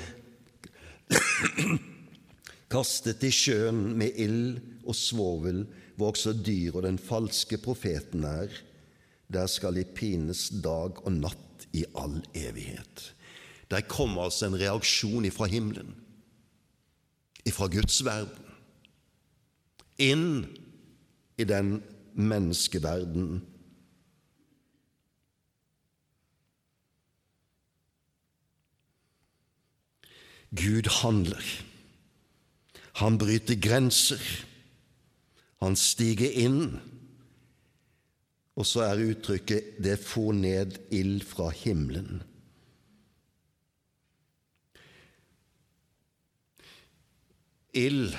kastet 2.73 3.23
i 3.25 3.31
sjøen 3.33 3.91
med 3.99 4.19
ild 4.21 4.59
og 4.83 4.97
svovel, 4.97 5.63
hvor 5.97 6.13
også 6.13 6.33
dyr 6.37 6.77
og 6.77 6.85
den 6.87 6.99
falske 7.01 7.59
profeten 7.61 8.25
er. 8.29 8.53
Der 9.33 9.49
skal 9.49 9.77
de 9.77 9.85
pines 9.85 10.47
dag 10.63 11.01
og 11.01 11.11
natt 11.17 11.67
i 11.73 11.85
all 11.97 12.19
evighet. 12.37 13.11
Der 13.71 13.85
kommer 13.89 14.27
altså 14.27 14.47
en 14.47 14.59
reaksjon 14.59 15.25
ifra 15.25 15.47
himmelen, 15.49 15.95
ifra 17.45 17.67
Guds 17.71 18.03
verden, 18.05 18.51
inn 19.97 20.27
i 21.37 21.43
den 21.43 21.83
menneskeverden. 22.13 23.41
Gud 30.55 30.89
handler. 31.01 31.43
Han 32.93 33.17
bryter 33.17 33.55
grenser. 33.61 34.21
Han 35.61 35.75
stiger 35.75 36.29
inn. 36.29 36.77
Og 38.55 38.65
så 38.65 38.83
er 38.85 39.01
uttrykket 39.01 39.81
'det 39.83 39.99
for 39.99 40.31
ned 40.31 40.77
ild 40.91 41.21
fra 41.21 41.49
himmelen'. 41.49 42.21
Ild 47.73 48.13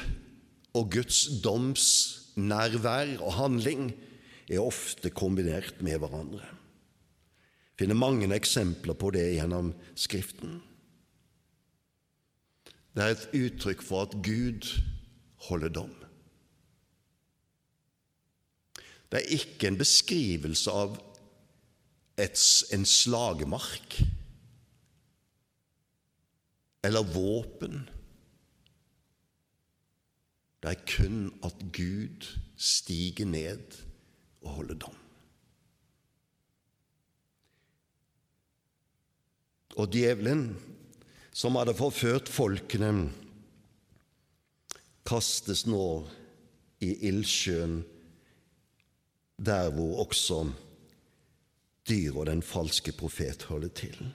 og 0.74 0.90
Guds 0.90 1.28
doms 1.44 2.23
nærvær 2.36 3.16
og 3.22 3.36
handling 3.38 3.92
er 4.50 4.62
ofte 4.62 5.10
kombinert 5.10 5.80
med 5.82 5.98
hverandre. 5.98 6.42
Jeg 6.44 7.82
finner 7.82 7.98
mange 7.98 8.28
eksempler 8.34 8.94
på 8.94 9.10
det 9.14 9.24
gjennom 9.34 9.72
Skriften. 9.98 10.60
Det 12.94 13.02
er 13.02 13.14
et 13.14 13.28
uttrykk 13.34 13.82
for 13.82 14.06
at 14.06 14.14
Gud 14.22 14.68
holder 15.48 15.68
dom. 15.68 15.94
Det 19.10 19.20
er 19.20 19.34
ikke 19.34 19.68
en 19.70 19.78
beskrivelse 19.78 20.70
av 20.70 20.94
et, 22.18 22.38
en 22.74 22.86
slagmark 22.86 23.98
eller 26.84 27.06
våpen. 27.14 27.84
Det 30.64 30.72
er 30.72 30.84
kun 30.88 31.16
at 31.44 31.58
Gud 31.76 32.24
stiger 32.56 33.26
ned 33.28 33.82
og 34.40 34.50
holder 34.50 34.78
dom. 34.80 34.96
Og 39.76 39.92
djevelen, 39.92 40.54
som 41.36 41.58
hadde 41.60 41.76
forført 41.76 42.32
folkene, 42.32 43.10
kastes 45.04 45.66
nå 45.68 45.84
i 46.80 46.94
ildsjøen, 47.10 47.82
der 49.36 49.68
hvor 49.68 50.06
også 50.06 50.46
dyr 51.84 52.16
og 52.16 52.30
den 52.30 52.40
falske 52.40 52.96
profet 52.96 53.50
holder 53.52 53.68
til. 53.68 54.14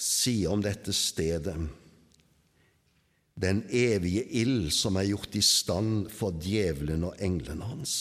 sier 0.00 0.52
om 0.52 0.62
dette 0.62 0.92
stedet 0.94 1.56
den 3.40 3.62
evige 3.72 4.24
ild 4.36 4.68
som 4.74 4.98
er 5.00 5.08
gjort 5.08 5.36
i 5.38 5.42
stand 5.44 6.10
for 6.12 6.36
djevelen 6.44 7.06
og 7.08 7.16
englene 7.24 7.64
hans. 7.64 7.94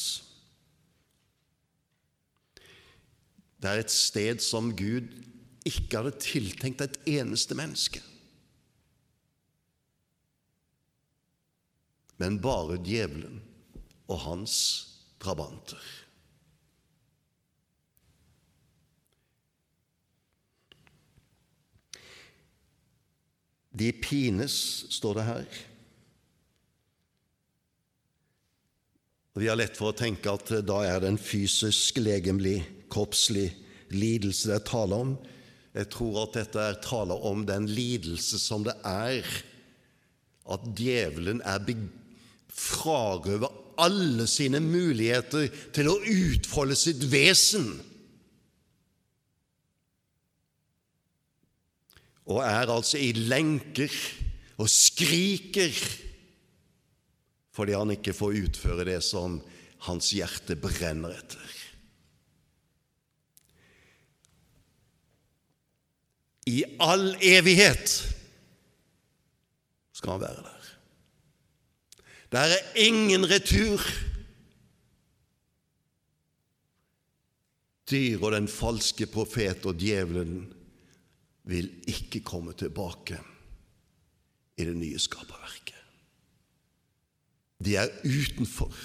Det 3.59 3.71
er 3.71 3.84
et 3.84 3.93
sted 3.93 4.43
som 4.43 4.73
Gud 4.75 5.07
ikke 5.67 5.99
hadde 5.99 6.19
tiltenkt 6.23 6.84
et 6.84 6.97
eneste 7.19 7.55
menneske. 7.55 8.01
Men 12.19 12.39
bare 12.43 12.80
djevelen 12.84 13.39
og 14.10 14.20
hans 14.26 14.57
drabanter. 15.22 15.82
De 23.80 23.91
pines, 23.93 24.53
står 24.91 25.20
det 25.20 25.26
her. 25.28 25.57
Vi 29.39 29.47
har 29.47 29.55
lett 29.55 29.78
for 29.78 29.93
å 29.93 29.95
tenke 29.95 30.34
at 30.34 30.49
da 30.68 30.82
er 30.84 30.99
det 30.99 31.14
en 31.14 31.22
fysisk, 31.22 32.01
legemlig, 32.01 32.57
kroppslig 32.91 33.47
lidelse 33.93 34.49
det 34.49 34.57
er 34.57 34.66
tale 34.68 35.03
om, 35.05 35.18
Jeg 35.70 35.86
tror 35.93 36.16
at 36.24 36.34
dette 36.34 36.60
er 36.60 36.80
tale 36.82 37.14
om 37.14 37.43
den 37.45 37.68
lidelse 37.70 38.39
som 38.41 38.64
det 38.66 38.74
er 38.84 39.22
at 40.49 40.64
djevelen 40.76 41.43
er 41.45 41.62
frarøvet 42.49 43.68
alle 43.80 44.27
sine 44.30 44.61
muligheter 44.63 45.47
til 45.75 45.89
å 45.91 45.99
utfolde 45.99 46.77
sitt 46.77 47.03
vesen. 47.11 47.71
Og 52.30 52.43
er 52.45 52.69
altså 52.69 52.99
i 53.01 53.13
lenker 53.17 53.93
og 54.59 54.69
skriker 54.69 55.73
fordi 57.59 57.73
han 57.75 57.91
ikke 57.91 58.13
får 58.15 58.38
utføre 58.45 58.86
det 58.88 59.01
som 59.03 59.39
hans 59.89 60.13
hjerte 60.15 60.55
brenner 60.59 61.11
etter. 61.11 61.55
I 66.47 66.61
all 66.80 67.11
evighet 67.19 67.91
skal 69.97 70.15
han 70.15 70.23
være 70.23 70.45
der. 70.45 70.59
Der 72.32 72.39
er 72.39 72.75
ingen 72.75 73.25
retur. 73.30 73.82
Dyr 77.89 78.21
og 78.21 78.32
den 78.32 78.47
falske 78.47 79.07
profet 79.09 79.65
og 79.65 79.80
djevelen 79.82 80.43
vil 81.49 81.71
ikke 81.89 82.21
komme 82.21 82.53
tilbake 82.53 83.17
i 84.57 84.65
det 84.67 84.75
nye 84.77 84.99
skaperverket. 84.99 85.75
De 87.65 87.75
er 87.75 87.89
utenfor, 88.05 88.75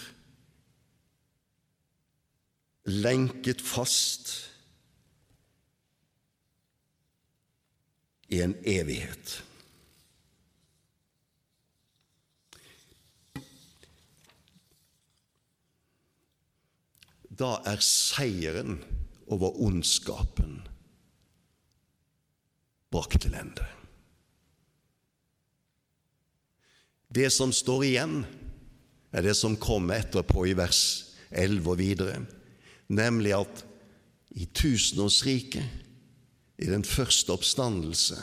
lenket 2.84 3.61
fast 3.62 4.32
i 8.32 8.40
en 8.42 8.57
evighet. 8.66 9.36
Da 17.35 17.59
er 17.66 17.82
seieren 17.82 18.78
over 19.26 19.57
ondskapen 19.64 20.61
brakt 22.95 23.24
til 23.24 23.35
ende. 23.35 23.66
Det 27.14 27.30
som 27.32 27.53
står 27.55 27.85
igjen, 27.87 28.22
er 29.14 29.22
det 29.22 29.35
som 29.39 29.59
kommer 29.59 30.03
etterpå 30.03 30.47
i 30.51 30.57
vers 30.59 30.80
11 31.30 31.70
og 31.70 31.78
videre, 31.78 32.22
nemlig 32.91 33.35
at 33.37 33.64
i 34.35 34.47
tusenårsriket, 34.47 35.82
i 36.59 36.66
den 36.70 36.85
første 36.87 37.35
oppstandelse, 37.35 38.18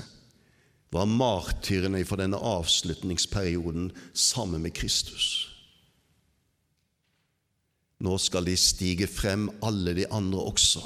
var 0.91 1.07
martyrene 1.07 2.03
for 2.07 2.19
denne 2.19 2.39
avslutningsperioden 2.39 3.89
sammen 4.15 4.63
med 4.63 4.75
Kristus. 4.75 5.50
Nå 8.01 8.17
skal 8.17 8.47
de 8.49 8.55
stige 8.57 9.07
frem, 9.07 9.49
alle 9.61 9.93
de 9.95 10.07
andre 10.09 10.41
også. 10.41 10.81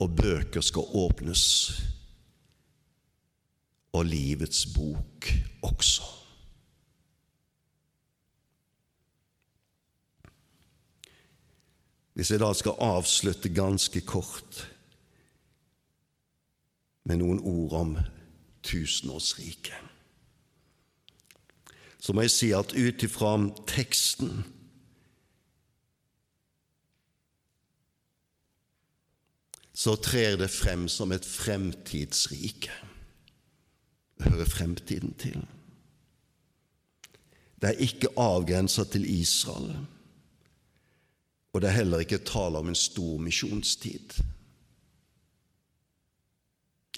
Og 0.00 0.16
bøker 0.16 0.60
skal 0.64 0.88
åpnes, 0.96 1.44
og 3.92 4.04
livets 4.04 4.66
bok 4.74 5.28
også. 5.62 6.02
Hvis 12.16 12.30
jeg 12.30 12.40
da 12.40 12.48
skal 12.56 12.80
avslutte 12.80 13.52
ganske 13.52 14.00
kort 14.00 14.62
med 17.04 17.20
noen 17.20 17.42
ord 17.44 17.76
om 17.76 17.92
tusenårsriket 18.64 19.85
så 22.06 22.14
må 22.14 22.22
jeg 22.22 22.30
si 22.30 22.52
at 22.54 22.70
ut 22.70 23.02
ifra 23.02 23.32
teksten 23.66 24.44
så 29.74 29.96
trer 29.98 30.36
det 30.38 30.46
frem 30.54 30.84
som 30.88 31.10
et 31.12 31.26
fremtidsrike. 31.26 32.76
Hører 34.22 34.46
fremtiden 34.48 35.16
til. 35.18 35.42
Det 37.58 37.72
er 37.72 37.82
ikke 37.88 38.12
avgrensa 38.22 38.84
til 38.84 39.04
Israel, 39.10 39.74
og 41.52 41.60
det 41.60 41.68
er 41.68 41.78
heller 41.80 42.04
ikke 42.04 42.22
tale 42.22 42.62
om 42.62 42.70
en 42.70 42.78
stor 42.78 43.18
misjonstid. 43.18 44.14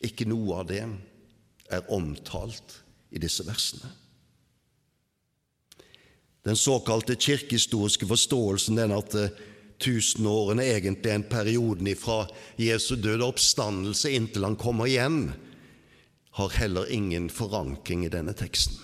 Ikke 0.04 0.28
noe 0.28 0.60
av 0.60 0.68
det 0.68 0.84
er 0.84 1.88
omtalt 1.96 2.76
i 3.10 3.24
disse 3.24 3.46
versene. 3.48 3.88
Den 6.48 6.56
såkalte 6.56 7.16
kirkehistoriske 7.20 8.06
forståelsen 8.08 8.78
den 8.80 8.94
at 8.96 9.14
eh, 9.20 9.34
tusenårene 9.84 10.64
egentlig 10.64 11.10
er 11.12 11.18
en 11.18 11.26
perioden 11.28 11.90
fra 12.00 12.22
Jesu 12.56 12.94
døde 12.96 13.26
oppstandelse 13.26 14.14
inntil 14.16 14.46
han 14.46 14.56
kommer 14.56 14.88
igjen, 14.88 15.26
har 16.38 16.54
heller 16.56 16.88
ingen 16.88 17.28
forankring 17.28 18.06
i 18.06 18.12
denne 18.12 18.32
teksten. 18.32 18.78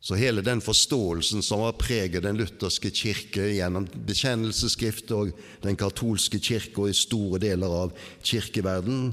Så 0.00 0.16
hele 0.16 0.40
den 0.46 0.62
forståelsen 0.64 1.42
som 1.44 1.60
har 1.66 1.76
preget 1.76 2.24
den 2.24 2.38
lutherske 2.40 2.88
kirke 2.94 3.50
gjennom 3.50 3.90
bekjennelsesskriftet 4.08 5.12
og 5.12 5.34
den 5.60 5.76
katolske 5.76 6.40
kirke 6.40 6.86
og 6.86 6.94
i 6.94 6.96
store 6.96 7.42
deler 7.42 7.74
av 7.82 7.92
kirkeverden, 8.24 9.10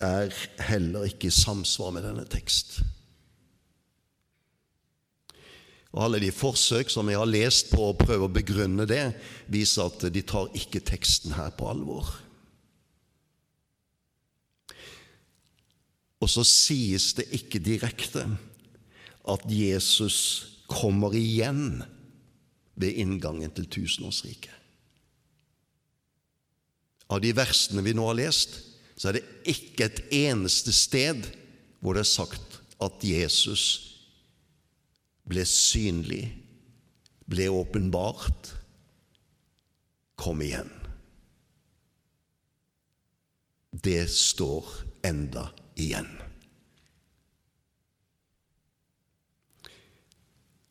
er 0.00 0.30
heller 0.70 1.10
ikke 1.10 1.32
i 1.32 1.34
samsvar 1.34 1.90
med 1.96 2.06
denne 2.06 2.28
tekst. 2.30 2.78
Og 5.90 6.04
Alle 6.04 6.20
de 6.22 6.30
forsøk 6.30 6.90
som 6.92 7.08
jeg 7.10 7.18
har 7.18 7.30
lest 7.30 7.72
på 7.72 7.88
å 7.88 7.96
prøve 7.98 8.28
å 8.28 8.32
begrunne 8.32 8.86
det, 8.86 9.10
viser 9.50 9.90
at 9.90 10.06
de 10.14 10.22
tar 10.22 10.52
ikke 10.54 10.82
teksten 10.86 11.34
her 11.34 11.50
på 11.58 11.66
alvor. 11.70 12.12
Og 16.20 16.28
så 16.30 16.44
sies 16.46 17.10
det 17.18 17.26
ikke 17.34 17.62
direkte 17.64 18.26
at 19.30 19.44
Jesus 19.50 20.18
kommer 20.70 21.14
igjen 21.16 21.82
ved 22.78 23.00
inngangen 23.02 23.50
til 23.56 23.66
tusenårsriket. 23.66 24.54
Av 27.10 27.18
de 27.18 27.32
versene 27.34 27.82
vi 27.82 27.96
nå 27.96 28.04
har 28.06 28.20
lest, 28.20 28.60
så 28.94 29.10
er 29.10 29.18
det 29.18 29.50
ikke 29.50 29.88
et 29.88 30.02
eneste 30.14 30.70
sted 30.76 31.24
hvor 31.80 31.96
det 31.96 32.04
er 32.04 32.12
sagt 32.12 32.60
at 32.84 33.02
Jesus 33.02 33.89
ble 35.28 35.44
synlig, 35.46 36.24
ble 37.30 37.48
åpenbart, 37.52 38.54
kom 40.20 40.42
igjen. 40.44 40.70
Det 43.70 44.02
står 44.10 44.66
enda 45.06 45.46
igjen. 45.80 46.10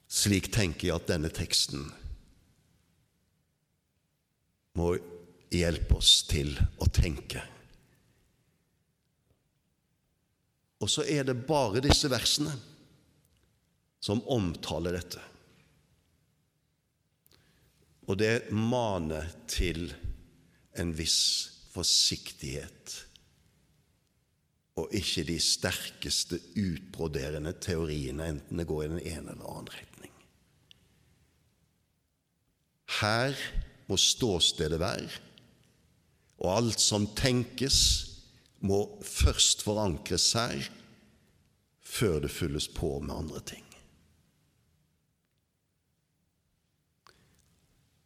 Slik 0.09 0.49
tenker 0.53 0.89
jeg 0.89 0.97
at 0.97 1.07
denne 1.09 1.31
teksten 1.33 1.85
må 4.77 4.91
hjelpe 5.53 5.97
oss 5.97 6.19
til 6.29 6.51
å 6.81 6.89
tenke. 6.93 7.41
Og 10.79 10.91
så 10.91 11.05
er 11.07 11.25
det 11.27 11.41
bare 11.47 11.81
disse 11.83 12.09
versene 12.11 12.53
som 13.99 14.21
omtaler 14.31 14.95
dette. 14.95 15.21
Og 18.09 18.17
det 18.17 18.49
maner 18.55 19.27
til 19.51 19.91
en 20.79 20.95
viss 20.97 21.21
forsiktighet 21.69 22.95
og 24.79 24.93
ikke 24.95 25.25
de 25.27 25.37
sterkeste 25.43 26.39
utbroderende 26.57 27.53
teoriene, 27.61 28.29
enten 28.31 28.61
det 28.61 28.67
går 28.69 28.85
i 28.85 28.91
den 28.93 29.01
ene 29.01 29.33
eller 29.33 29.49
annen 29.51 29.71
retning. 29.73 30.13
Her 32.99 33.35
må 33.89 33.97
ståstedet 33.99 34.79
være, 34.81 35.09
og 36.39 36.53
alt 36.55 36.81
som 36.81 37.09
tenkes, 37.17 37.79
må 38.59 38.79
først 39.05 39.63
forankres 39.63 40.31
her, 40.35 40.69
før 41.79 42.19
det 42.25 42.31
fylles 42.31 42.67
på 42.71 42.97
med 43.03 43.15
andre 43.15 43.43
ting. 43.53 43.68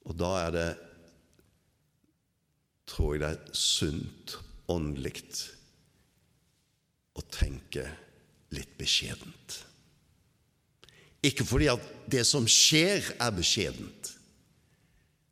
Og 0.08 0.18
da 0.20 0.32
er 0.44 0.56
det, 0.56 0.70
tror 2.90 3.16
jeg 3.16 3.24
det 3.24 3.30
er 3.32 3.58
sunt 3.58 4.36
åndelig 4.72 5.22
å 7.18 7.24
tenke 7.32 7.86
litt 8.54 8.74
beskjedent. 8.80 9.60
Ikke 11.24 11.46
fordi 11.48 11.70
at 11.72 11.84
det 12.12 12.26
som 12.28 12.48
skjer, 12.50 13.14
er 13.22 13.32
beskjedent, 13.36 14.12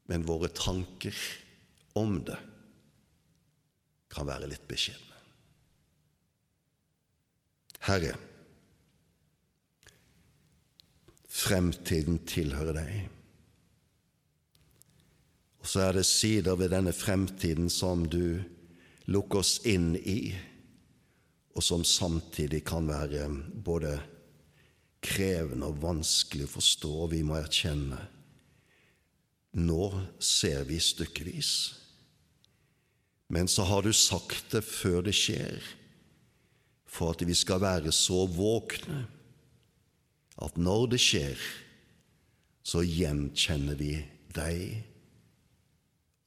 men 0.07 0.27
våre 0.27 0.49
tanker 0.55 1.15
om 1.99 2.17
det 2.27 2.39
kan 4.11 4.27
være 4.27 4.49
litt 4.51 4.63
beskjedne. 4.67 5.07
Herre, 7.87 8.13
fremtiden 11.31 12.19
tilhører 12.29 12.77
deg. 12.77 13.20
Og 15.61 15.69
så 15.69 15.83
er 15.87 15.99
det 15.99 16.07
sider 16.09 16.57
ved 16.57 16.73
denne 16.73 16.93
fremtiden 16.93 17.69
som 17.69 18.07
du 18.09 18.41
lukker 19.11 19.41
oss 19.41 19.59
inn 19.67 19.93
i, 19.97 20.33
og 21.53 21.63
som 21.65 21.83
samtidig 21.85 22.63
kan 22.65 22.87
være 22.89 23.27
både 23.65 23.97
krevende 25.03 25.67
og 25.67 25.81
vanskelig 25.83 26.47
å 26.47 26.55
forstå. 26.55 26.95
Vi 27.11 27.21
må 27.27 27.37
erkjenne 27.37 27.99
nå 29.51 29.89
ser 30.23 30.63
vi 30.63 30.79
stykkevis. 30.79 31.75
Men 33.31 33.47
så 33.47 33.65
har 33.67 33.83
du 33.83 33.91
sagt 33.95 34.51
det 34.55 34.63
før 34.63 35.01
det 35.03 35.15
skjer, 35.15 35.59
for 36.87 37.15
at 37.15 37.23
vi 37.27 37.35
skal 37.35 37.61
være 37.63 37.91
så 37.95 38.25
våkne 38.27 39.05
at 40.41 40.57
når 40.59 40.87
det 40.95 41.01
skjer, 41.03 41.43
så 42.63 42.83
gjenkjenner 42.83 43.77
vi 43.79 43.93
deg 44.35 44.90